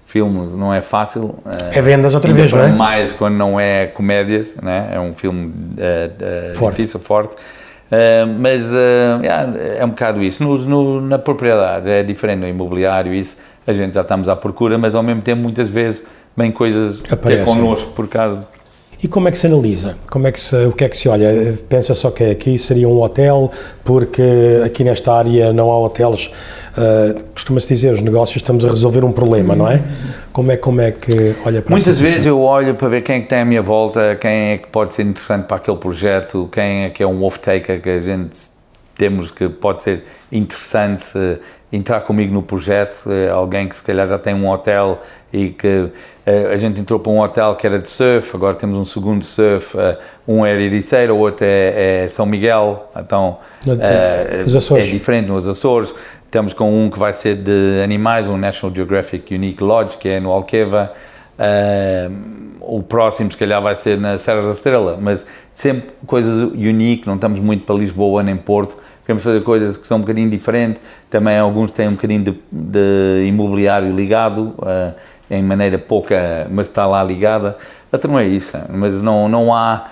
filmes 0.07 0.55
não 0.55 0.73
é 0.73 0.81
fácil. 0.81 1.35
eh, 1.45 1.77
É 1.77 1.81
vendas 1.81 2.15
outra 2.15 2.29
ainda 2.31 2.39
vez, 2.41 2.51
não 2.51 2.61
é? 2.63 2.71
Mais 2.71 3.13
quando 3.13 3.35
não 3.35 3.59
é 3.59 3.85
comédias, 3.87 4.55
né? 4.63 4.89
É 4.93 4.99
um 4.99 5.13
filme 5.13 5.53
eh, 5.77 6.09
eh, 6.19 6.51
Forte. 6.55 6.77
difícil, 6.77 6.99
forte. 6.99 7.35
Eh, 7.91 8.25
mas 8.25 8.61
eh, 8.73 9.77
é 9.79 9.85
um 9.85 9.89
bocado 9.89 10.23
isso. 10.23 10.41
No, 10.43 10.57
no- 10.57 11.01
na 11.01 11.19
propriedade 11.19 11.89
é 11.89 12.03
diferente, 12.03 12.39
no 12.39 12.47
imobiliário, 12.47 13.13
isso 13.13 13.37
a 13.67 13.73
gente 13.73 13.93
já 13.93 14.01
estamos 14.01 14.27
à 14.29 14.35
procura, 14.35 14.77
mas 14.77 14.95
ao 14.95 15.03
mesmo 15.03 15.21
tempo 15.21 15.41
muitas 15.41 15.69
vezes 15.69 16.01
vem 16.35 16.51
coisas 16.51 16.99
ter 16.99 17.13
Aparecem. 17.13 17.45
connosco 17.45 17.91
por 17.91 18.07
causa. 18.07 18.47
E 19.01 19.07
como 19.07 19.27
é 19.27 19.31
que 19.31 19.37
se 19.37 19.45
analisa? 19.45 19.95
Como 20.09 20.27
é 20.27 20.31
que 20.31 20.39
se, 20.39 20.55
o 20.65 20.71
que 20.71 20.83
é 20.83 20.89
que 20.89 20.97
se 20.97 21.07
olha? 21.07 21.55
Pensa 21.69 21.93
só 21.93 22.09
que 22.09 22.23
aqui 22.23 22.57
seria 22.57 22.89
um 22.89 22.99
hotel, 22.99 23.51
porque 23.83 24.23
aqui 24.65 24.83
nesta 24.83 25.13
área 25.13 25.53
não 25.53 25.69
há 25.69 25.79
hotéis. 25.79 26.31
Uh, 26.75 27.23
Costuma-se 27.33 27.67
dizer, 27.67 27.93
os 27.93 28.01
negócios 28.01 28.37
estamos 28.37 28.65
a 28.65 28.69
resolver 28.69 29.03
um 29.03 29.11
problema, 29.11 29.55
não 29.55 29.67
é? 29.67 29.81
Como 30.33 30.51
é, 30.51 30.57
como 30.57 30.81
é 30.81 30.91
que 30.91 31.35
olha 31.45 31.61
para 31.61 31.71
Muitas 31.71 31.99
vezes 31.99 32.25
eu 32.25 32.41
olho 32.41 32.75
para 32.75 32.87
ver 32.87 33.01
quem 33.01 33.17
é 33.17 33.19
que 33.21 33.27
tem 33.27 33.39
à 33.39 33.45
minha 33.45 33.61
volta, 33.61 34.15
quem 34.19 34.51
é 34.51 34.57
que 34.57 34.67
pode 34.67 34.93
ser 34.93 35.03
interessante 35.03 35.45
para 35.45 35.57
aquele 35.57 35.77
projeto, 35.77 36.49
quem 36.51 36.85
é 36.85 36.89
que 36.89 37.03
é 37.03 37.07
um 37.07 37.23
off-taker 37.23 37.81
que 37.81 37.89
a 37.89 37.99
gente 37.99 38.37
temos 38.97 39.31
que 39.31 39.47
pode 39.47 39.83
ser 39.83 40.03
interessante 40.31 41.17
uh, 41.17 41.39
entrar 41.71 42.01
comigo 42.01 42.33
no 42.33 42.41
projeto, 42.41 43.05
uh, 43.05 43.33
alguém 43.33 43.67
que 43.67 43.75
se 43.75 43.83
calhar 43.83 44.07
já 44.07 44.17
tem 44.17 44.33
um 44.33 44.49
hotel 44.49 45.01
e 45.31 45.49
que 45.49 45.89
eh, 46.25 46.51
a 46.53 46.57
gente 46.57 46.79
entrou 46.79 46.99
para 46.99 47.11
um 47.11 47.19
hotel 47.19 47.55
que 47.55 47.65
era 47.65 47.79
de 47.79 47.87
surf, 47.87 48.35
agora 48.35 48.55
temos 48.55 48.77
um 48.77 48.85
segundo 48.85 49.23
surf, 49.25 49.77
eh, 49.77 49.97
um 50.27 50.45
é 50.45 50.53
Ericeira, 50.59 51.13
o 51.13 51.17
outro 51.17 51.45
é, 51.45 52.03
é, 52.03 52.07
São 52.09 52.25
Miguel, 52.25 52.89
então 52.95 53.37
é, 53.65 54.43
é 54.45 54.81
diferente 54.81 55.27
nos 55.27 55.47
Açores. 55.47 55.93
Estamos 56.25 56.53
com 56.53 56.83
um 56.83 56.89
que 56.89 56.99
vai 56.99 57.13
ser 57.13 57.35
de 57.35 57.81
animais, 57.81 58.27
um 58.27 58.37
National 58.37 58.75
Geographic 58.75 59.33
Unique 59.33 59.63
Lodge, 59.63 59.95
que 59.97 60.09
é 60.09 60.19
no 60.19 60.31
Alqueva. 60.31 60.91
O 62.59 62.83
próximo, 62.83 63.31
se 63.31 63.37
calhar, 63.37 63.61
vai 63.61 63.75
ser 63.75 63.97
na 63.97 64.17
Serra 64.17 64.41
da 64.41 64.51
Estrela, 64.51 64.97
mas 64.99 65.25
sempre 65.53 65.91
coisas 66.05 66.51
unique, 66.51 67.07
não 67.07 67.15
estamos 67.15 67.39
muito 67.39 67.63
para 67.63 67.75
Lisboa 67.75 68.21
nem 68.21 68.35
Porto, 68.35 68.75
queremos 69.07 69.23
fazer 69.23 69.41
coisas 69.43 69.75
que 69.75 69.87
são 69.87 69.97
um 69.97 70.01
bocadinho 70.01 70.29
diferentes. 70.29 70.79
Também 71.09 71.39
alguns 71.39 71.71
têm 71.71 71.87
um 71.87 71.93
bocadinho 71.93 72.23
de, 72.25 72.39
de 72.51 73.25
imobiliário 73.25 73.91
ligado. 73.95 74.53
Uh, 74.59 74.93
em 75.29 75.43
maneira 75.43 75.77
pouca, 75.77 76.47
mas 76.49 76.67
está 76.67 76.85
lá 76.85 77.03
ligada. 77.03 77.57
Até 77.91 78.07
não 78.07 78.19
é 78.19 78.25
isso, 78.25 78.57
mas 78.69 79.01
não, 79.01 79.29
não 79.29 79.53
há, 79.53 79.87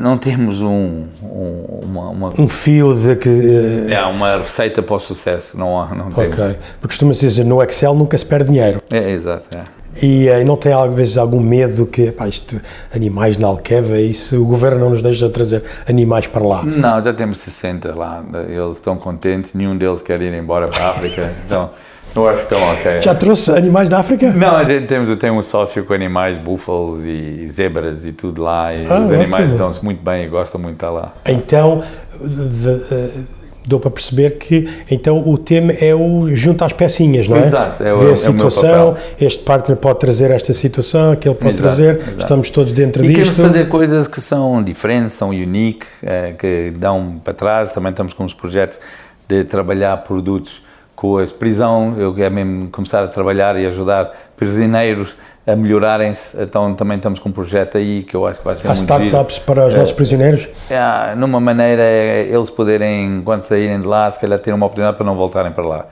não 0.00 0.18
temos 0.18 0.62
um, 0.62 1.06
um, 1.22 1.80
uma, 1.82 2.08
uma, 2.10 2.40
um 2.40 2.48
fio 2.48 2.92
de 2.94 3.16
que... 3.16 3.28
Uh... 3.28 3.92
É, 3.92 4.04
uma 4.04 4.38
receita 4.38 4.82
para 4.82 4.96
o 4.96 5.00
sucesso, 5.00 5.58
não 5.58 5.80
há, 5.80 5.94
não 5.94 6.08
Ok, 6.08 6.28
temos. 6.28 6.56
porque 6.80 6.88
costuma-se 6.88 7.26
dizer, 7.26 7.44
no 7.44 7.62
Excel 7.62 7.94
nunca 7.94 8.16
se 8.18 8.26
perde 8.26 8.50
dinheiro. 8.50 8.80
É, 8.90 9.10
exato, 9.10 9.46
é. 9.56 9.62
E, 10.02 10.28
uh, 10.28 10.44
não 10.44 10.56
tem 10.56 10.72
às 10.72 10.94
vezes 10.94 11.16
algum 11.16 11.40
medo 11.40 11.86
que, 11.86 12.10
pá, 12.10 12.28
isto, 12.28 12.60
animais 12.94 13.36
na 13.36 13.48
Alqueva, 13.48 13.98
isso, 13.98 14.40
o 14.40 14.46
governo 14.46 14.80
não 14.80 14.90
nos 14.90 15.02
deixa 15.02 15.28
trazer 15.28 15.62
animais 15.88 16.26
para 16.26 16.44
lá? 16.44 16.62
Não, 16.62 17.02
já 17.02 17.12
temos 17.12 17.38
60 17.38 17.94
lá, 17.94 18.24
eles 18.48 18.76
estão 18.76 18.96
contentes, 18.96 19.52
nenhum 19.54 19.76
deles 19.76 20.02
quer 20.02 20.20
ir 20.20 20.32
embora 20.34 20.68
para 20.68 20.84
a 20.84 20.90
África, 20.90 21.32
então... 21.46 21.70
Eu 22.14 22.26
acho 22.28 22.46
que 22.46 22.54
estão 22.54 22.72
ok. 22.72 23.00
Já 23.02 23.14
trouxe 23.14 23.50
animais 23.50 23.90
da 23.90 23.98
África? 23.98 24.32
Não, 24.32 24.56
a 24.56 24.64
gente 24.64 24.86
temos, 24.86 25.06
eu 25.06 25.18
tenho 25.18 25.34
um 25.34 25.42
sócio 25.42 25.84
com 25.84 25.92
animais, 25.92 26.38
búfalos 26.38 27.04
e 27.04 27.46
zebras 27.46 28.06
e 28.06 28.12
tudo 28.12 28.42
lá. 28.42 28.72
E 28.72 28.86
ah, 28.88 29.00
os 29.00 29.10
animais 29.10 29.50
estão-se 29.52 29.84
muito 29.84 30.02
bem 30.02 30.24
e 30.24 30.28
gostam 30.28 30.58
muito 30.58 30.78
de 30.78 30.84
estar 30.86 30.90
lá. 30.90 31.12
Então, 31.26 31.82
de, 32.24 32.48
de, 32.48 33.26
dou 33.66 33.80
para 33.80 33.90
perceber 33.90 34.38
que 34.38 34.68
então 34.90 35.28
o 35.28 35.36
tema 35.36 35.72
é 35.72 35.94
o 35.94 36.34
junto 36.34 36.64
às 36.64 36.72
pecinhas, 36.72 37.28
não 37.28 37.36
é? 37.36 37.46
Exato, 37.46 37.82
é 37.82 37.92
o, 37.92 37.98
Ver 37.98 38.12
a 38.12 38.16
situação, 38.16 38.96
este 39.20 39.42
partner 39.42 39.76
pode 39.76 39.98
trazer 39.98 40.30
esta 40.30 40.52
situação, 40.52 41.12
aquele 41.12 41.34
pode 41.34 41.54
exato, 41.54 41.62
trazer, 41.62 41.96
exato. 41.96 42.18
estamos 42.18 42.50
todos 42.50 42.72
dentro 42.72 43.04
e 43.04 43.08
disto. 43.08 43.20
E 43.20 43.24
queremos 43.24 43.52
fazer 43.52 43.68
coisas 43.68 44.08
que 44.08 44.20
são 44.20 44.62
diferentes, 44.62 45.14
são 45.14 45.30
unique, 45.30 45.86
é, 46.02 46.32
que 46.32 46.72
dão 46.76 47.20
para 47.22 47.34
trás, 47.34 47.72
também 47.72 47.90
estamos 47.90 48.12
com 48.12 48.24
os 48.24 48.34
projetos 48.34 48.80
de 49.28 49.44
trabalhar 49.44 49.96
produtos 49.98 50.65
com 50.96 51.18
a 51.18 51.26
prisão, 51.26 51.94
eu 51.98 52.14
quero 52.14 52.34
mesmo 52.34 52.68
começar 52.70 53.04
a 53.04 53.06
trabalhar 53.06 53.54
e 53.60 53.66
ajudar 53.66 54.10
prisioneiros 54.34 55.14
a 55.46 55.54
melhorarem-se, 55.54 56.36
então 56.40 56.74
também 56.74 56.96
estamos 56.96 57.20
com 57.20 57.28
um 57.28 57.32
projeto 57.32 57.76
aí 57.78 58.02
que 58.02 58.16
eu 58.16 58.26
acho 58.26 58.40
que 58.40 58.44
vai 58.44 58.56
ser 58.56 58.66
Há 58.66 58.70
muito 58.70 58.80
startups 58.80 59.38
para 59.38 59.66
os 59.66 59.74
nossos 59.74 59.92
prisioneiros? 59.92 60.48
É, 60.68 61.14
numa 61.14 61.38
maneira, 61.38 61.82
eles 61.82 62.50
poderem, 62.50 63.22
quando 63.24 63.42
saírem 63.42 63.78
de 63.78 63.86
lá, 63.86 64.10
se 64.10 64.18
calhar 64.18 64.38
ter 64.40 64.52
uma 64.52 64.66
oportunidade 64.66 64.96
para 64.96 65.06
não 65.06 65.14
voltarem 65.14 65.52
para 65.52 65.64
lá. 65.64 65.86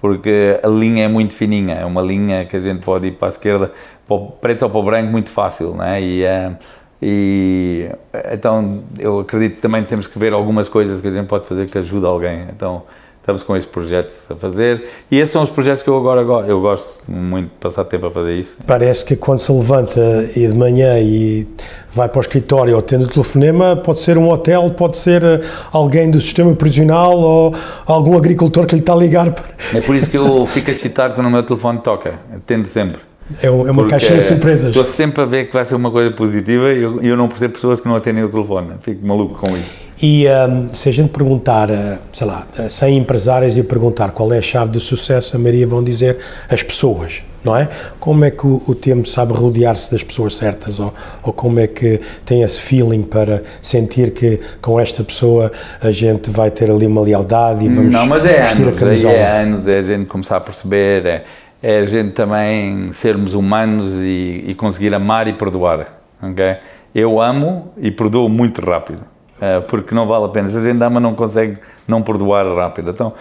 Porque 0.00 0.60
a 0.62 0.68
linha 0.68 1.06
é 1.06 1.08
muito 1.08 1.32
fininha, 1.34 1.76
é 1.76 1.84
uma 1.84 2.02
linha 2.02 2.44
que 2.44 2.56
a 2.56 2.60
gente 2.60 2.84
pode 2.84 3.06
ir 3.06 3.12
para 3.12 3.28
a 3.28 3.30
esquerda, 3.30 3.72
para 4.06 4.16
o 4.16 4.26
preto 4.32 4.62
ou 4.64 4.70
para 4.70 4.78
o 4.78 4.82
branco, 4.82 5.10
muito 5.10 5.30
fácil, 5.30 5.74
não 5.74 5.84
é? 5.84 6.02
E, 6.02 6.22
é, 6.22 6.52
e 7.00 7.88
então 8.32 8.82
eu 8.98 9.20
acredito 9.20 9.56
que 9.56 9.62
também 9.62 9.82
temos 9.84 10.06
que 10.06 10.18
ver 10.18 10.32
algumas 10.34 10.68
coisas 10.68 11.00
que 11.00 11.08
a 11.08 11.10
gente 11.10 11.26
pode 11.26 11.46
fazer 11.46 11.66
que 11.66 11.78
ajude 11.78 12.04
alguém. 12.04 12.46
Então, 12.50 12.82
estamos 13.28 13.42
com 13.42 13.54
esses 13.54 13.68
projetos 13.68 14.18
a 14.30 14.34
fazer 14.34 14.88
e 15.10 15.18
esses 15.18 15.30
são 15.30 15.42
os 15.42 15.50
projetos 15.50 15.82
que 15.82 15.88
eu 15.88 15.96
agora 15.98 16.22
gosto. 16.22 16.48
Eu 16.48 16.60
gosto 16.62 17.10
muito 17.10 17.48
de 17.48 17.54
passar 17.60 17.84
tempo 17.84 18.06
a 18.06 18.10
fazer 18.10 18.34
isso. 18.34 18.56
Parece 18.66 19.04
que 19.04 19.16
quando 19.16 19.38
se 19.38 19.52
levanta 19.52 20.00
e 20.34 20.46
de 20.46 20.54
manhã 20.54 20.98
e 20.98 21.46
vai 21.92 22.08
para 22.08 22.18
o 22.18 22.20
escritório 22.22 22.74
ou 22.74 22.80
tendo 22.80 23.04
o 23.04 23.08
telefonema, 23.08 23.76
pode 23.76 23.98
ser 23.98 24.16
um 24.16 24.30
hotel, 24.30 24.70
pode 24.70 24.96
ser 24.96 25.22
eh, 25.22 25.40
alguém 25.70 26.10
do 26.10 26.20
sistema 26.20 26.54
prisional 26.54 27.18
ou 27.18 27.54
algum 27.84 28.16
agricultor 28.16 28.64
que 28.64 28.74
lhe 28.74 28.80
está 28.80 28.94
a 28.94 28.96
ligar. 28.96 29.34
É 29.74 29.80
por 29.82 29.94
isso 29.94 30.08
que 30.08 30.16
eu 30.16 30.46
fico 30.46 30.70
excitado 30.70 31.14
quando 31.14 31.26
o 31.26 31.30
meu 31.30 31.42
telefone 31.42 31.80
toca, 31.80 32.14
atendo 32.34 32.66
sempre. 32.66 33.02
É, 33.42 33.50
uma 33.50 33.86
caixa 33.86 34.14
de 34.14 34.22
surpresas. 34.22 34.70
Estou 34.70 34.86
sempre 34.86 35.22
a 35.22 35.26
ver 35.26 35.48
que 35.48 35.52
vai 35.52 35.64
ser 35.66 35.74
uma 35.74 35.90
coisa 35.90 36.10
positiva 36.12 36.72
e 36.72 36.82
eu, 36.82 37.02
eu 37.02 37.14
não 37.14 37.28
percebo 37.28 37.52
pessoas 37.52 37.78
que 37.78 37.86
não 37.86 37.94
atendem 37.94 38.24
o 38.24 38.28
telefone. 38.30 38.70
Fico 38.80 39.06
maluco 39.06 39.34
com 39.34 39.54
isso. 39.54 39.87
E 40.00 40.26
um, 40.28 40.68
se 40.72 40.88
a 40.88 40.92
gente 40.92 41.08
perguntar, 41.08 41.68
eh, 41.70 41.98
sei 42.12 42.24
lá, 42.24 42.46
100 42.68 42.98
empresários 42.98 43.58
e 43.58 43.64
perguntar 43.64 44.12
qual 44.12 44.32
é 44.32 44.38
a 44.38 44.42
chave 44.42 44.70
do 44.70 44.78
sucesso, 44.78 45.34
a 45.34 45.40
Maria 45.40 45.66
vão 45.66 45.82
dizer 45.82 46.18
as 46.48 46.62
pessoas, 46.62 47.24
não 47.42 47.56
é? 47.56 47.68
Como 47.98 48.24
é 48.24 48.30
que 48.30 48.46
o, 48.46 48.62
o 48.68 48.76
tempo 48.76 49.08
sabe 49.08 49.32
rodear-se 49.32 49.90
das 49.90 50.04
pessoas 50.04 50.36
certas 50.36 50.78
ou, 50.78 50.94
ou 51.20 51.32
como 51.32 51.58
é 51.58 51.66
que 51.66 52.00
tem 52.24 52.42
esse 52.42 52.60
feeling 52.60 53.02
para 53.02 53.42
sentir 53.60 54.12
que 54.12 54.38
com 54.62 54.78
esta 54.78 55.02
pessoa 55.02 55.50
a 55.80 55.90
gente 55.90 56.30
vai 56.30 56.52
ter 56.52 56.70
ali 56.70 56.86
uma 56.86 57.00
lealdade 57.00 57.64
e 57.64 57.68
vamos 57.68 57.92
Não, 57.92 58.06
mas 58.06 58.24
é 58.24 58.42
vestir 58.42 58.62
anos, 58.62 58.74
a 58.74 58.78
camisola? 58.78 59.14
É 59.14 59.42
anos, 59.42 59.66
é 59.66 59.78
a 59.78 59.82
gente 59.82 60.06
começar 60.06 60.36
a 60.36 60.40
perceber, 60.40 61.06
é, 61.06 61.24
é 61.60 61.78
a 61.80 61.86
gente 61.86 62.12
também 62.12 62.92
sermos 62.92 63.34
humanos 63.34 63.94
e, 63.94 64.44
e 64.46 64.54
conseguir 64.54 64.94
amar 64.94 65.26
e 65.26 65.32
perdoar, 65.32 65.98
ok? 66.22 66.56
Eu 66.94 67.20
amo 67.20 67.72
e 67.76 67.90
perdoo 67.90 68.28
muito 68.28 68.60
rápido 68.60 69.17
porque 69.68 69.94
não 69.94 70.06
vale 70.06 70.24
a 70.24 70.28
pena. 70.28 70.50
Se 70.50 70.56
a 70.56 70.60
gente 70.60 70.82
ama, 70.82 71.00
não 71.00 71.14
consegue 71.14 71.58
não 71.86 72.02
perdoar 72.02 72.46
rápido. 72.54 72.90
Então, 72.90 73.12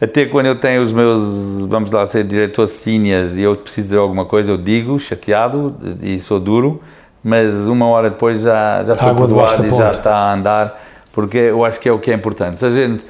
até 0.00 0.26
quando 0.26 0.46
eu 0.46 0.54
tenho 0.54 0.80
os 0.80 0.92
meus, 0.92 1.64
vamos 1.66 1.90
lá, 1.90 2.06
ser 2.06 2.22
diretor 2.24 2.68
seniors 2.68 3.36
e 3.36 3.42
eu 3.42 3.56
preciso 3.56 3.90
de 3.90 3.96
alguma 3.96 4.24
coisa, 4.24 4.52
eu 4.52 4.56
digo, 4.56 4.98
chateado 4.98 5.74
e 6.00 6.20
sou 6.20 6.38
duro, 6.38 6.80
mas 7.22 7.66
uma 7.66 7.86
hora 7.86 8.10
depois 8.10 8.42
já, 8.42 8.84
já 8.84 8.94
foi 8.94 9.14
perdoado 9.14 9.66
e 9.66 9.70
já 9.70 9.90
está 9.90 10.14
a 10.14 10.34
andar, 10.34 10.80
porque 11.12 11.38
eu 11.38 11.64
acho 11.64 11.80
que 11.80 11.88
é 11.88 11.92
o 11.92 11.98
que 11.98 12.12
é 12.12 12.14
importante. 12.14 12.60
Se 12.60 12.66
a 12.66 12.70
gente 12.70 13.04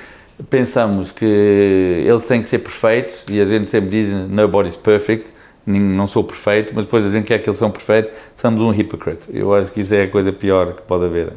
pensamos 0.49 1.12
que 1.12 2.05
eles 2.07 2.25
têm 2.25 2.40
que 2.40 2.47
ser 2.47 2.61
perfeitos 2.61 3.27
e 3.29 3.38
a 3.38 3.44
gente 3.44 3.68
sempre 3.68 3.90
diz 3.90 4.31
nobody's 4.31 4.77
perfect, 4.77 5.31
não 5.66 6.07
sou 6.07 6.25
perfeito, 6.25 6.73
mas 6.75 6.87
depois 6.87 7.05
a 7.05 7.11
gente 7.11 7.27
quer 7.27 7.38
que 7.38 7.51
eles 7.51 7.59
são 7.59 7.71
perfeitos, 7.71 8.11
somos 8.38 8.62
um 8.62 8.71
hypocrite. 8.71 9.27
Eu 9.31 9.55
acho 9.55 9.71
que 9.71 9.83
isso 9.83 9.94
é 9.94 10.05
a 10.05 10.09
coisa 10.09 10.33
pior 10.33 10.73
que 10.73 10.81
pode 10.83 11.05
haver. 11.05 11.35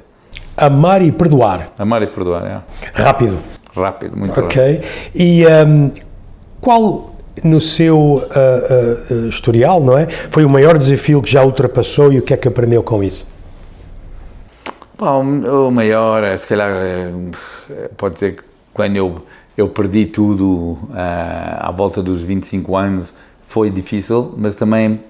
Amar 0.58 1.02
e 1.02 1.12
perdoar. 1.12 1.72
Amar 1.78 2.02
e 2.04 2.08
perdoar, 2.08 2.46
é. 2.46 2.62
Rápido. 2.94 3.40
Rápido, 3.76 4.18
muito 4.18 4.40
okay. 4.40 4.76
rápido. 4.76 4.84
Ok. 4.84 5.12
E 5.16 5.46
um, 5.48 5.92
qual 6.60 7.12
no 7.44 7.62
seu 7.62 7.98
uh, 7.98 8.20
uh, 8.20 9.28
historial, 9.28 9.82
não 9.82 9.98
é? 9.98 10.08
Foi 10.08 10.44
o 10.44 10.50
maior 10.50 10.78
desafio 10.78 11.22
que 11.22 11.32
já 11.32 11.44
ultrapassou 11.44 12.12
e 12.12 12.20
o 12.20 12.22
que 12.22 12.34
é 12.34 12.38
que 12.38 12.48
aprendeu 12.48 12.84
com 12.84 13.04
isso? 13.04 13.28
Bom, 14.98 15.24
o 15.68 15.72
maior, 15.72 16.24
é, 16.24 16.38
se 16.38 16.46
calhar, 16.46 16.70
é, 16.72 17.10
pode 17.98 18.20
ser 18.20 18.36
que 18.36 18.44
quando 18.74 18.96
eu, 18.96 19.26
eu 19.58 19.68
perdi 19.70 20.06
tudo 20.06 20.78
uh, 20.90 21.58
à 21.60 21.72
volta 21.72 22.04
dos 22.04 22.22
25 22.22 22.76
anos, 22.78 23.14
foi 23.48 23.70
difícil, 23.70 24.34
mas 24.38 24.56
também 24.56 25.02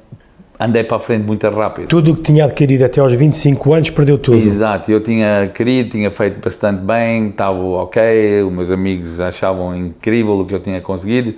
andei 0.62 0.84
para 0.84 0.98
a 0.98 1.00
frente 1.00 1.26
muito 1.26 1.48
rápido. 1.50 1.88
Tudo 1.88 2.12
o 2.12 2.16
que 2.16 2.22
tinha 2.22 2.46
adquirido 2.46 2.84
até 2.84 3.02
aos 3.02 3.14
25 3.14 3.74
anos 3.74 3.90
perdeu 3.90 4.18
tudo. 4.18 4.38
Exato, 4.38 4.92
eu 4.92 5.02
tinha 5.02 5.52
querido, 5.54 5.90
tinha 5.90 6.12
feito 6.12 6.40
bastante 6.40 6.82
bem, 6.82 7.30
estava 7.30 7.58
ok, 7.58 8.44
os 8.44 8.54
meus 8.54 8.70
amigos 8.70 9.20
achavam 9.20 9.76
incrível 9.76 10.40
o 10.40 10.46
que 10.46 10.54
eu 10.54 10.60
tinha 10.60 10.80
conseguido. 10.80 11.34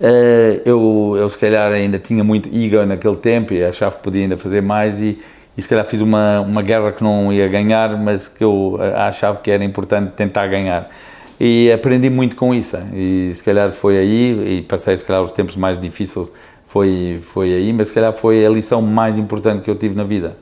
Eh, 0.00 0.62
eu, 0.64 1.14
eu 1.16 1.28
se 1.28 1.38
calhar 1.38 1.70
ainda 1.70 1.98
tinha 1.98 2.24
muito 2.24 2.48
ego 2.48 2.84
naquele 2.84 3.16
tempo 3.16 3.52
e 3.52 3.62
achava 3.62 3.96
que 3.96 4.02
podia 4.02 4.22
ainda 4.22 4.36
fazer 4.36 4.62
mais 4.62 4.98
e, 4.98 5.18
e 5.56 5.62
se 5.62 5.68
calhar 5.68 5.84
fiz 5.84 6.00
uma, 6.00 6.40
uma 6.40 6.62
guerra 6.62 6.90
que 6.90 7.04
não 7.04 7.32
ia 7.32 7.46
ganhar, 7.46 7.96
mas 7.98 8.28
que 8.28 8.42
eu 8.42 8.78
eh, 8.80 8.94
achava 8.96 9.38
que 9.38 9.50
era 9.50 9.62
importante 9.62 10.12
tentar 10.12 10.46
ganhar. 10.46 10.90
E 11.38 11.70
aprendi 11.70 12.08
muito 12.08 12.36
com 12.36 12.54
isso 12.54 12.76
e 12.94 13.32
se 13.34 13.42
calhar 13.42 13.72
foi 13.72 13.98
aí 13.98 14.58
e 14.58 14.62
passei 14.62 14.96
se 14.96 15.04
calhar 15.04 15.20
os 15.20 15.32
tempos 15.32 15.56
mais 15.56 15.78
difíceis 15.78 16.30
foi, 16.74 17.20
foi 17.22 17.54
aí, 17.54 17.72
mas 17.72 17.86
se 17.86 17.94
calhar 17.94 18.12
foi 18.12 18.44
a 18.44 18.50
lição 18.50 18.82
mais 18.82 19.16
importante 19.16 19.62
que 19.62 19.70
eu 19.70 19.76
tive 19.76 19.94
na 19.94 20.02
vida. 20.02 20.36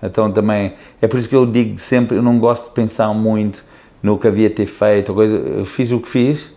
Então 0.00 0.30
também, 0.30 0.74
é 1.00 1.08
por 1.08 1.18
isso 1.18 1.28
que 1.28 1.34
eu 1.34 1.44
digo 1.44 1.76
sempre, 1.80 2.18
eu 2.18 2.22
não 2.22 2.38
gosto 2.38 2.68
de 2.68 2.70
pensar 2.70 3.12
muito 3.12 3.64
no 4.00 4.16
que 4.16 4.28
havia 4.28 4.48
ter 4.48 4.66
feito, 4.66 5.12
coisa, 5.12 5.34
eu 5.34 5.64
fiz 5.64 5.90
o 5.90 5.98
que 5.98 6.08
fiz 6.08 6.52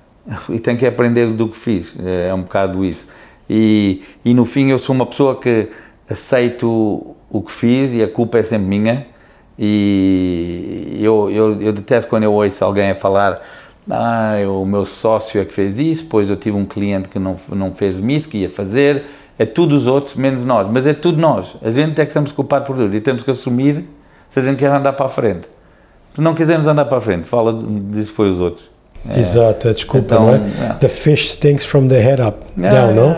e 0.48 0.58
tenho 0.58 0.78
que 0.78 0.86
aprender 0.86 1.26
do 1.26 1.46
que 1.46 1.58
fiz, 1.58 1.94
é 2.02 2.32
um 2.32 2.40
bocado 2.40 2.82
isso. 2.82 3.06
E, 3.50 4.02
e 4.24 4.32
no 4.32 4.46
fim 4.46 4.70
eu 4.70 4.78
sou 4.78 4.94
uma 4.94 5.04
pessoa 5.04 5.38
que 5.38 5.68
aceito 6.08 7.14
o 7.28 7.42
que 7.42 7.52
fiz 7.52 7.92
e 7.92 8.02
a 8.02 8.08
culpa 8.08 8.38
é 8.38 8.42
sempre 8.42 8.66
minha. 8.66 9.06
E 9.58 10.98
eu, 11.02 11.30
eu, 11.30 11.60
eu 11.60 11.70
detesto 11.70 12.08
quando 12.08 12.22
eu 12.22 12.32
ouço 12.32 12.64
alguém 12.64 12.92
a 12.92 12.94
falar 12.94 13.42
ah, 13.90 14.34
o 14.48 14.64
meu 14.64 14.84
sócio 14.84 15.40
é 15.40 15.44
que 15.44 15.52
fez 15.52 15.78
isso, 15.78 16.04
depois 16.04 16.30
eu 16.30 16.36
tive 16.36 16.56
um 16.56 16.64
cliente 16.64 17.08
que 17.08 17.18
não, 17.18 17.36
não 17.48 17.72
fez 17.72 17.98
isso, 17.98 18.28
que 18.28 18.38
ia 18.38 18.48
fazer, 18.48 19.04
é 19.38 19.44
tudo 19.44 19.76
os 19.76 19.86
outros, 19.86 20.14
menos 20.14 20.44
nós, 20.44 20.68
mas 20.70 20.86
é 20.86 20.94
tudo 20.94 21.20
nós. 21.20 21.56
A 21.62 21.70
gente 21.70 22.00
é 22.00 22.06
que 22.06 22.12
somos 22.12 22.32
culpados 22.32 22.66
por 22.66 22.76
tudo 22.76 22.94
e 22.94 23.00
temos 23.00 23.22
que 23.22 23.30
assumir 23.30 23.84
se 24.28 24.38
a 24.38 24.42
gente 24.42 24.58
quer 24.58 24.70
andar 24.70 24.92
para 24.92 25.06
a 25.06 25.08
frente. 25.08 25.48
Se 26.14 26.20
não 26.20 26.34
quisermos 26.34 26.66
andar 26.66 26.84
para 26.84 26.98
a 26.98 27.00
frente, 27.00 27.26
fala 27.26 27.52
disso 27.52 28.12
foi 28.12 28.30
os 28.30 28.40
outros. 28.40 28.68
É. 29.08 29.18
Exato, 29.18 29.68
é 29.68 29.72
desculpa, 29.72 30.14
então, 30.14 30.26
não 30.26 30.34
é? 30.34 30.70
é? 30.70 30.74
The 30.74 30.88
fish 30.88 31.30
stinks 31.30 31.64
from 31.64 31.88
the 31.88 31.98
head 31.98 32.20
up, 32.20 32.38
down, 32.56 32.92
não? 32.94 33.16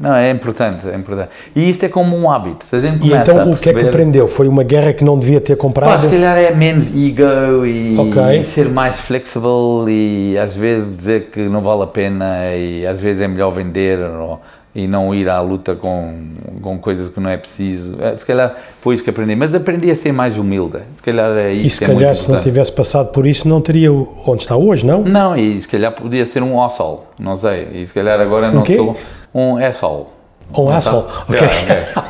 Não, 0.00 0.14
é 0.14 0.30
importante, 0.30 0.88
é 0.88 0.94
importante. 0.94 1.30
E 1.56 1.70
isto 1.70 1.84
é 1.84 1.88
como 1.88 2.16
um 2.16 2.30
hábito. 2.30 2.64
Se 2.64 2.76
a 2.76 2.80
gente 2.80 3.04
e 3.04 3.12
então 3.12 3.50
o 3.50 3.56
que 3.56 3.70
é 3.70 3.74
que 3.74 3.84
aprendeu? 3.84 4.28
Foi 4.28 4.46
uma 4.46 4.62
guerra 4.62 4.92
que 4.92 5.02
não 5.02 5.18
devia 5.18 5.40
ter 5.40 5.56
comprado? 5.56 5.90
Pá, 5.90 5.98
se 5.98 6.08
calhar 6.08 6.38
é 6.38 6.54
menos 6.54 6.88
ego 6.94 7.66
e 7.66 7.98
okay. 7.98 8.44
ser 8.44 8.68
mais 8.68 9.00
flexível 9.00 9.86
e 9.88 10.38
às 10.38 10.54
vezes 10.54 10.96
dizer 10.96 11.30
que 11.32 11.40
não 11.40 11.60
vale 11.60 11.82
a 11.82 11.86
pena 11.86 12.54
e 12.54 12.86
às 12.86 13.00
vezes 13.00 13.22
é 13.22 13.26
melhor 13.26 13.50
vender 13.50 13.98
ou 13.98 14.40
e 14.74 14.86
não 14.86 15.14
ir 15.14 15.28
à 15.28 15.40
luta 15.40 15.74
com, 15.74 16.28
com 16.60 16.78
coisas 16.78 17.08
que 17.08 17.20
não 17.20 17.30
é 17.30 17.36
preciso. 17.36 17.96
É, 18.00 18.14
se 18.14 18.24
calhar 18.24 18.54
foi 18.80 18.94
isso 18.94 19.04
que 19.04 19.10
aprendi, 19.10 19.34
mas 19.34 19.54
aprendi 19.54 19.90
a 19.90 19.96
ser 19.96 20.12
mais 20.12 20.36
humilde. 20.36 20.78
Se 20.96 21.02
calhar 21.02 21.36
é 21.36 21.52
isso 21.52 21.66
E 21.66 21.70
se 21.70 21.80
calhar 21.84 22.10
é 22.10 22.14
se 22.14 22.30
não 22.30 22.40
tivesse 22.40 22.72
passado 22.72 23.08
por 23.08 23.26
isso 23.26 23.48
não 23.48 23.60
teria 23.60 23.92
onde 23.92 24.42
está 24.42 24.56
hoje, 24.56 24.84
não? 24.86 25.02
Não, 25.02 25.36
e 25.36 25.60
se 25.60 25.68
calhar 25.68 25.92
podia 25.92 26.24
ser 26.26 26.42
um 26.42 26.56
ossol, 26.56 27.06
não 27.18 27.36
sei. 27.36 27.68
E 27.72 27.86
se 27.86 27.94
calhar 27.94 28.20
agora 28.20 28.50
não 28.50 28.64
sou 28.64 28.96
um 29.34 29.58
essol. 29.58 30.12
Um 30.56 30.74
essol, 30.74 31.06
ok. 31.28 31.46
É, 31.46 31.92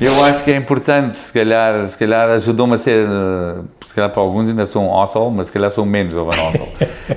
Eu 0.00 0.24
acho 0.24 0.42
que 0.42 0.50
é 0.50 0.56
importante, 0.56 1.18
se 1.18 1.32
calhar, 1.32 1.86
se 1.86 1.98
calhar 1.98 2.30
ajudou-me 2.30 2.74
a 2.74 2.78
ser 2.78 3.06
se 3.90 3.94
calhar 3.96 4.10
para 4.10 4.22
alguns 4.22 4.48
ainda 4.48 4.64
sou 4.66 4.84
um 4.84 4.88
ossol, 4.88 5.32
mas 5.32 5.48
se 5.48 5.52
calhar 5.52 5.68
sou 5.68 5.84
menos 5.84 6.14
of 6.14 6.30
an 6.38 6.48
ossol. 6.48 6.68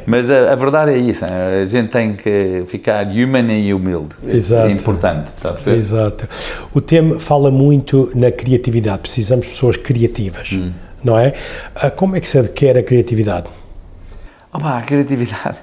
mas 0.08 0.28
a, 0.28 0.54
a, 0.54 0.56
verdade 0.56 0.92
é 0.92 0.98
isso, 0.98 1.24
né? 1.24 1.62
a 1.62 1.66
gente 1.66 1.90
tem 1.90 2.16
que 2.16 2.64
ficar 2.68 3.06
human 3.06 3.54
e 3.54 3.72
humilde. 3.72 4.16
É 4.28 4.36
Exato. 4.36 4.68
É 4.68 4.72
importante, 4.72 5.30
está 5.38 5.54
a 5.54 5.70
Exato. 5.72 6.28
O 6.74 6.82
tema 6.82 7.20
fala 7.20 7.52
muito 7.52 8.12
na 8.16 8.32
criatividade, 8.32 9.04
precisamos 9.04 9.46
de 9.46 9.52
pessoas 9.52 9.78
criativas, 9.78 10.52
hum. 10.52 10.72
não 11.04 11.20
é? 11.20 11.34
Ah, 11.76 11.92
como 11.92 12.16
é 12.16 12.20
que 12.20 12.28
se 12.28 12.40
adquire 12.40 12.80
a 12.80 12.84
criatividade? 12.84 13.50
Opa, 14.52 14.80
a 14.80 14.82
criatividade 14.82 15.60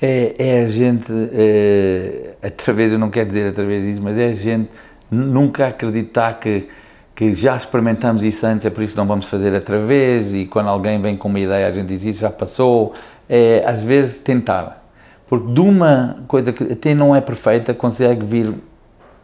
é, 0.00 0.32
é 0.38 0.62
a 0.62 0.68
gente, 0.68 1.12
é, 1.34 2.34
através, 2.40 2.92
eu 2.92 3.00
não 3.00 3.10
quero 3.10 3.26
dizer 3.26 3.48
através 3.48 3.82
disso, 3.82 4.00
mas 4.00 4.16
é 4.16 4.28
a 4.28 4.32
gente 4.32 4.70
nunca 5.12 5.68
acreditar 5.68 6.40
que 6.40 6.68
que 7.14 7.34
já 7.34 7.56
experimentamos 7.56 8.22
isso 8.22 8.44
antes, 8.46 8.64
é 8.66 8.70
por 8.70 8.82
isso 8.82 8.94
que 8.94 8.98
não 8.98 9.06
vamos 9.06 9.26
fazer 9.26 9.52
outra 9.52 9.78
vez, 9.78 10.34
e 10.34 10.46
quando 10.46 10.68
alguém 10.68 11.00
vem 11.00 11.16
com 11.16 11.28
uma 11.28 11.38
ideia, 11.38 11.66
a 11.66 11.70
gente 11.70 11.88
diz 11.88 12.04
isso 12.04 12.20
já 12.22 12.30
passou. 12.30 12.94
É, 13.28 13.62
às 13.66 13.82
vezes, 13.82 14.18
tentar. 14.18 14.82
Porque 15.28 15.52
de 15.52 15.60
uma 15.60 16.18
coisa 16.26 16.52
que 16.52 16.72
até 16.72 16.94
não 16.94 17.14
é 17.14 17.20
perfeita, 17.20 17.72
consegue 17.72 18.24
vir 18.24 18.54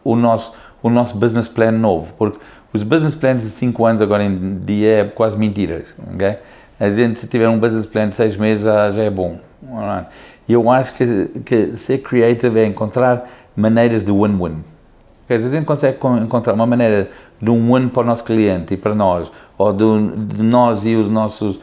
o 0.03 0.15
nosso, 0.15 0.53
o 0.81 0.89
nosso 0.89 1.17
business 1.17 1.47
plan 1.47 1.71
novo. 1.71 2.13
Porque 2.17 2.39
os 2.73 2.83
business 2.83 3.15
plans 3.15 3.43
de 3.43 3.49
5 3.49 3.85
anos 3.85 4.01
agora 4.01 4.23
em 4.23 4.59
dia 4.59 5.01
é 5.01 5.03
quase 5.05 5.37
mentiras. 5.37 5.85
Okay? 6.13 6.37
A 6.79 6.89
gente, 6.89 7.19
se 7.19 7.27
tiver 7.27 7.49
um 7.49 7.59
business 7.59 7.85
plan 7.85 8.09
de 8.09 8.15
6 8.15 8.37
meses, 8.37 8.63
já, 8.63 9.03
é 9.03 9.09
bom. 9.09 9.39
E 10.47 10.53
eu 10.53 10.69
acho 10.69 10.93
que, 10.93 11.25
que 11.45 11.77
ser 11.77 11.99
creative 11.99 12.59
é 12.59 12.65
encontrar 12.65 13.29
maneiras 13.55 14.03
de 14.03 14.11
win-win. 14.11 14.63
A 15.29 15.39
gente 15.39 15.65
consegue 15.65 15.97
encontrar 16.21 16.53
uma 16.53 16.65
maneira 16.65 17.09
de 17.39 17.49
um 17.49 17.75
ano 17.75 17.89
para 17.89 18.01
o 18.01 18.05
nosso 18.05 18.23
cliente 18.23 18.73
e 18.73 18.77
para 18.77 18.95
nós, 18.95 19.31
ou 19.57 19.71
de, 19.71 20.11
de 20.33 20.41
nós 20.41 20.83
e 20.83 20.95
os 20.95 21.07
nossos 21.07 21.57
uh, 21.57 21.59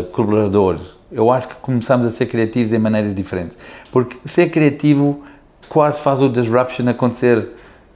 uh, 0.00 0.04
colaboradores. 0.12 0.82
Eu 1.10 1.30
acho 1.30 1.48
que 1.48 1.54
começamos 1.54 2.06
a 2.06 2.10
ser 2.10 2.26
criativos 2.26 2.72
em 2.72 2.78
maneiras 2.78 3.14
diferentes. 3.14 3.56
Porque 3.90 4.16
ser 4.24 4.50
criativo 4.50 5.22
quase 5.68 6.00
faz 6.00 6.20
o 6.20 6.28
disruption 6.28 6.88
acontecer 6.88 7.48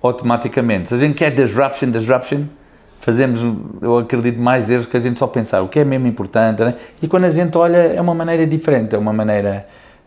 automaticamente. 0.02 0.88
Se 0.88 0.94
a 0.94 0.98
gente 0.98 1.14
quer 1.14 1.30
disruption, 1.30 1.90
disruption, 1.90 2.44
fazemos, 3.00 3.40
eu 3.82 3.98
acredito, 3.98 4.40
mais 4.40 4.70
erros 4.70 4.86
que 4.86 4.96
a 4.96 5.00
gente 5.00 5.18
só 5.18 5.26
pensar 5.26 5.60
o 5.62 5.68
que 5.68 5.78
é 5.78 5.84
mesmo 5.84 6.06
importante. 6.06 6.64
Né? 6.64 6.74
E 7.02 7.06
quando 7.06 7.24
a 7.24 7.30
gente 7.30 7.56
olha, 7.56 7.76
é 7.76 8.00
uma 8.00 8.14
maneira 8.14 8.46
diferente, 8.46 8.94
é 8.94 8.98
uma 8.98 9.12
maneira 9.12 9.66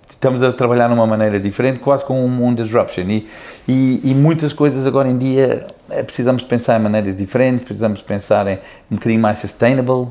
estamos 0.09 0.41
a 0.41 0.51
trabalhar 0.51 0.89
numa 0.89 1.05
maneira 1.05 1.39
diferente, 1.39 1.79
quase 1.79 2.03
com 2.03 2.25
um, 2.25 2.45
um 2.47 2.53
disruption. 2.53 3.03
E, 3.03 3.27
e, 3.67 4.11
e, 4.11 4.15
muitas 4.15 4.53
coisas 4.53 4.85
agora 4.85 5.07
em 5.07 5.17
dia 5.17 5.67
é, 5.89 6.03
precisamos 6.03 6.43
pensar 6.43 6.79
em 6.79 6.83
maneiras 6.83 7.15
diferentes, 7.15 7.63
precisamos 7.65 8.01
pensar 8.01 8.47
em 8.47 8.59
um 8.89 8.95
bocadinho 8.95 9.21
mais 9.21 9.39
sustainable, 9.39 10.07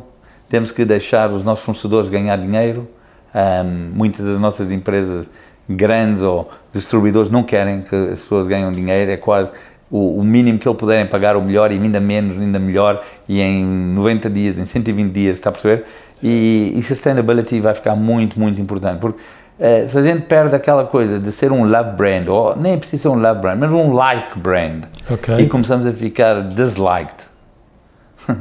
temos 0.48 0.70
que 0.70 0.84
deixar 0.84 1.30
os 1.30 1.42
nossos 1.42 1.64
fornecedores 1.64 2.08
ganhar 2.08 2.36
dinheiro. 2.36 2.88
Um, 3.34 3.90
muitas 3.94 4.24
das 4.24 4.40
nossas 4.40 4.70
empresas 4.70 5.28
grandes 5.68 6.22
ou 6.22 6.50
distribuidores 6.72 7.30
não 7.30 7.42
querem 7.42 7.82
que 7.82 7.94
as 7.94 8.20
pessoas 8.20 8.46
ganhem 8.46 8.70
dinheiro, 8.72 9.10
é 9.10 9.16
quase 9.16 9.50
o, 9.90 10.20
o, 10.20 10.24
mínimo 10.24 10.58
que 10.58 10.68
eles 10.68 10.78
puderem 10.78 11.06
pagar, 11.06 11.36
o 11.36 11.42
melhor, 11.42 11.70
e 11.70 11.74
ainda 11.74 12.00
menos, 12.00 12.40
ainda 12.40 12.58
melhor, 12.58 13.04
e 13.28 13.40
em 13.40 13.64
90 13.64 14.30
dias, 14.30 14.58
em 14.58 14.64
120 14.64 15.12
dias, 15.12 15.36
está 15.36 15.50
a 15.50 15.52
perceber? 15.52 15.84
E, 16.22 16.72
e 16.74 16.82
sustainability 16.82 17.60
vai 17.60 17.74
ficar 17.74 17.94
muito, 17.94 18.38
muito 18.40 18.60
importante, 18.60 19.00
porque 19.00 19.20
é, 19.58 19.88
se 19.88 19.96
a 19.96 20.02
gente 20.02 20.22
perde 20.26 20.54
aquela 20.54 20.84
coisa 20.84 21.18
de 21.18 21.32
ser 21.32 21.50
um 21.50 21.64
love 21.64 21.96
brand, 21.96 22.28
ou 22.28 22.54
nem 22.56 22.78
precisa 22.78 23.02
ser 23.02 23.08
um 23.08 23.18
love 23.18 23.40
brand, 23.40 23.58
mas 23.58 23.72
um 23.72 23.92
like 23.92 24.38
brand, 24.38 24.84
okay. 25.10 25.36
e 25.36 25.46
começamos 25.48 25.86
a 25.86 25.92
ficar 25.92 26.42
disliked, 26.42 27.24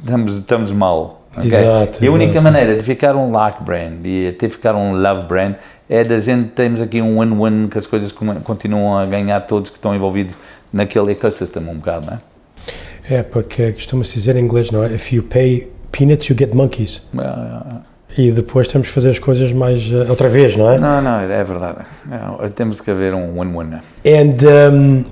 estamos, 0.00 0.36
estamos 0.36 0.72
mal. 0.72 1.20
Okay? 1.36 1.48
Exato, 1.48 2.04
e 2.04 2.06
a 2.06 2.12
única 2.12 2.38
exato. 2.38 2.44
maneira 2.44 2.76
de 2.76 2.82
ficar 2.82 3.16
um 3.16 3.32
like 3.32 3.62
brand 3.62 4.04
e 4.04 4.28
até 4.28 4.48
ficar 4.48 4.74
um 4.76 4.92
love 4.94 5.26
brand 5.26 5.56
é 5.90 6.04
da 6.04 6.20
gente 6.20 6.50
termos 6.50 6.80
aqui 6.80 7.02
um 7.02 7.20
win-win 7.20 7.68
que 7.68 7.76
as 7.76 7.86
coisas 7.86 8.12
continuam 8.12 8.96
a 8.96 9.04
ganhar 9.04 9.40
todos 9.40 9.68
que 9.68 9.76
estão 9.76 9.94
envolvidos 9.94 10.34
naquele 10.72 11.12
ecossistema 11.12 11.70
um 11.70 11.76
bocado, 11.76 12.06
não 12.06 12.14
é? 12.14 13.16
É, 13.16 13.22
porque 13.22 13.72
costuma-se 13.72 14.14
dizer 14.14 14.36
em 14.36 14.44
inglês, 14.44 14.70
não 14.70 14.82
é? 14.82 14.92
If 14.92 15.12
you 15.12 15.22
pay 15.24 15.70
peanuts, 15.92 16.26
you 16.28 16.36
get 16.38 16.54
monkeys. 16.54 17.02
Yeah, 17.12 17.36
yeah, 17.36 17.66
yeah 17.68 17.93
e 18.16 18.30
depois 18.30 18.68
temos 18.68 18.88
que 18.88 18.94
fazer 18.94 19.10
as 19.10 19.18
coisas 19.18 19.52
mais 19.52 19.90
uh, 19.90 20.08
outra 20.08 20.28
vez, 20.28 20.56
não 20.56 20.70
é? 20.70 20.78
Não, 20.78 21.02
não, 21.02 21.20
é 21.20 21.44
verdade. 21.44 21.78
É, 22.40 22.48
temos 22.48 22.80
que 22.80 22.90
haver 22.90 23.14
um 23.14 23.40
win-win. 23.40 23.80
And 24.06 24.70
um, 24.72 25.04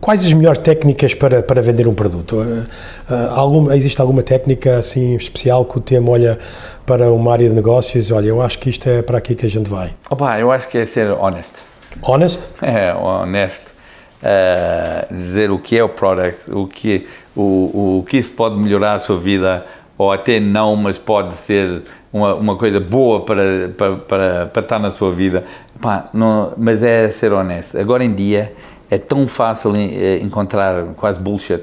quais 0.00 0.24
as 0.24 0.32
melhores 0.32 0.58
técnicas 0.58 1.14
para, 1.14 1.42
para 1.42 1.60
vender 1.60 1.86
um 1.86 1.94
produto? 1.94 2.36
Uh, 2.36 2.64
uh, 3.10 3.30
algum, 3.34 3.72
existe 3.72 4.00
alguma 4.00 4.22
técnica 4.22 4.78
assim 4.78 5.16
especial 5.16 5.64
que 5.64 5.78
o 5.78 5.80
tema 5.80 6.10
olha 6.10 6.38
para 6.86 7.12
uma 7.12 7.32
área 7.32 7.48
de 7.48 7.54
negócios? 7.54 8.10
Olha, 8.10 8.28
eu 8.28 8.40
acho 8.40 8.58
que 8.58 8.70
isto 8.70 8.88
é 8.88 9.02
para 9.02 9.18
aqui 9.18 9.34
que 9.34 9.44
a 9.44 9.50
gente 9.50 9.68
vai. 9.68 9.94
Opa, 10.08 10.38
eu 10.38 10.50
acho 10.50 10.68
que 10.68 10.78
é 10.78 10.86
ser 10.86 11.10
honest. 11.12 11.56
Honest? 12.02 12.48
É, 12.62 12.94
honesto. 12.94 13.72
Uh, 14.20 15.14
dizer 15.14 15.50
o 15.50 15.58
que 15.60 15.78
é 15.78 15.84
o 15.84 15.88
product, 15.88 16.50
o 16.50 16.66
que, 16.66 17.06
o, 17.36 17.98
o 17.98 18.04
que 18.08 18.16
isso 18.16 18.32
pode 18.32 18.56
melhorar 18.56 18.94
a 18.94 18.98
sua 18.98 19.16
vida, 19.16 19.64
ou 19.96 20.10
até 20.10 20.40
não, 20.40 20.74
mas 20.74 20.98
pode 20.98 21.34
ser 21.36 21.82
uma, 22.12 22.34
uma 22.34 22.56
coisa 22.56 22.80
boa 22.80 23.24
para, 23.24 23.70
para, 23.76 23.96
para, 23.96 24.46
para 24.46 24.62
estar 24.62 24.78
na 24.78 24.90
sua 24.90 25.12
vida. 25.12 25.44
Pá, 25.80 26.08
não, 26.12 26.52
mas 26.56 26.82
é 26.82 27.10
ser 27.10 27.32
honesto. 27.32 27.78
Agora 27.78 28.04
em 28.04 28.14
dia 28.14 28.52
é 28.90 28.98
tão 28.98 29.28
fácil 29.28 29.74
eh, 29.76 30.18
encontrar 30.22 30.84
quase 30.96 31.20
bullshit. 31.20 31.62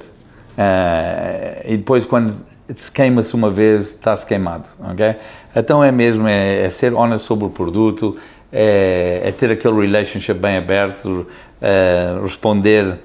Uh, 0.58 1.62
e 1.66 1.78
depois, 1.78 2.06
quando 2.06 2.34
se 2.74 2.92
queima-se 2.92 3.34
uma 3.34 3.52
vez, 3.52 3.92
está-se 3.92 4.26
queimado. 4.26 4.66
ok? 4.80 5.16
Então 5.56 5.84
é 5.84 5.92
mesmo 5.92 6.28
é, 6.28 6.64
é, 6.64 6.70
ser 6.70 6.94
honesto 6.94 7.26
sobre 7.26 7.46
o 7.46 7.50
produto, 7.50 8.16
é, 8.52 9.22
é 9.24 9.32
ter 9.32 9.52
aquele 9.52 9.82
relationship 9.82 10.36
bem 10.36 10.58
aberto, 10.58 11.28
uh, 11.62 12.24
responder 12.24 13.00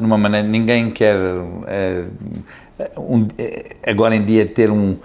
numa 0.00 0.16
maneira. 0.16 0.46
Ninguém 0.46 0.92
quer. 0.92 1.16
Um, 2.96 3.26
agora 3.84 4.14
em 4.14 4.24
dia 4.24 4.46
ter 4.46 4.70
um 4.70 4.96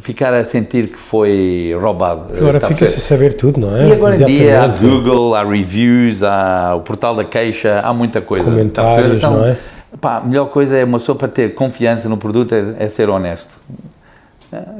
ficar 0.00 0.32
a 0.32 0.44
sentir 0.44 0.88
que 0.88 0.96
foi 0.96 1.76
roubado. 1.80 2.36
Agora 2.36 2.60
fica-se 2.60 2.96
a 2.96 3.00
saber 3.00 3.32
tudo, 3.34 3.60
não 3.60 3.76
é? 3.76 3.88
E 3.88 3.92
agora 3.92 4.16
em 4.16 4.24
dia 4.24 4.62
há 4.62 4.66
Google, 4.68 5.34
há 5.34 5.42
reviews, 5.44 6.22
há 6.22 6.74
o 6.76 6.80
portal 6.80 7.16
da 7.16 7.24
queixa, 7.24 7.80
há 7.80 7.92
muita 7.92 8.20
coisa. 8.20 8.44
Comentários, 8.44 9.16
então, 9.16 9.38
não 9.38 9.44
é? 9.44 9.56
Pá, 10.00 10.18
a 10.18 10.20
melhor 10.20 10.46
coisa 10.46 10.76
é 10.76 10.84
uma 10.84 10.98
pessoa 10.98 11.18
para 11.18 11.28
ter 11.28 11.54
confiança 11.54 12.08
no 12.08 12.16
produto 12.16 12.54
é, 12.54 12.84
é, 12.84 12.88
ser 12.88 13.08
honesto. 13.08 13.58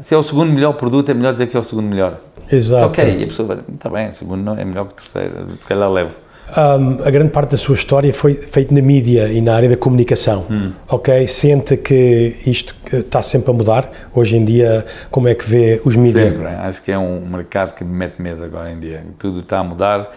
Se 0.01 0.15
é 0.15 0.19
o 0.19 0.23
segundo 0.23 0.53
melhor 0.53 0.73
produto, 0.75 1.11
é 1.11 1.15
melhor 1.15 1.33
dizer 1.33 1.47
que 1.47 1.57
é 1.57 1.61
o 1.61 1.63
segundo 1.63 1.87
melhor. 1.87 2.19
Exato. 2.51 2.87
Ok, 2.87 3.19
e 3.19 3.25
a 3.25 3.27
pessoa 3.27 3.49
vai, 3.49 3.59
está 3.73 3.89
bem, 3.89 4.09
o 4.09 4.15
segundo 4.15 4.43
não 4.43 4.57
é 4.57 4.65
melhor 4.65 4.87
que 4.87 4.93
o 4.93 4.97
terceiro, 4.97 5.47
se 5.61 5.67
calhar 5.67 5.91
levo. 5.91 6.15
Um, 6.57 7.07
a 7.07 7.11
grande 7.11 7.31
parte 7.31 7.53
da 7.53 7.57
sua 7.57 7.77
história 7.77 8.13
foi 8.13 8.35
feita 8.35 8.75
na 8.75 8.83
mídia 8.83 9.33
e 9.33 9.41
na 9.41 9.55
área 9.55 9.69
da 9.69 9.77
comunicação, 9.77 10.47
hum. 10.51 10.73
ok? 10.89 11.29
Sente 11.29 11.77
que 11.77 12.35
isto 12.45 12.75
está 12.93 13.23
sempre 13.23 13.53
a 13.53 13.55
mudar? 13.55 13.89
Hoje 14.13 14.37
em 14.37 14.45
dia, 14.45 14.85
como 15.11 15.29
é 15.29 15.35
que 15.35 15.49
vê 15.49 15.81
os 15.85 15.95
mídias? 15.95 16.31
Sempre, 16.31 16.49
acho 16.49 16.83
que 16.83 16.91
é 16.91 16.99
um 16.99 17.25
mercado 17.25 17.75
que 17.75 17.85
me 17.85 17.93
mete 17.93 18.21
medo 18.21 18.43
agora 18.43 18.71
em 18.71 18.81
dia. 18.81 19.05
Tudo 19.17 19.41
está 19.41 19.61
a 19.61 19.65
mudar, 19.65 20.11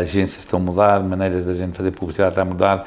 agências 0.00 0.40
estão 0.40 0.58
a 0.58 0.62
mudar, 0.62 1.00
maneiras 1.00 1.46
da 1.46 1.54
gente 1.54 1.76
fazer 1.76 1.92
publicidade 1.92 2.32
está 2.32 2.42
a 2.42 2.44
mudar. 2.44 2.86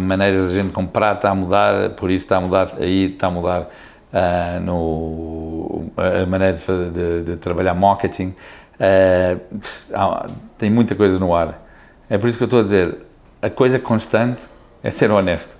maneiras 0.00 0.50
de 0.50 0.58
a 0.58 0.62
gente 0.62 0.72
comprar 0.72 1.14
está 1.14 1.30
a 1.30 1.34
mudar, 1.36 1.90
por 1.90 2.10
isso 2.10 2.24
está 2.24 2.38
a 2.38 2.40
mudar 2.40 2.72
aí, 2.80 3.12
está 3.12 3.28
a 3.28 3.30
mudar 3.30 3.70
uh, 4.12 4.60
no, 4.60 5.84
a 5.96 6.26
maneira 6.26 6.56
de, 6.56 6.90
de, 6.90 7.22
de 7.22 7.36
trabalhar 7.36 7.74
marketing. 7.74 8.34
Uh, 8.80 10.30
tem 10.56 10.68
muita 10.68 10.96
coisa 10.96 11.16
no 11.18 11.32
ar. 11.34 11.67
É 12.08 12.18
por 12.18 12.28
isso 12.28 12.38
que 12.38 12.44
eu 12.44 12.46
estou 12.46 12.60
a 12.60 12.62
dizer, 12.62 12.96
a 13.42 13.50
coisa 13.50 13.78
constante 13.78 14.40
é 14.82 14.90
ser 14.90 15.10
honesto 15.10 15.58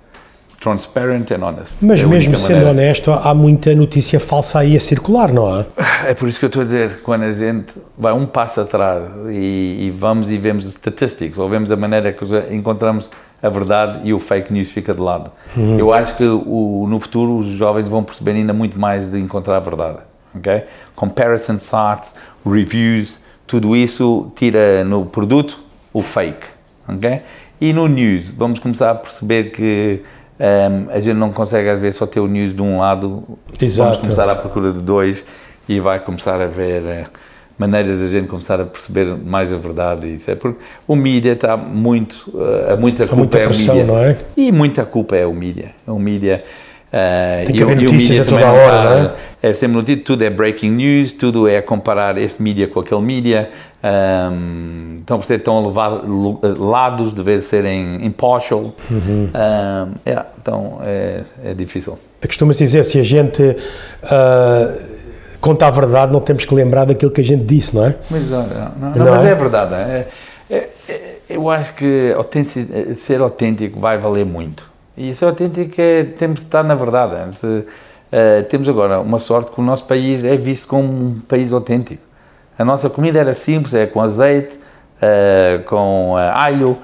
transparent 0.59 1.31
and 1.31 1.43
honest. 1.43 1.77
Mas 1.81 2.01
é 2.01 2.05
mesmo 2.05 2.37
sendo 2.37 2.65
maneira. 2.65 2.69
honesto, 2.71 3.11
há 3.11 3.33
muita 3.33 3.73
notícia 3.73 4.19
falsa 4.19 4.59
aí 4.59 4.75
a 4.75 4.79
circular, 4.79 5.31
não 5.31 5.59
é? 5.59 5.65
É 6.07 6.13
por 6.13 6.27
isso 6.27 6.39
que 6.39 6.45
eu 6.45 6.47
estou 6.47 6.61
a 6.61 6.65
dizer, 6.65 7.01
quando 7.01 7.23
a 7.23 7.31
gente 7.31 7.73
vai 7.97 8.13
um 8.13 8.25
passo 8.25 8.61
atrás 8.61 9.03
e, 9.29 9.87
e 9.87 9.93
vamos 9.97 10.29
e 10.29 10.37
vemos 10.37 10.65
statistics, 10.65 11.37
ou 11.37 11.49
vemos 11.49 11.71
a 11.71 11.77
maneira 11.77 12.11
que 12.11 12.25
encontramos 12.53 13.09
a 13.41 13.49
verdade 13.49 14.07
e 14.07 14.13
o 14.13 14.19
fake 14.19 14.51
news 14.51 14.69
fica 14.69 14.93
de 14.93 14.99
lado. 14.99 15.31
Uhum. 15.55 15.79
Eu 15.79 15.93
acho 15.93 16.15
que 16.17 16.25
o, 16.25 16.85
no 16.89 16.99
futuro 16.99 17.37
os 17.37 17.47
jovens 17.47 17.87
vão 17.87 18.03
perceber 18.03 18.31
ainda 18.31 18.53
muito 18.53 18.77
mais 18.77 19.09
de 19.09 19.17
encontrar 19.17 19.57
a 19.57 19.61
verdade. 19.61 19.99
Okay? 20.35 20.63
Comparison 20.95 21.57
sites, 21.57 22.13
reviews, 22.45 23.19
tudo 23.47 23.75
isso 23.75 24.31
tira 24.35 24.83
no 24.83 25.05
produto 25.05 25.68
o 25.93 26.01
fake. 26.01 26.45
Okay? 26.87 27.21
E 27.61 27.73
no 27.73 27.87
news, 27.87 28.29
vamos 28.31 28.59
começar 28.59 28.91
a 28.91 28.95
perceber 28.95 29.51
que 29.51 30.01
um, 30.39 30.91
a 30.91 30.99
gente 30.99 31.17
não 31.17 31.31
consegue 31.31 31.69
às 31.69 31.79
vezes 31.79 31.97
só 31.97 32.05
ter 32.05 32.19
o 32.19 32.27
news 32.27 32.55
de 32.55 32.61
um 32.61 32.79
lado, 32.79 33.23
Exato. 33.59 33.89
vamos 33.89 34.03
começar 34.03 34.29
à 34.29 34.35
procura 34.35 34.71
de 34.71 34.81
dois 34.81 35.23
e 35.67 35.79
vai 35.79 35.99
começar 35.99 36.41
a 36.41 36.47
ver 36.47 36.81
uh, 36.81 37.09
maneiras 37.57 37.99
de 37.99 38.05
a 38.05 38.07
gente 38.07 38.27
começar 38.27 38.61
a 38.61 38.65
perceber 38.65 39.05
mais 39.17 39.51
a 39.51 39.57
verdade 39.57 40.07
isso 40.13 40.31
é 40.31 40.35
porque 40.35 40.59
o 40.87 40.95
mídia 40.95 41.33
está 41.33 41.57
muito 41.57 42.31
uh, 42.33 42.79
muita 42.79 43.03
culpa 43.05 43.15
muita 43.17 43.39
pressão, 43.41 43.75
é 43.75 43.77
o 43.77 43.81
mídia 43.81 43.93
não 43.93 43.97
é? 44.01 44.17
e 44.37 44.51
muita 44.51 44.85
culpa 44.85 45.17
é 45.17 45.25
o 45.27 45.33
mídia 45.33 45.71
o 45.85 45.99
mídia 45.99 46.43
Uh, 46.91 47.45
Tem 47.45 47.55
que 47.55 47.63
haver 47.63 47.81
notícias 47.81 48.19
a 48.19 48.25
toda 48.25 48.47
a 48.47 48.51
hora, 48.51 48.83
não 48.83 49.09
é? 49.09 49.13
É 49.41 49.53
sempre 49.53 49.77
notícia, 49.77 50.03
tudo 50.03 50.23
é 50.23 50.29
breaking 50.29 50.71
news, 50.71 51.11
tudo 51.11 51.47
é 51.47 51.61
comparar 51.61 52.17
este 52.17 52.41
mídia 52.41 52.67
com 52.67 52.79
aquele 52.79 53.01
mídia. 53.01 53.49
Um, 53.81 54.97
então, 55.01 55.19
por 55.19 55.31
estão 55.31 55.57
a 55.57 55.67
levar 55.67 56.01
lados, 56.57 57.13
de 57.13 57.21
vez 57.21 57.45
serem 57.45 58.05
impartial. 58.05 58.73
Uhum. 58.89 59.29
Um, 59.29 59.93
yeah, 60.05 60.27
então, 60.41 60.81
é, 60.83 61.21
é 61.45 61.53
difícil. 61.53 61.97
Costuma-se 62.21 62.63
dizer, 62.63 62.83
se 62.83 62.99
a 62.99 63.03
gente 63.03 63.41
uh, 63.43 64.79
conta 65.39 65.67
a 65.67 65.71
verdade, 65.71 66.11
não 66.11 66.19
temos 66.19 66.43
que 66.43 66.53
lembrar 66.53 66.85
daquilo 66.85 67.11
que 67.11 67.21
a 67.21 67.23
gente 67.23 67.45
disse, 67.45 67.73
não 67.75 67.85
é? 67.85 67.95
Mas, 68.09 68.29
não, 68.29 68.45
não, 68.45 68.89
não, 68.95 69.11
mas 69.11 69.25
é? 69.25 69.29
é 69.29 69.35
verdade. 69.35 69.73
É, 69.75 70.07
é, 70.49 70.69
é, 70.89 71.15
eu 71.29 71.49
acho 71.49 71.73
que 71.75 72.13
ser 72.95 73.21
autêntico 73.21 73.79
vai 73.79 73.97
valer 73.97 74.25
muito. 74.25 74.68
E 74.99 75.15
ser 75.15 75.23
autêntico 75.23 75.75
é, 75.77 76.03
temos 76.03 76.41
de 76.41 76.47
estar 76.47 76.61
na 76.61 76.75
verdade. 76.75 77.15
Uh, 77.45 78.43
temos 78.49 78.67
agora 78.67 78.99
uma 78.99 79.17
sorte 79.17 79.49
que 79.49 79.61
o 79.61 79.63
nosso 79.63 79.85
país 79.85 80.25
é 80.25 80.35
visto 80.35 80.67
como 80.67 80.91
um 80.91 81.21
país 81.25 81.53
autêntico. 81.53 82.03
A 82.57 82.65
nossa 82.65 82.89
comida 82.89 83.17
era 83.17 83.33
simples, 83.33 83.73
é 83.73 83.85
com 83.85 84.01
azeite, 84.01 84.57
uh, 84.57 85.63
com 85.63 86.15
uh, 86.15 86.17
alho, 86.17 86.77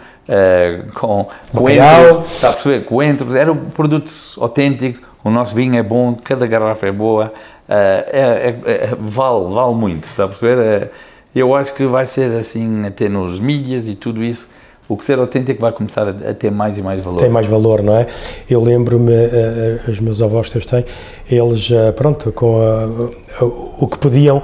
com 0.93 1.28
coentro, 1.53 2.22
está 2.22 2.51
a 2.51 2.53
perceber? 2.53 2.86
Coentro, 2.86 3.36
eram 3.36 3.57
produtos 3.57 4.38
autênticos, 4.39 5.01
o 5.22 5.30
nosso 5.30 5.53
vinho 5.53 5.76
é 5.76 5.84
bom, 5.84 6.16
cada 6.16 6.47
garrafa 6.47 6.88
é 6.88 6.91
boa, 6.93 7.34
é, 7.68 8.55
é, 8.66 8.72
é, 8.72 8.89
vale, 8.97 9.53
vale 9.53 9.76
muito, 9.76 10.05
está 10.05 10.24
a 10.24 10.28
perceber? 10.28 10.89
eu 11.36 11.53
acho 11.53 11.74
que 11.74 11.86
vai 11.86 12.05
ser 12.05 12.34
assim 12.38 12.86
até 12.88 13.09
nos 13.09 13.39
mídias 13.41 13.88
e 13.88 13.93
tudo 13.93 14.24
isso, 14.24 14.47
o 14.88 14.95
que 14.95 15.03
ser 15.03 15.17
autêntico 15.17 15.61
vai 15.61 15.71
começar 15.71 16.07
a, 16.07 16.29
a, 16.29 16.33
ter 16.33 16.51
mais 16.51 16.77
e 16.77 16.81
mais 16.81 17.03
valor. 17.03 17.17
Tem 17.17 17.29
mais 17.29 17.47
valor, 17.47 17.81
não 17.81 17.97
é? 17.97 18.05
Eu 18.49 18.61
lembro-me, 18.61 19.11
uh, 19.11 19.89
os 19.89 19.99
meus 19.99 20.21
avós 20.21 20.49
têm, 20.49 20.86
eles, 21.29 21.69
uh, 21.71 21.91
pronto, 21.95 22.31
com 22.31 22.59
uh, 22.59 23.11
o 23.79 23.88
que 23.88 23.97
podiam, 23.97 24.41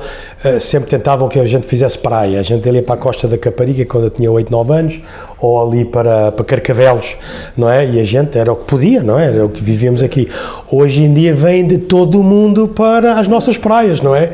sempre 0.59 0.89
tentavam 0.89 1.29
que 1.29 1.39
a 1.39 1.45
gente 1.45 1.65
fizesse 1.65 1.97
praia. 1.97 2.39
A 2.39 2.43
gente 2.43 2.67
ia 2.67 2.83
para 2.83 2.95
a 2.95 2.97
costa 2.97 3.27
da 3.27 3.37
Caparica 3.37 3.85
quando 3.85 4.05
eu 4.05 4.09
tinha 4.09 4.31
8, 4.31 4.51
9 4.51 4.73
anos, 4.73 5.01
ou 5.39 5.61
ali 5.61 5.85
para, 5.85 6.31
para 6.31 6.43
Carcavelos, 6.43 7.17
não 7.55 7.69
é? 7.69 7.87
E 7.87 7.99
a 7.99 8.03
gente 8.03 8.37
era 8.37 8.51
o 8.51 8.55
que 8.55 8.65
podia, 8.65 9.03
não 9.03 9.17
é? 9.17 9.27
Era 9.27 9.45
o 9.45 9.49
que 9.49 9.63
vivíamos 9.63 10.01
aqui. 10.01 10.29
Hoje 10.71 11.03
em 11.03 11.13
dia 11.13 11.33
vem 11.35 11.65
de 11.65 11.77
todo 11.77 12.19
o 12.19 12.23
mundo 12.23 12.67
para 12.67 13.19
as 13.19 13.27
nossas 13.27 13.57
praias, 13.57 14.01
não 14.01 14.15
é? 14.15 14.31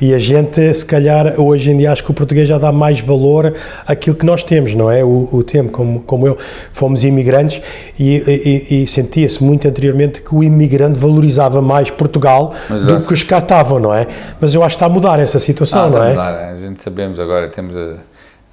E 0.00 0.14
a 0.14 0.18
gente, 0.18 0.72
se 0.72 0.86
calhar, 0.86 1.40
hoje 1.40 1.70
em 1.70 1.76
dia, 1.76 1.90
acho 1.90 2.04
que 2.04 2.10
o 2.10 2.14
português 2.14 2.48
já 2.48 2.56
dá 2.56 2.70
mais 2.70 3.00
valor 3.00 3.52
àquilo 3.86 4.14
que 4.14 4.24
nós 4.24 4.44
temos, 4.44 4.74
não 4.74 4.90
é? 4.90 5.02
O, 5.02 5.28
o 5.32 5.42
tempo, 5.42 5.70
como, 5.70 6.00
como 6.02 6.26
eu, 6.26 6.38
fomos 6.72 7.02
imigrantes 7.02 7.60
e, 7.98 8.64
e, 8.70 8.82
e 8.82 8.86
sentia-se 8.86 9.42
muito 9.42 9.66
anteriormente 9.66 10.22
que 10.22 10.34
o 10.34 10.42
imigrante 10.42 10.98
valorizava 10.98 11.60
mais 11.60 11.90
Portugal 11.90 12.52
Mas 12.70 12.82
do 12.82 13.00
que 13.00 13.12
os 13.12 13.22
cá 13.24 13.38
estavam, 13.38 13.80
não 13.80 13.92
é? 13.92 14.06
Mas 14.40 14.54
eu 14.54 14.62
acho 14.62 14.76
que 14.76 14.76
está 14.76 14.86
a 14.86 14.88
mudar 14.88 15.18
essa 15.18 15.38
situação, 15.38 15.86
ah, 15.86 15.90
não 15.90 16.04
é? 16.04 16.10
Mudar. 16.10 16.50
A 16.52 16.56
gente 16.56 16.80
sabemos 16.80 17.18
agora, 17.18 17.48
temos 17.48 17.74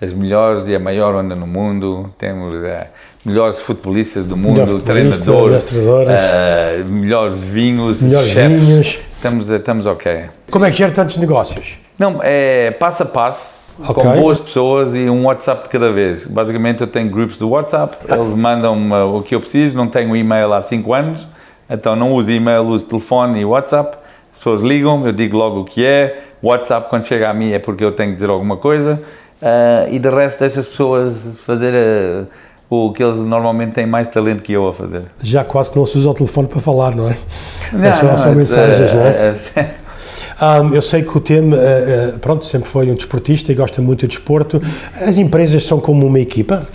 as 0.01 0.13
melhores 0.13 0.67
e 0.67 0.75
a 0.75 0.79
maior 0.79 1.15
onda 1.15 1.35
no 1.35 1.47
mundo, 1.47 2.09
temos 2.17 2.63
a, 2.63 2.67
eh, 2.67 2.87
melhores 3.23 3.59
futebolistas 3.59 4.25
do 4.25 4.35
mundo, 4.35 4.81
treinadores, 4.81 5.63
uh, 5.71 6.91
melhores 6.91 7.39
vinhos, 7.39 8.01
melhores 8.01 8.29
chefes. 8.29 8.61
vinhos. 8.61 8.99
Estamos, 9.25 9.49
estamos 9.49 9.85
ok. 9.87 10.29
Como 10.51 10.65
é 10.65 10.69
que 10.69 10.77
gera 10.77 10.91
tantos 10.91 11.17
negócios? 11.17 11.79
Não, 11.97 12.19
é 12.21 12.69
passo 12.69 13.01
a 13.01 13.05
passo, 13.07 13.81
okay. 13.81 14.03
com 14.03 14.21
boas 14.21 14.37
pessoas 14.37 14.93
e 14.93 15.09
um 15.09 15.25
WhatsApp 15.25 15.63
de 15.63 15.69
cada 15.69 15.91
vez. 15.91 16.27
Basicamente 16.27 16.81
eu 16.81 16.85
tenho 16.87 17.09
grupos 17.09 17.39
do 17.39 17.49
WhatsApp, 17.49 17.97
eles 18.07 18.33
mandam 18.37 19.15
o 19.15 19.23
que 19.23 19.33
eu 19.33 19.39
preciso, 19.39 19.75
não 19.75 19.87
tenho 19.87 20.15
e-mail 20.15 20.53
há 20.53 20.61
5 20.61 20.93
anos, 20.93 21.27
então 21.67 21.95
não 21.95 22.13
uso 22.13 22.29
e-mail, 22.29 22.65
uso 22.65 22.85
telefone 22.85 23.39
e 23.39 23.45
WhatsApp. 23.45 23.97
As 24.31 24.37
pessoas 24.37 24.61
ligam, 24.61 25.03
eu 25.07 25.11
digo 25.11 25.35
logo 25.35 25.61
o 25.61 25.65
que 25.65 25.83
é, 25.83 26.21
WhatsApp 26.43 26.87
quando 26.87 27.05
chega 27.05 27.27
a 27.27 27.33
mim 27.33 27.51
é 27.51 27.57
porque 27.57 27.83
eu 27.83 27.93
tenho 27.93 28.11
que 28.11 28.17
dizer 28.17 28.29
alguma 28.29 28.57
coisa 28.57 29.01
uh, 29.41 29.91
e 29.91 29.97
de 29.97 30.07
resto 30.07 30.41
deixo 30.41 30.59
as 30.59 30.67
pessoas 30.67 31.17
fazer... 31.43 31.73
Uh, 31.73 32.27
o 32.69 32.91
que 32.91 33.03
eles 33.03 33.17
normalmente 33.17 33.73
têm 33.73 33.85
mais 33.85 34.07
talento 34.07 34.41
que 34.41 34.53
eu 34.53 34.67
a 34.67 34.73
fazer. 34.73 35.03
Já 35.21 35.43
quase 35.43 35.75
não 35.75 35.85
se 35.85 35.97
usa 35.97 36.09
o 36.09 36.13
telefone 36.13 36.47
para 36.47 36.59
falar, 36.59 36.95
não 36.95 37.09
é? 37.09 37.15
Não, 37.71 37.83
é 37.83 37.93
só, 37.93 38.07
não, 38.07 38.17
só 38.17 38.31
mensagens, 38.31 38.91
uh, 38.91 38.95
não 38.95 39.05
é? 39.05 39.75
Uh, 40.35 40.63
um, 40.63 40.73
eu 40.73 40.81
sei 40.81 41.03
que 41.03 41.15
o 41.15 41.19
tema, 41.19 41.55
uh, 41.55 42.19
pronto, 42.19 42.43
sempre 42.45 42.67
foi 42.67 42.89
um 42.89 42.95
desportista 42.95 43.51
e 43.51 43.55
gosta 43.55 43.81
muito 43.81 44.01
de 44.01 44.15
desporto. 44.15 44.61
As 44.99 45.17
empresas 45.17 45.63
são 45.63 45.79
como 45.79 46.05
uma 46.05 46.19
equipa? 46.19 46.67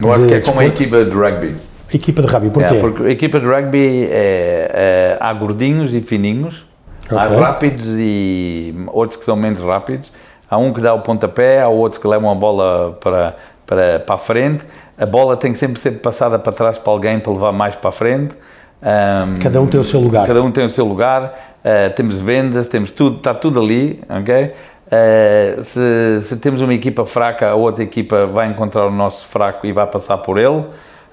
Eu 0.00 0.12
acho 0.12 0.26
que 0.26 0.34
é 0.34 0.40
como 0.40 0.54
uma 0.54 0.64
equipa 0.64 1.04
de 1.04 1.10
rugby. 1.10 1.56
Equipa 1.92 2.22
de 2.22 2.28
rugby, 2.28 2.50
porquê? 2.50 2.74
É, 2.74 2.80
porque 2.80 3.02
a 3.02 3.10
equipa 3.10 3.40
de 3.40 3.46
rugby 3.46 4.04
é, 4.10 4.70
é, 4.72 5.16
há 5.20 5.32
gordinhos 5.32 5.94
e 5.94 6.00
fininhos, 6.00 6.66
okay. 7.06 7.18
há 7.18 7.40
rápidos 7.40 7.86
e 7.98 8.74
outros 8.88 9.18
que 9.18 9.24
são 9.24 9.36
menos 9.36 9.60
rápidos. 9.60 10.10
Há 10.50 10.56
um 10.56 10.72
que 10.72 10.80
dá 10.80 10.94
o 10.94 11.00
pontapé, 11.00 11.60
há 11.60 11.68
outros 11.68 12.00
que 12.00 12.08
levam 12.08 12.30
a 12.30 12.34
bola 12.34 12.96
para, 13.00 13.36
para, 13.66 14.00
para 14.00 14.14
a 14.14 14.18
frente 14.18 14.64
a 14.98 15.06
bola 15.06 15.36
tem 15.36 15.52
que 15.52 15.58
sempre 15.58 15.78
ser 15.78 15.92
passada 15.92 16.38
para 16.38 16.52
trás 16.52 16.76
para 16.76 16.92
alguém 16.92 17.20
para 17.20 17.32
levar 17.32 17.52
mais 17.52 17.76
para 17.76 17.90
a 17.90 17.92
frente. 17.92 18.34
Um, 18.82 19.38
cada 19.40 19.60
um 19.60 19.66
tem 19.66 19.80
o 19.80 19.84
seu 19.84 20.00
lugar. 20.00 20.26
Cada 20.26 20.42
um 20.42 20.50
tem 20.50 20.64
o 20.64 20.68
seu 20.68 20.84
lugar. 20.84 21.58
Uh, 21.64 21.94
temos 21.94 22.18
vendas, 22.18 22.66
temos 22.66 22.90
tudo, 22.90 23.18
está 23.18 23.32
tudo 23.32 23.60
ali, 23.60 24.00
ok? 24.08 24.52
Uh, 24.86 25.62
se, 25.62 26.20
se, 26.22 26.36
temos 26.38 26.60
uma 26.60 26.74
equipa 26.74 27.04
fraca, 27.04 27.50
a 27.50 27.54
outra 27.54 27.84
equipa 27.84 28.26
vai 28.26 28.48
encontrar 28.48 28.86
o 28.86 28.90
nosso 28.90 29.26
fraco 29.26 29.66
e 29.66 29.72
vai 29.72 29.86
passar 29.86 30.18
por 30.18 30.38
ele. 30.38 30.64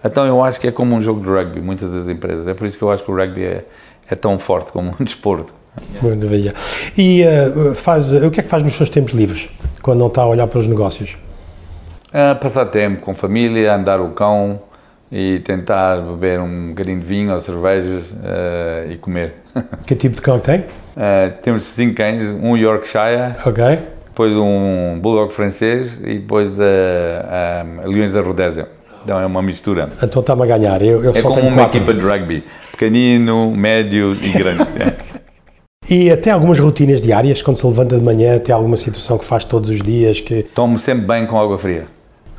Então 0.04 0.26
eu 0.26 0.44
acho 0.44 0.60
que 0.60 0.68
é 0.68 0.72
como 0.72 0.96
um 0.96 1.02
jogo 1.02 1.22
de 1.22 1.28
rugby, 1.28 1.62
muitas 1.62 1.92
das 1.92 2.08
empresas. 2.08 2.48
É 2.48 2.54
por 2.54 2.68
isso 2.68 2.78
que 2.78 2.84
eu 2.84 2.92
acho 2.92 3.04
que 3.04 3.12
o 3.12 3.16
rugby 3.16 3.44
é, 3.44 3.66
é 4.10 4.16
tão 4.16 4.40
forte 4.40 4.72
como 4.72 4.96
um 5.00 5.04
desporto. 5.04 5.54
Maravilha. 6.02 6.54
E 6.98 7.24
uh, 7.24 7.76
faz, 7.76 8.14
o 8.14 8.32
que 8.32 8.40
é 8.40 8.44
que 8.44 8.50
faz 8.50 8.64
nos 8.64 8.76
seus 8.76 8.90
tempos 8.90 9.14
livres, 9.14 9.50
quando 9.82 10.00
não 10.00 10.08
está 10.08 10.22
a 10.22 10.28
olhar 10.28 10.48
para 10.48 10.60
os 10.60 10.68
negócios? 10.68 11.18
Uh, 12.16 12.34
passar 12.40 12.68
tempo 12.68 13.02
com 13.02 13.14
família, 13.14 13.76
andar 13.76 14.00
o 14.00 14.12
cão 14.12 14.62
e 15.12 15.40
tentar 15.40 15.98
beber 15.98 16.40
um 16.40 16.70
bocadinho 16.70 16.98
de 16.98 17.06
vinho 17.06 17.34
ou 17.34 17.42
cervejas 17.42 18.10
uh, 18.12 18.90
e 18.90 18.96
comer. 18.96 19.34
Que 19.86 19.96
tipo 19.96 20.16
de 20.16 20.22
cão 20.22 20.40
tem? 20.40 20.62
Uh, 20.62 21.34
temos 21.44 21.64
cinco 21.64 21.96
cães, 21.96 22.24
um 22.42 22.56
Yorkshire, 22.56 23.36
okay. 23.46 23.80
depois 24.06 24.32
um 24.32 24.98
Bulldog 25.02 25.34
francês 25.34 26.00
e 26.06 26.20
depois 26.20 26.58
uh, 26.58 27.86
Leões 27.86 28.14
da 28.14 28.22
Rodésia. 28.22 28.70
Então 29.04 29.20
é 29.20 29.26
uma 29.26 29.42
mistura. 29.42 29.90
Então 30.02 30.22
está-me 30.22 30.44
a 30.44 30.46
ganhar. 30.46 30.82
Eu, 30.82 31.04
eu 31.04 31.12
é 31.12 31.16
só 31.16 31.24
como 31.24 31.36
tenho 31.36 31.48
uma 31.48 31.64
quatro. 31.64 31.80
equipa 31.80 31.94
de 31.94 32.00
rugby, 32.00 32.44
pequenino, 32.72 33.52
médio 33.52 34.14
e 34.14 34.30
grande. 34.30 34.64
E 35.88 36.10
até 36.10 36.32
algumas 36.32 36.58
rotinas 36.58 37.00
diárias, 37.00 37.44
quando 37.44 37.58
se 37.58 37.68
levanta 37.68 37.96
de 37.96 38.04
manhã, 38.04 38.40
tem 38.40 38.56
alguma 38.56 38.76
situação 38.76 39.20
que 39.20 39.26
faz 39.26 39.44
todos 39.44 39.70
os 39.70 39.84
dias 39.84 40.20
que... 40.20 40.42
Tomo 40.42 40.80
sempre 40.80 41.06
bem 41.06 41.28
com 41.28 41.40
água 41.40 41.60
fria. 41.60 41.86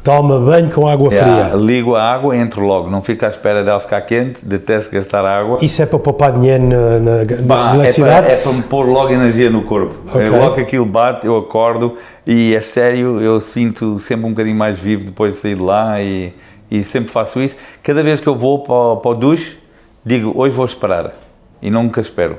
Toma 0.07 0.39
banho 0.39 0.71
com 0.71 0.87
água 0.87 1.13
yeah, 1.13 1.49
fria. 1.49 1.61
Ligo 1.61 1.97
a 1.97 2.03
água, 2.03 2.37
entro 2.37 2.65
logo, 2.65 2.89
não 2.89 3.03
fico 3.03 3.27
à 3.27 3.29
espera 3.29 3.65
dela 3.65 3.81
ficar 3.81 4.01
quente, 4.03 4.45
detesto 4.45 4.89
gastar 4.93 5.25
água. 5.25 5.59
Isso 5.61 5.83
é 5.83 5.87
para 5.87 5.99
poupar 5.99 6.31
dinheiro 6.33 6.63
na, 6.63 6.99
na, 7.01 7.25
bah, 7.43 7.65
na 7.71 7.75
eletricidade? 7.75 8.19
É 8.19 8.23
para, 8.23 8.33
é 8.35 8.37
para 8.37 8.53
me 8.53 8.63
pôr 8.63 8.87
logo 8.87 9.13
energia 9.13 9.51
no 9.51 9.63
corpo. 9.63 9.97
Okay. 10.09 10.29
Logo 10.29 10.55
que 10.55 10.61
aquilo 10.61 10.87
bate, 10.87 11.27
eu 11.27 11.37
acordo 11.37 11.97
e 12.25 12.55
é 12.55 12.61
sério, 12.61 13.21
eu 13.21 13.41
sinto 13.41 13.99
sempre 13.99 14.27
um 14.27 14.31
bocadinho 14.31 14.57
mais 14.57 14.79
vivo 14.79 15.07
depois 15.07 15.35
de 15.35 15.41
sair 15.41 15.57
de 15.57 15.63
lá 15.63 16.01
e, 16.01 16.33
e 16.71 16.85
sempre 16.85 17.11
faço 17.11 17.41
isso. 17.41 17.57
Cada 17.83 18.01
vez 18.01 18.21
que 18.21 18.29
eu 18.29 18.37
vou 18.37 18.61
para, 18.61 18.75
o- 18.75 18.97
para 18.99 19.11
o 19.11 19.15
duche, 19.17 19.59
digo, 20.05 20.33
hoje 20.37 20.55
vou 20.55 20.65
esperar. 20.65 21.15
E 21.61 21.69
nunca 21.69 22.01
espero. 22.01 22.37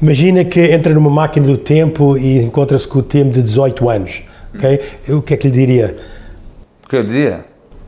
Imagina 0.00 0.44
que 0.44 0.60
entra 0.60 0.94
numa 0.94 1.10
máquina 1.10 1.46
do 1.46 1.58
tempo 1.58 2.16
e 2.16 2.38
encontra-se 2.38 2.86
com 2.86 3.00
o 3.00 3.02
tempo 3.02 3.30
de 3.32 3.42
18 3.42 3.88
anos, 3.90 4.22
Eu, 5.08 5.18
o 5.18 5.22
que 5.22 5.34
é 5.34 5.36
que 5.36 5.48
lhe 5.48 5.54
diria? 5.54 5.96
O 6.84 6.88
que 6.88 6.96
eu 6.96 7.04
diria? 7.04 7.44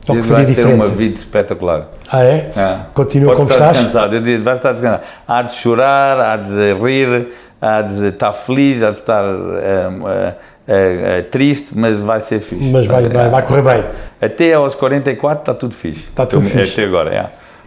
Ou 0.07 0.15
que 0.15 0.21
vais 0.23 0.53
ter 0.55 0.65
uma 0.65 0.85
vida 0.87 1.15
espetacular. 1.15 1.87
Ah, 2.11 2.23
é? 2.23 2.51
É. 2.57 2.77
Continua 2.93 3.31
Podes 3.35 3.43
como 3.43 3.51
estar 3.51 3.71
estás? 3.71 3.77
descansado. 3.85 4.15
Eu 4.15 4.21
digo, 4.21 4.43
vais 4.43 4.59
estar 4.59 4.71
descansado. 4.73 5.03
Há 5.27 5.41
de 5.43 5.53
chorar, 5.55 6.19
há 6.19 6.35
de 6.37 6.73
rir, 6.73 7.27
há 7.61 7.81
de 7.81 8.07
estar 8.07 8.33
feliz, 8.33 8.83
há 8.83 8.91
de 8.91 8.97
estar 8.99 9.23
eh, 9.25 10.33
eh, 10.67 11.21
triste, 11.31 11.71
mas 11.77 11.99
vai 11.99 12.19
ser 12.21 12.39
fixe. 12.41 12.69
Mas 12.69 12.85
vai, 12.85 13.07
vai, 13.09 13.29
vai 13.29 13.43
correr 13.45 13.61
bem. 13.61 13.83
Até 14.21 14.53
aos 14.53 14.75
44 14.75 15.41
está 15.41 15.53
tudo 15.53 15.73
fixe. 15.73 16.05
Está 16.09 16.25
tudo 16.25 16.45
fixe. 16.45 16.73
Até 16.73 16.83
agora, 16.83 17.13
é. 17.15 17.25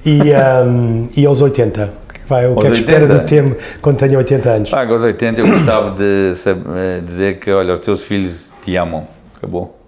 E, 0.09 0.33
ahm, 0.35 1.07
e 1.17 1.25
aos 1.27 1.41
80? 1.41 1.91
O 2.09 2.13
que, 2.13 2.21
vai, 2.29 2.47
o 2.47 2.55
que 2.55 2.59
é 2.59 2.61
que 2.63 2.67
Aos 2.69 2.79
espera 2.79 3.05
80? 3.05 3.23
do 3.23 3.27
tempo 3.27 3.57
quando 3.81 3.97
tenha 3.97 4.19
80 4.19 4.49
anos? 4.51 4.71
Pá, 4.71 4.85
aos 4.87 5.03
80 5.03 5.41
eu 5.41 5.47
gostava 5.49 5.91
de 5.93 6.35
sab- 6.37 6.67
eh, 6.77 7.01
dizer 7.03 7.39
que, 7.39 7.51
olha, 7.51 7.73
os 7.75 7.81
teus 7.81 8.03
filhos 8.03 8.46
te 8.67 8.77
amam. 8.77 9.07
Acabou. 9.37 9.79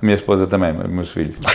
A 0.00 0.04
minha 0.04 0.16
esposa 0.16 0.46
também, 0.46 0.72
meus 0.88 1.10
filhos. 1.10 1.36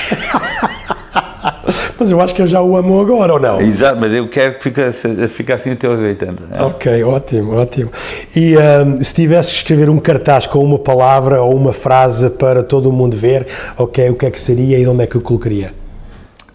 Mas 2.00 2.10
eu 2.12 2.22
acho 2.22 2.34
que 2.34 2.42
eu 2.42 2.48
já 2.48 2.62
o 2.62 2.78
amo 2.78 3.02
agora, 3.02 3.34
ou 3.34 3.40
não? 3.40 3.60
Exato, 3.60 4.00
mas 4.00 4.14
eu 4.14 4.30
quero 4.30 4.56
que 4.56 4.64
fique, 4.64 4.80
assim- 4.82 5.28
fique 5.28 5.52
assim 5.52 5.72
até 5.72 5.88
aos 5.88 6.00
80. 6.00 6.44
é. 6.54 6.62
Ok, 6.64 7.04
ótimo, 7.04 7.56
ótimo. 7.56 7.92
E 8.36 8.56
ahm, 8.56 8.98
se 8.98 9.14
tivesse 9.16 9.50
que 9.52 9.58
escrever 9.58 9.90
um 9.90 9.98
cartaz 9.98 10.46
com 10.46 10.64
uma 10.64 10.78
palavra 10.78 11.42
ou 11.42 11.56
uma 11.56 11.74
frase 11.74 12.30
para 12.30 12.62
todo 12.64 12.90
o 12.90 12.94
mundo 12.94 13.18
ver, 13.18 13.48
ok, 13.78 14.10
o 14.12 14.16
que 14.16 14.26
é 14.28 14.32
que 14.32 14.40
seria 14.40 14.78
e 14.80 14.88
onde 14.88 15.04
é 15.04 15.08
que 15.08 15.18
o 15.18 15.22
colocaria? 15.22 15.74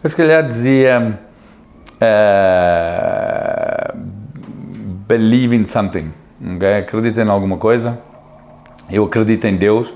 Eu 0.03 0.09
se 0.09 0.15
calhar 0.17 0.47
dizia 0.47 1.19
eh, 2.01 3.95
believe 5.09 5.55
in 5.57 5.65
something, 5.67 6.11
ok? 6.57 6.75
acredita 6.79 7.23
em 7.23 7.29
alguma 7.29 7.57
coisa. 7.59 7.99
Eu 8.93 9.05
acredito 9.05 9.47
em 9.47 9.57
Deus. 9.57 9.89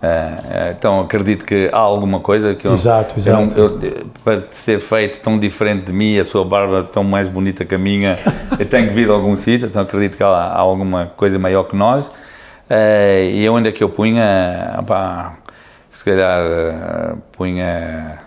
eh, 0.00 0.32
eh, 0.50 0.74
então 0.78 1.00
acredito 1.00 1.44
que 1.44 1.68
há 1.72 1.78
alguma 1.78 2.20
coisa 2.20 2.54
que 2.54 2.66
eu, 2.68 2.72
Exato, 2.72 3.14
eu 3.18 3.40
exato. 3.40 3.58
eu- 3.58 4.06
para 4.22 4.44
ser 4.50 4.78
feito 4.80 5.18
tão 5.20 5.36
diferente 5.38 5.86
de 5.86 5.92
mim, 5.92 6.18
a 6.18 6.24
sua 6.24 6.44
barba 6.44 6.84
tão 6.84 7.02
mais 7.02 7.28
bonita 7.28 7.64
que 7.64 7.74
a 7.74 7.78
minha, 7.78 8.16
eu 8.58 8.64
tenho 8.66 8.86
que 8.88 8.94
vir 8.94 9.06
de 9.06 9.12
algum 9.12 9.36
sítio, 9.36 9.66
então 9.66 9.82
acredito 9.82 10.16
que 10.16 10.22
há, 10.22 10.28
há 10.28 10.58
alguma 10.58 11.06
coisa 11.16 11.36
maior 11.38 11.64
que 11.64 11.74
nós. 11.74 12.08
Eh, 12.70 13.30
e 13.34 13.48
onde 13.48 13.68
é 13.70 13.72
que 13.72 13.82
eu 13.82 13.88
punha? 13.88 14.82
Pá, 14.86 15.36
se 15.90 16.04
calhar 16.04 16.42
eh, 16.44 17.14
punha. 17.36 18.18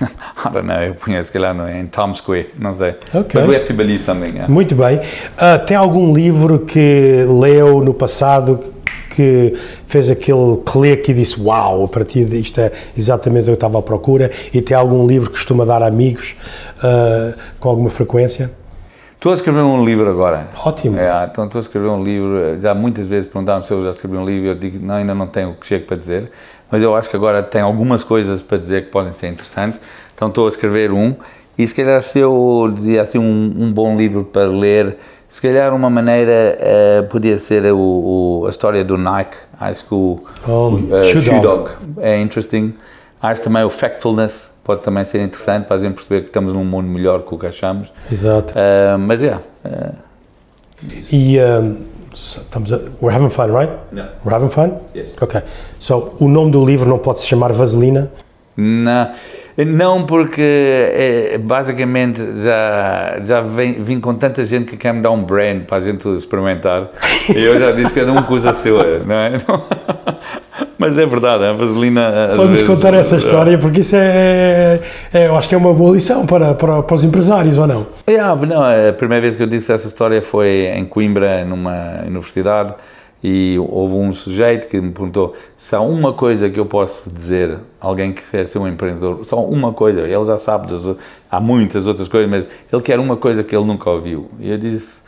I 0.44 0.50
don't 0.52 0.66
know, 0.66 0.80
eu 0.80 0.94
punha 0.94 1.22
se 1.22 1.30
calhar 1.32 1.54
no- 1.54 1.68
em 1.68 1.86
Times 1.86 2.18
Square, 2.18 2.50
não 2.58 2.72
sei. 2.74 2.94
Ok. 3.12 3.40
But 3.40 3.50
we 3.50 3.56
have 3.56 3.66
to 3.66 3.74
believe 3.74 4.02
something. 4.02 4.30
yeah. 4.34 4.48
Muito 4.52 4.74
bem. 4.74 5.00
Ah, 5.36 5.58
tem 5.58 5.76
algum 5.76 6.14
livro 6.14 6.60
que 6.60 7.24
leu 7.28 7.80
no 7.82 7.92
passado 7.92 8.60
que 9.10 9.54
fez 9.86 10.08
aquele 10.08 10.58
clique 10.64 11.10
e 11.10 11.14
disse 11.14 11.40
uau, 11.40 11.84
a 11.84 11.88
partir 11.88 12.24
disto 12.24 12.60
é 12.60 12.70
exatamente 12.96 13.42
o 13.42 13.44
que 13.46 13.50
eu 13.50 13.54
estava 13.54 13.78
à 13.80 13.82
procura 13.82 14.30
e 14.54 14.62
tem 14.62 14.76
algum 14.76 15.04
livro 15.06 15.28
que 15.28 15.36
costuma 15.36 15.64
dar 15.64 15.82
a 15.82 15.86
amigos 15.88 16.36
ah, 16.82 17.32
com 17.58 17.68
alguma 17.68 17.90
frequência? 17.90 18.50
Estou 19.16 19.32
a 19.32 19.34
escrever 19.34 19.62
um 19.62 19.84
livro 19.84 20.08
agora. 20.08 20.46
Ótimo. 20.64 20.96
É, 20.96 21.24
então 21.28 21.46
estou 21.46 21.58
a 21.58 21.62
escrever 21.62 21.88
um 21.88 22.04
livro. 22.04 22.60
Já 22.60 22.72
muitas 22.72 23.08
vezes 23.08 23.28
perguntaram 23.28 23.64
se 23.64 23.72
eu 23.72 23.82
já 23.82 23.90
escrevi 23.90 24.16
um 24.16 24.24
livro 24.24 24.46
e 24.46 24.48
eu 24.50 24.54
digo 24.54 24.78
não, 24.86 24.94
ainda 24.94 25.12
não 25.12 25.26
tenho 25.26 25.50
o 25.50 25.54
que 25.54 25.66
chego 25.66 25.86
para 25.86 25.96
dizer, 25.96 26.30
mas 26.70 26.82
eu 26.82 26.94
acho 26.94 27.08
que 27.10 27.16
agora 27.16 27.42
tenho 27.42 27.64
algumas 27.66 28.02
coisas 28.04 28.42
para 28.42 28.58
dizer 28.58 28.84
que 28.84 28.88
podem 28.90 29.12
ser 29.12 29.28
interessantes. 29.28 29.80
Então 30.14 30.28
estou 30.28 30.46
a 30.46 30.48
escrever 30.48 30.90
um 30.92 31.14
e 31.56 31.66
se 31.66 31.74
calhar 31.74 32.02
se 32.02 32.18
eu 32.18 32.70
dizia 32.74 33.02
assim 33.02 33.18
um, 33.18 33.54
um 33.58 33.72
bom 33.72 33.96
livro 33.96 34.24
para 34.24 34.46
ler, 34.46 34.98
se 35.28 35.40
calhar 35.42 35.74
uma 35.74 35.90
maneira 35.90 36.30
eh, 36.60 37.02
podia 37.10 37.38
ser 37.38 37.64
o, 37.72 37.78
o- 37.78 38.46
a 38.46 38.50
história 38.50 38.82
do 38.84 38.96
Nike. 38.96 39.36
Acho 39.60 39.84
que 39.86 39.94
o, 39.94 40.20
Oh, 40.46 40.78
eh, 40.94 41.02
Shoe 41.04 41.22
Shoe 41.22 41.40
Dog. 41.40 41.42
Dog 41.42 41.70
é 41.98 42.20
interesting. 42.20 42.74
Acho 43.20 43.42
também 43.42 43.62
o 43.64 43.70
Factfulness 43.70 44.48
pode 44.62 44.82
também 44.82 45.04
ser 45.04 45.20
interessante 45.20 45.64
para 45.66 45.76
a 45.76 45.78
gente 45.80 45.94
perceber 45.94 46.20
que 46.20 46.26
estamos 46.28 46.52
num 46.52 46.64
mundo 46.64 46.86
melhor 46.88 47.22
que 47.22 47.34
o 47.34 47.38
que 47.38 47.46
achamos. 47.46 47.88
Exato. 48.12 48.54
Uh, 48.54 48.98
mas 48.98 49.22
é. 49.22 49.34
uh, 49.34 49.94
E 51.10 51.38
um, 51.40 51.74
so- 51.74 51.87
estamos 52.14 52.72
a, 52.72 52.80
we're 53.00 53.14
having 53.14 53.30
fun, 53.30 53.52
right? 53.52 53.70
Yeah. 53.92 54.10
We're 54.24 54.34
having 54.34 54.50
fun? 54.50 54.78
Yes. 54.94 55.14
Ok. 55.20 55.42
So, 55.78 56.16
o 56.20 56.28
nome 56.28 56.50
do 56.50 56.64
livro 56.64 56.88
não 56.88 56.98
pode 56.98 57.20
se 57.20 57.26
chamar 57.26 57.52
Vaselina? 57.52 58.10
não, 58.56 59.12
não, 59.56 60.04
porque 60.04 60.42
é, 60.42 61.38
basicamente 61.38 62.20
já, 62.42 63.20
já 63.24 63.40
vem, 63.40 63.80
vim 63.82 64.00
com 64.00 64.14
tanta 64.14 64.44
gente 64.44 64.66
que 64.66 64.76
quer 64.76 64.92
me 64.92 65.00
dar 65.00 65.12
um 65.12 65.22
brand 65.22 65.62
para 65.62 65.78
a 65.78 65.80
gente 65.80 66.08
experimentar. 66.08 66.90
E 67.34 67.38
eu 67.38 67.58
já 67.58 67.70
disse 67.70 67.94
que 67.94 68.00
cada 68.00 68.12
um 68.12 68.34
usa 68.34 68.50
a 68.50 68.54
sua, 68.54 68.98
não 68.98 69.14
é? 69.14 69.30
Mas 70.78 70.96
é 70.96 71.04
verdade, 71.04 71.44
a 71.44 71.52
vaselina. 71.52 72.30
às 72.30 72.36
Podes 72.36 72.62
contar 72.62 72.94
essa 72.94 73.16
uh, 73.16 73.18
história 73.18 73.58
porque 73.58 73.80
isso 73.80 73.96
é, 73.96 74.80
é- 75.12 75.26
eu 75.26 75.36
acho 75.36 75.48
que 75.48 75.54
é 75.54 75.58
uma 75.58 75.74
boa 75.74 75.92
lição 75.92 76.24
para, 76.24 76.54
para, 76.54 76.82
para 76.84 76.94
os 76.94 77.02
empresários, 77.02 77.58
ou 77.58 77.66
não? 77.66 77.86
Yeah, 78.08 78.46
não, 78.46 78.62
a 78.62 78.92
primeira 78.92 79.22
vez 79.22 79.34
que 79.34 79.42
eu 79.42 79.48
disse 79.48 79.72
essa 79.72 79.88
história 79.88 80.22
foi 80.22 80.66
em 80.72 80.84
Coimbra, 80.84 81.44
numa 81.44 82.02
universidade, 82.06 82.74
e 83.22 83.56
houve 83.58 83.94
um 83.94 84.12
sujeito 84.12 84.68
que 84.68 84.80
me 84.80 84.92
perguntou 84.92 85.34
se 85.56 85.74
há 85.74 85.80
uma 85.80 86.12
coisa 86.12 86.48
que 86.48 86.60
eu 86.60 86.66
posso 86.66 87.10
dizer, 87.10 87.58
alguém 87.80 88.12
que 88.12 88.22
quer 88.22 88.46
ser 88.46 88.60
um 88.60 88.68
empreendedor, 88.68 89.24
só 89.24 89.42
uma 89.44 89.72
coisa, 89.72 90.02
ele 90.02 90.24
já 90.24 90.36
sabe, 90.36 90.68
das, 90.68 90.96
há 91.28 91.40
muitas 91.40 91.86
outras 91.86 92.06
coisas, 92.06 92.30
mas 92.30 92.44
ele 92.72 92.82
quer 92.82 93.00
uma 93.00 93.16
coisa 93.16 93.42
que 93.42 93.56
ele 93.56 93.64
nunca 93.64 93.90
ouviu. 93.90 94.30
E 94.38 94.48
eu 94.48 94.56
disse, 94.56 95.00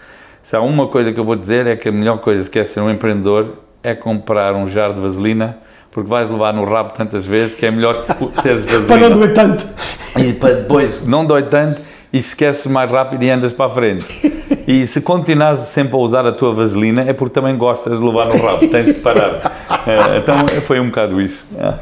se 0.43 0.57
há 0.57 0.61
uma 0.61 0.89
coisa 0.89 1.13
que 1.13 1.21
eu 1.21 1.25
vou 1.25 1.37
dizer 1.37 1.69
é 1.69 1.77
que 1.77 1.89
a 1.89 1.93
melhor 1.93 2.19
coisa 2.19 2.43
se 2.43 2.51
quer 2.51 2.65
ser 2.65 2.81
um 2.81 2.91
empreendedor 2.91 3.51
é 3.83 3.95
comprar 3.95 4.55
um 4.55 4.69
jarro 4.69 4.95
de 4.95 5.01
vaselina, 5.01 5.59
porque 5.91 6.09
vais 6.09 6.29
levar 6.29 6.53
no 6.53 6.65
rabo 6.65 6.93
tantas 6.93 7.27
vezes 7.27 7.55
que 7.55 7.67
é 7.67 7.71
melhor 7.71 8.05
teres 8.43 8.65
vaselina. 8.65 8.87
Para 8.89 8.97
não 8.99 9.11
doer 9.11 9.33
tanto. 9.33 9.67
E 10.17 10.33
depois, 10.33 11.07
não 11.07 11.25
dói 11.25 11.45
tanto 11.45 11.81
e 12.13 12.19
esqueces 12.19 12.67
mais 12.67 12.91
rápido 12.91 13.23
e 13.23 13.31
andas 13.31 13.53
para 13.53 13.67
a 13.67 13.71
frente. 13.71 14.05
E 14.67 14.87
se 14.87 15.01
continuares 15.01 15.61
sempre 15.61 15.95
a 15.95 15.99
usar 15.99 16.27
a 16.27 16.33
tua 16.33 16.53
vaselina 16.53 17.03
é 17.03 17.13
porque 17.13 17.33
também 17.33 17.57
gostas 17.57 17.99
de 17.99 18.05
levar 18.05 18.27
no 18.29 18.43
rabo, 18.43 18.67
tens 18.69 18.87
que 18.87 19.01
parar. 19.01 19.69
Eh, 19.87 20.19
então 20.19 20.47
foi 20.67 20.81
um 20.81 20.87
bocado 20.87 21.21
isso. 21.21 21.45
é. 21.57 21.75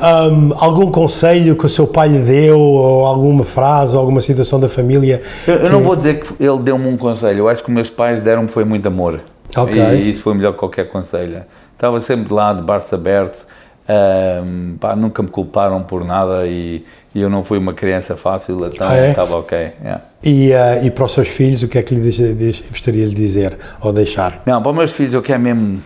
Um, 0.00 0.52
algum 0.56 0.92
conselho 0.92 1.56
que 1.56 1.66
o 1.66 1.68
seu 1.68 1.86
pai 1.86 2.08
lhe 2.08 2.20
deu, 2.20 2.58
ou 2.58 3.04
alguma 3.04 3.44
frase, 3.44 3.94
ou 3.94 4.00
alguma 4.00 4.20
situação 4.20 4.60
da 4.60 4.68
família? 4.68 5.22
Eu, 5.46 5.54
eu 5.56 5.70
não 5.70 5.82
vou 5.82 5.96
dizer 5.96 6.20
que 6.20 6.42
ele 6.42 6.58
deu-me 6.58 6.86
um 6.86 6.96
conselho, 6.96 7.40
eu 7.40 7.48
acho 7.48 7.64
que 7.64 7.70
meus 7.70 7.90
pais 7.90 8.22
deram-me 8.22 8.48
foi 8.48 8.64
muito 8.64 8.86
amor. 8.86 9.20
Ok. 9.62 9.82
E 9.94 10.10
isso 10.10 10.22
foi 10.22 10.34
melhor 10.34 10.52
que 10.52 10.58
qualquer 10.58 10.88
conselho. 10.88 11.42
Estava 11.74 12.00
sempre 12.00 12.32
lá 12.34 12.52
de 12.52 12.62
braços 12.62 12.92
abertos, 12.92 13.46
ehm, 13.88 14.76
pá, 14.80 14.94
nunca 14.96 15.22
me 15.22 15.28
culparam 15.28 15.82
por 15.82 16.04
nada 16.04 16.46
e, 16.46 16.84
e 17.14 17.20
eu 17.20 17.30
não 17.30 17.44
fui 17.44 17.56
uma 17.58 17.72
criança 17.72 18.16
fácil, 18.16 18.64
então 18.66 18.88
Ah, 18.88 18.96
é? 18.96 19.10
estava 19.10 19.36
ok. 19.36 19.72
yeah. 19.80 20.02
E, 20.22 20.50
uh, 20.50 20.84
e 20.84 20.90
para 20.90 21.04
os 21.04 21.12
seus 21.12 21.28
filhos, 21.28 21.62
o 21.62 21.68
que 21.68 21.78
é 21.78 21.82
que 21.82 21.94
lhe 21.94 22.52
gostaria 22.70 23.06
de 23.06 23.14
dizer 23.14 23.56
ou 23.80 23.92
deixar? 23.92 24.42
Não, 24.44 24.60
para 24.60 24.70
os 24.72 24.76
meus 24.76 24.92
filhos 24.92 25.14
eu 25.14 25.22
quero 25.22 25.40
mesmo 25.40 25.80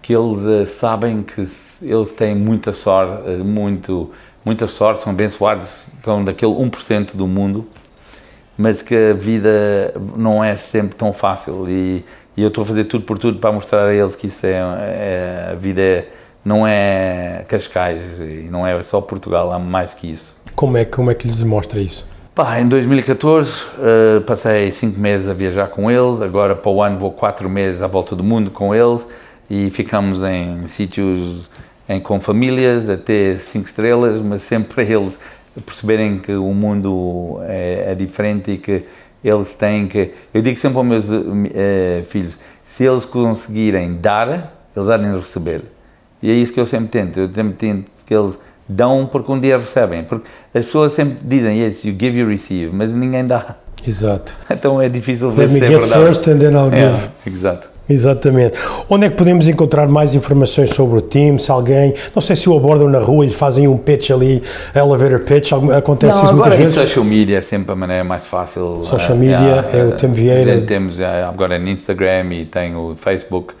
que 0.00 0.14
eles 0.14 0.44
eh, 0.46 0.66
sabem 0.66 1.22
que 1.22 1.40
eles 1.82 2.12
têm 2.16 2.34
muita 2.34 2.72
sorte, 2.74 3.28
muito, 3.42 4.10
muita 4.44 4.66
sorte, 4.66 5.00
são 5.00 5.12
abençoados, 5.12 5.88
estão 5.96 6.22
daquele 6.22 6.52
1% 6.52 7.14
do 7.16 7.26
mundo, 7.26 7.66
mas 8.56 8.82
que 8.82 8.94
a 8.94 9.14
vida 9.14 9.94
não 10.16 10.44
é 10.44 10.56
sempre 10.56 10.94
tão 10.94 11.12
fácil 11.12 11.66
e, 11.68 12.04
e 12.36 12.42
eu 12.42 12.48
estou 12.48 12.62
a 12.62 12.64
fazer 12.66 12.84
tudo 12.84 13.04
por 13.04 13.18
tudo 13.18 13.38
para 13.38 13.52
mostrar 13.52 13.86
a 13.86 13.94
eles 13.94 14.16
que 14.16 14.26
isso 14.26 14.44
é, 14.46 14.50
é- 14.52 15.48
a 15.52 15.54
vida 15.54 15.80
é- 15.80 16.08
não 16.44 16.66
é 16.66 17.44
Cascais 17.48 18.02
e 18.20 18.48
não 18.50 18.66
é 18.66 18.82
só 18.82 19.00
Portugal, 19.00 19.50
há 19.52 19.58
mais 19.58 19.94
que 19.94 20.10
isso. 20.10 20.36
Como 20.54 20.76
é, 20.76 20.84
como 20.84 21.10
é 21.10 21.14
que 21.14 21.26
lhes 21.26 21.42
mostra 21.42 21.80
isso? 21.80 22.06
Pá, 22.34 22.60
em 22.60 22.68
2014 22.68 23.62
eh, 23.80 24.20
passei 24.26 24.70
cinco 24.72 24.98
meses 24.98 25.28
a 25.28 25.32
viajar 25.32 25.68
com 25.68 25.88
eles, 25.90 26.20
agora 26.20 26.54
para 26.56 26.70
o 26.70 26.82
ano 26.82 26.98
vou 26.98 27.12
quatro 27.12 27.48
meses 27.48 27.80
à 27.80 27.86
volta 27.86 28.16
do 28.16 28.24
mundo 28.24 28.50
com 28.50 28.74
eles 28.74 29.06
e 29.48 29.70
ficamos 29.70 30.22
em 30.24 30.66
sítios 30.66 31.48
em, 31.88 32.00
com 32.00 32.20
famílias, 32.20 32.90
até 32.90 33.36
cinco 33.38 33.68
estrelas, 33.68 34.20
mas 34.20 34.42
sempre 34.42 34.74
para 34.74 34.82
eles 34.84 35.18
perceberem 35.64 36.18
que 36.18 36.32
o 36.32 36.52
mundo 36.52 37.38
é, 37.44 37.92
é 37.92 37.94
diferente 37.94 38.50
e 38.50 38.58
que 38.58 38.84
eles 39.24 39.52
têm 39.54 39.86
que. 39.88 40.12
Eu 40.32 40.42
digo 40.42 40.58
sempre 40.58 40.78
aos 40.78 40.86
meus 40.86 41.04
eh, 41.54 42.04
filhos: 42.08 42.36
se 42.66 42.84
eles 42.84 43.04
conseguirem 43.04 43.94
dar, 43.94 44.52
eles 44.76 44.88
há 44.88 44.96
de 44.96 45.08
receber. 45.18 45.62
E 46.22 46.30
é 46.30 46.34
isso 46.34 46.52
que 46.52 46.60
eu 46.60 46.66
sempre 46.66 46.88
tento. 46.88 47.18
Eu 47.20 47.32
sempre 47.32 47.54
tento 47.54 47.90
que 48.06 48.14
eles 48.14 48.38
dão 48.68 49.06
porque 49.06 49.30
um 49.30 49.40
dia 49.40 49.58
recebem. 49.58 50.04
Porque 50.04 50.26
as 50.54 50.64
pessoas 50.64 50.92
sempre 50.92 51.18
dizem, 51.22 51.60
yes, 51.60 51.84
you 51.84 51.94
give, 51.98 52.18
you 52.18 52.28
receive, 52.28 52.70
mas 52.74 52.90
ninguém 52.90 53.26
dá. 53.26 53.56
Exato. 53.86 54.34
Então 54.50 54.80
é 54.80 54.88
difícil 54.88 55.30
ver 55.32 55.42
Let 55.42 55.52
me 55.52 55.58
se 55.58 55.64
é 55.64 55.68
get 55.68 55.80
verdade. 55.80 56.06
first 56.06 56.28
and 56.28 56.38
then 56.38 56.54
I'll 56.54 56.72
Yeah, 56.72 56.96
give. 57.24 57.36
Exato. 57.36 57.73
Exatamente. 57.88 58.58
Onde 58.88 59.06
é 59.06 59.10
que 59.10 59.16
podemos 59.16 59.46
encontrar 59.46 59.86
mais 59.88 60.14
informações 60.14 60.70
sobre 60.70 60.98
o 60.98 61.00
time? 61.00 61.38
Se 61.38 61.50
alguém, 61.50 61.94
não 62.14 62.22
sei 62.22 62.34
se 62.34 62.48
o 62.48 62.56
abordam 62.56 62.88
na 62.88 62.98
rua 62.98 63.24
e 63.24 63.28
lhe 63.28 63.34
fazem 63.34 63.68
um 63.68 63.76
pitch 63.76 64.10
ali, 64.10 64.42
elevator 64.74 65.20
pitch, 65.20 65.52
acontece 65.52 66.16
não, 66.16 66.24
isso 66.24 66.32
muitas 66.32 66.52
agora 66.52 66.56
vezes? 66.56 66.74
social 66.74 67.04
media 67.04 67.38
é 67.38 67.40
sempre 67.42 67.72
a 67.72 67.76
maneira 67.76 68.04
mais 68.04 68.26
fácil. 68.26 68.82
Social 68.82 69.16
media 69.16 69.64
é 69.72 69.84
o 69.84 69.92
Tim 69.92 70.12
Vieira. 70.12 70.60
Temos 70.62 70.98
eh, 70.98 71.24
agora 71.24 71.58
no 71.58 71.68
Instagram 71.68 72.32
e 72.32 72.46
tem 72.46 72.74
o 72.74 72.94
Facebook. 72.96 73.54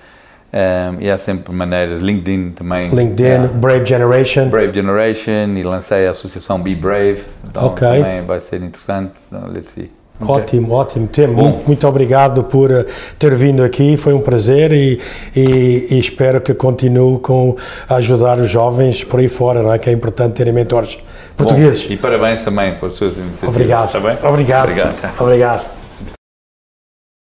Um, 0.54 1.00
e 1.00 1.10
há 1.10 1.18
sempre 1.18 1.52
maneiras, 1.52 2.00
LinkedIn 2.00 2.52
também. 2.52 2.88
LinkedIn, 2.88 3.22
yeah. 3.24 3.48
Brave 3.54 3.84
Generation. 3.84 4.48
Brave 4.50 4.72
Generation 4.72 5.56
e 5.56 5.64
lancei 5.64 6.06
a 6.06 6.10
associação 6.10 6.60
Be 6.60 6.76
Brave. 6.76 7.22
Então 7.44 7.66
okay. 7.66 7.98
também 7.98 8.22
vai 8.22 8.40
ser 8.40 8.62
interessante. 8.62 9.14
Então, 9.26 9.50
let's 9.52 9.72
see. 9.72 9.90
Okay. 10.20 10.34
Ótimo, 10.34 10.72
ótimo. 10.72 11.08
Tim, 11.08 11.26
muito, 11.26 11.66
muito, 11.66 11.88
obrigado 11.88 12.44
por 12.44 12.70
eh, 12.70 12.86
ter 13.18 13.34
vindo 13.34 13.64
aqui, 13.64 13.96
foi 13.96 14.14
um 14.14 14.20
prazer 14.20 14.72
e, 14.72 15.00
e, 15.34 15.88
e, 15.90 15.98
espero 15.98 16.40
que 16.40 16.54
continue 16.54 17.18
com 17.18 17.56
a 17.88 17.96
ajudar 17.96 18.38
os 18.38 18.48
jovens 18.48 19.02
por 19.02 19.18
aí 19.18 19.26
fora, 19.26 19.60
não 19.60 19.72
é? 19.72 19.78
que 19.78 19.90
é 19.90 19.92
importante 19.92 20.34
terem 20.34 20.52
mentores 20.52 20.98
portugueses. 21.36 21.84
Bom, 21.86 21.94
e 21.94 21.96
parabéns 21.96 22.42
também 22.42 22.72
pelas 22.74 22.94
suas 22.94 23.18
iniciativas. 23.18 23.54
Obrigado. 23.54 23.86
Está 23.86 24.00
bem? 24.00 24.16
Obrigado. 24.22 24.68
Obrigado. 24.68 25.20
Obrigado. 25.20 25.73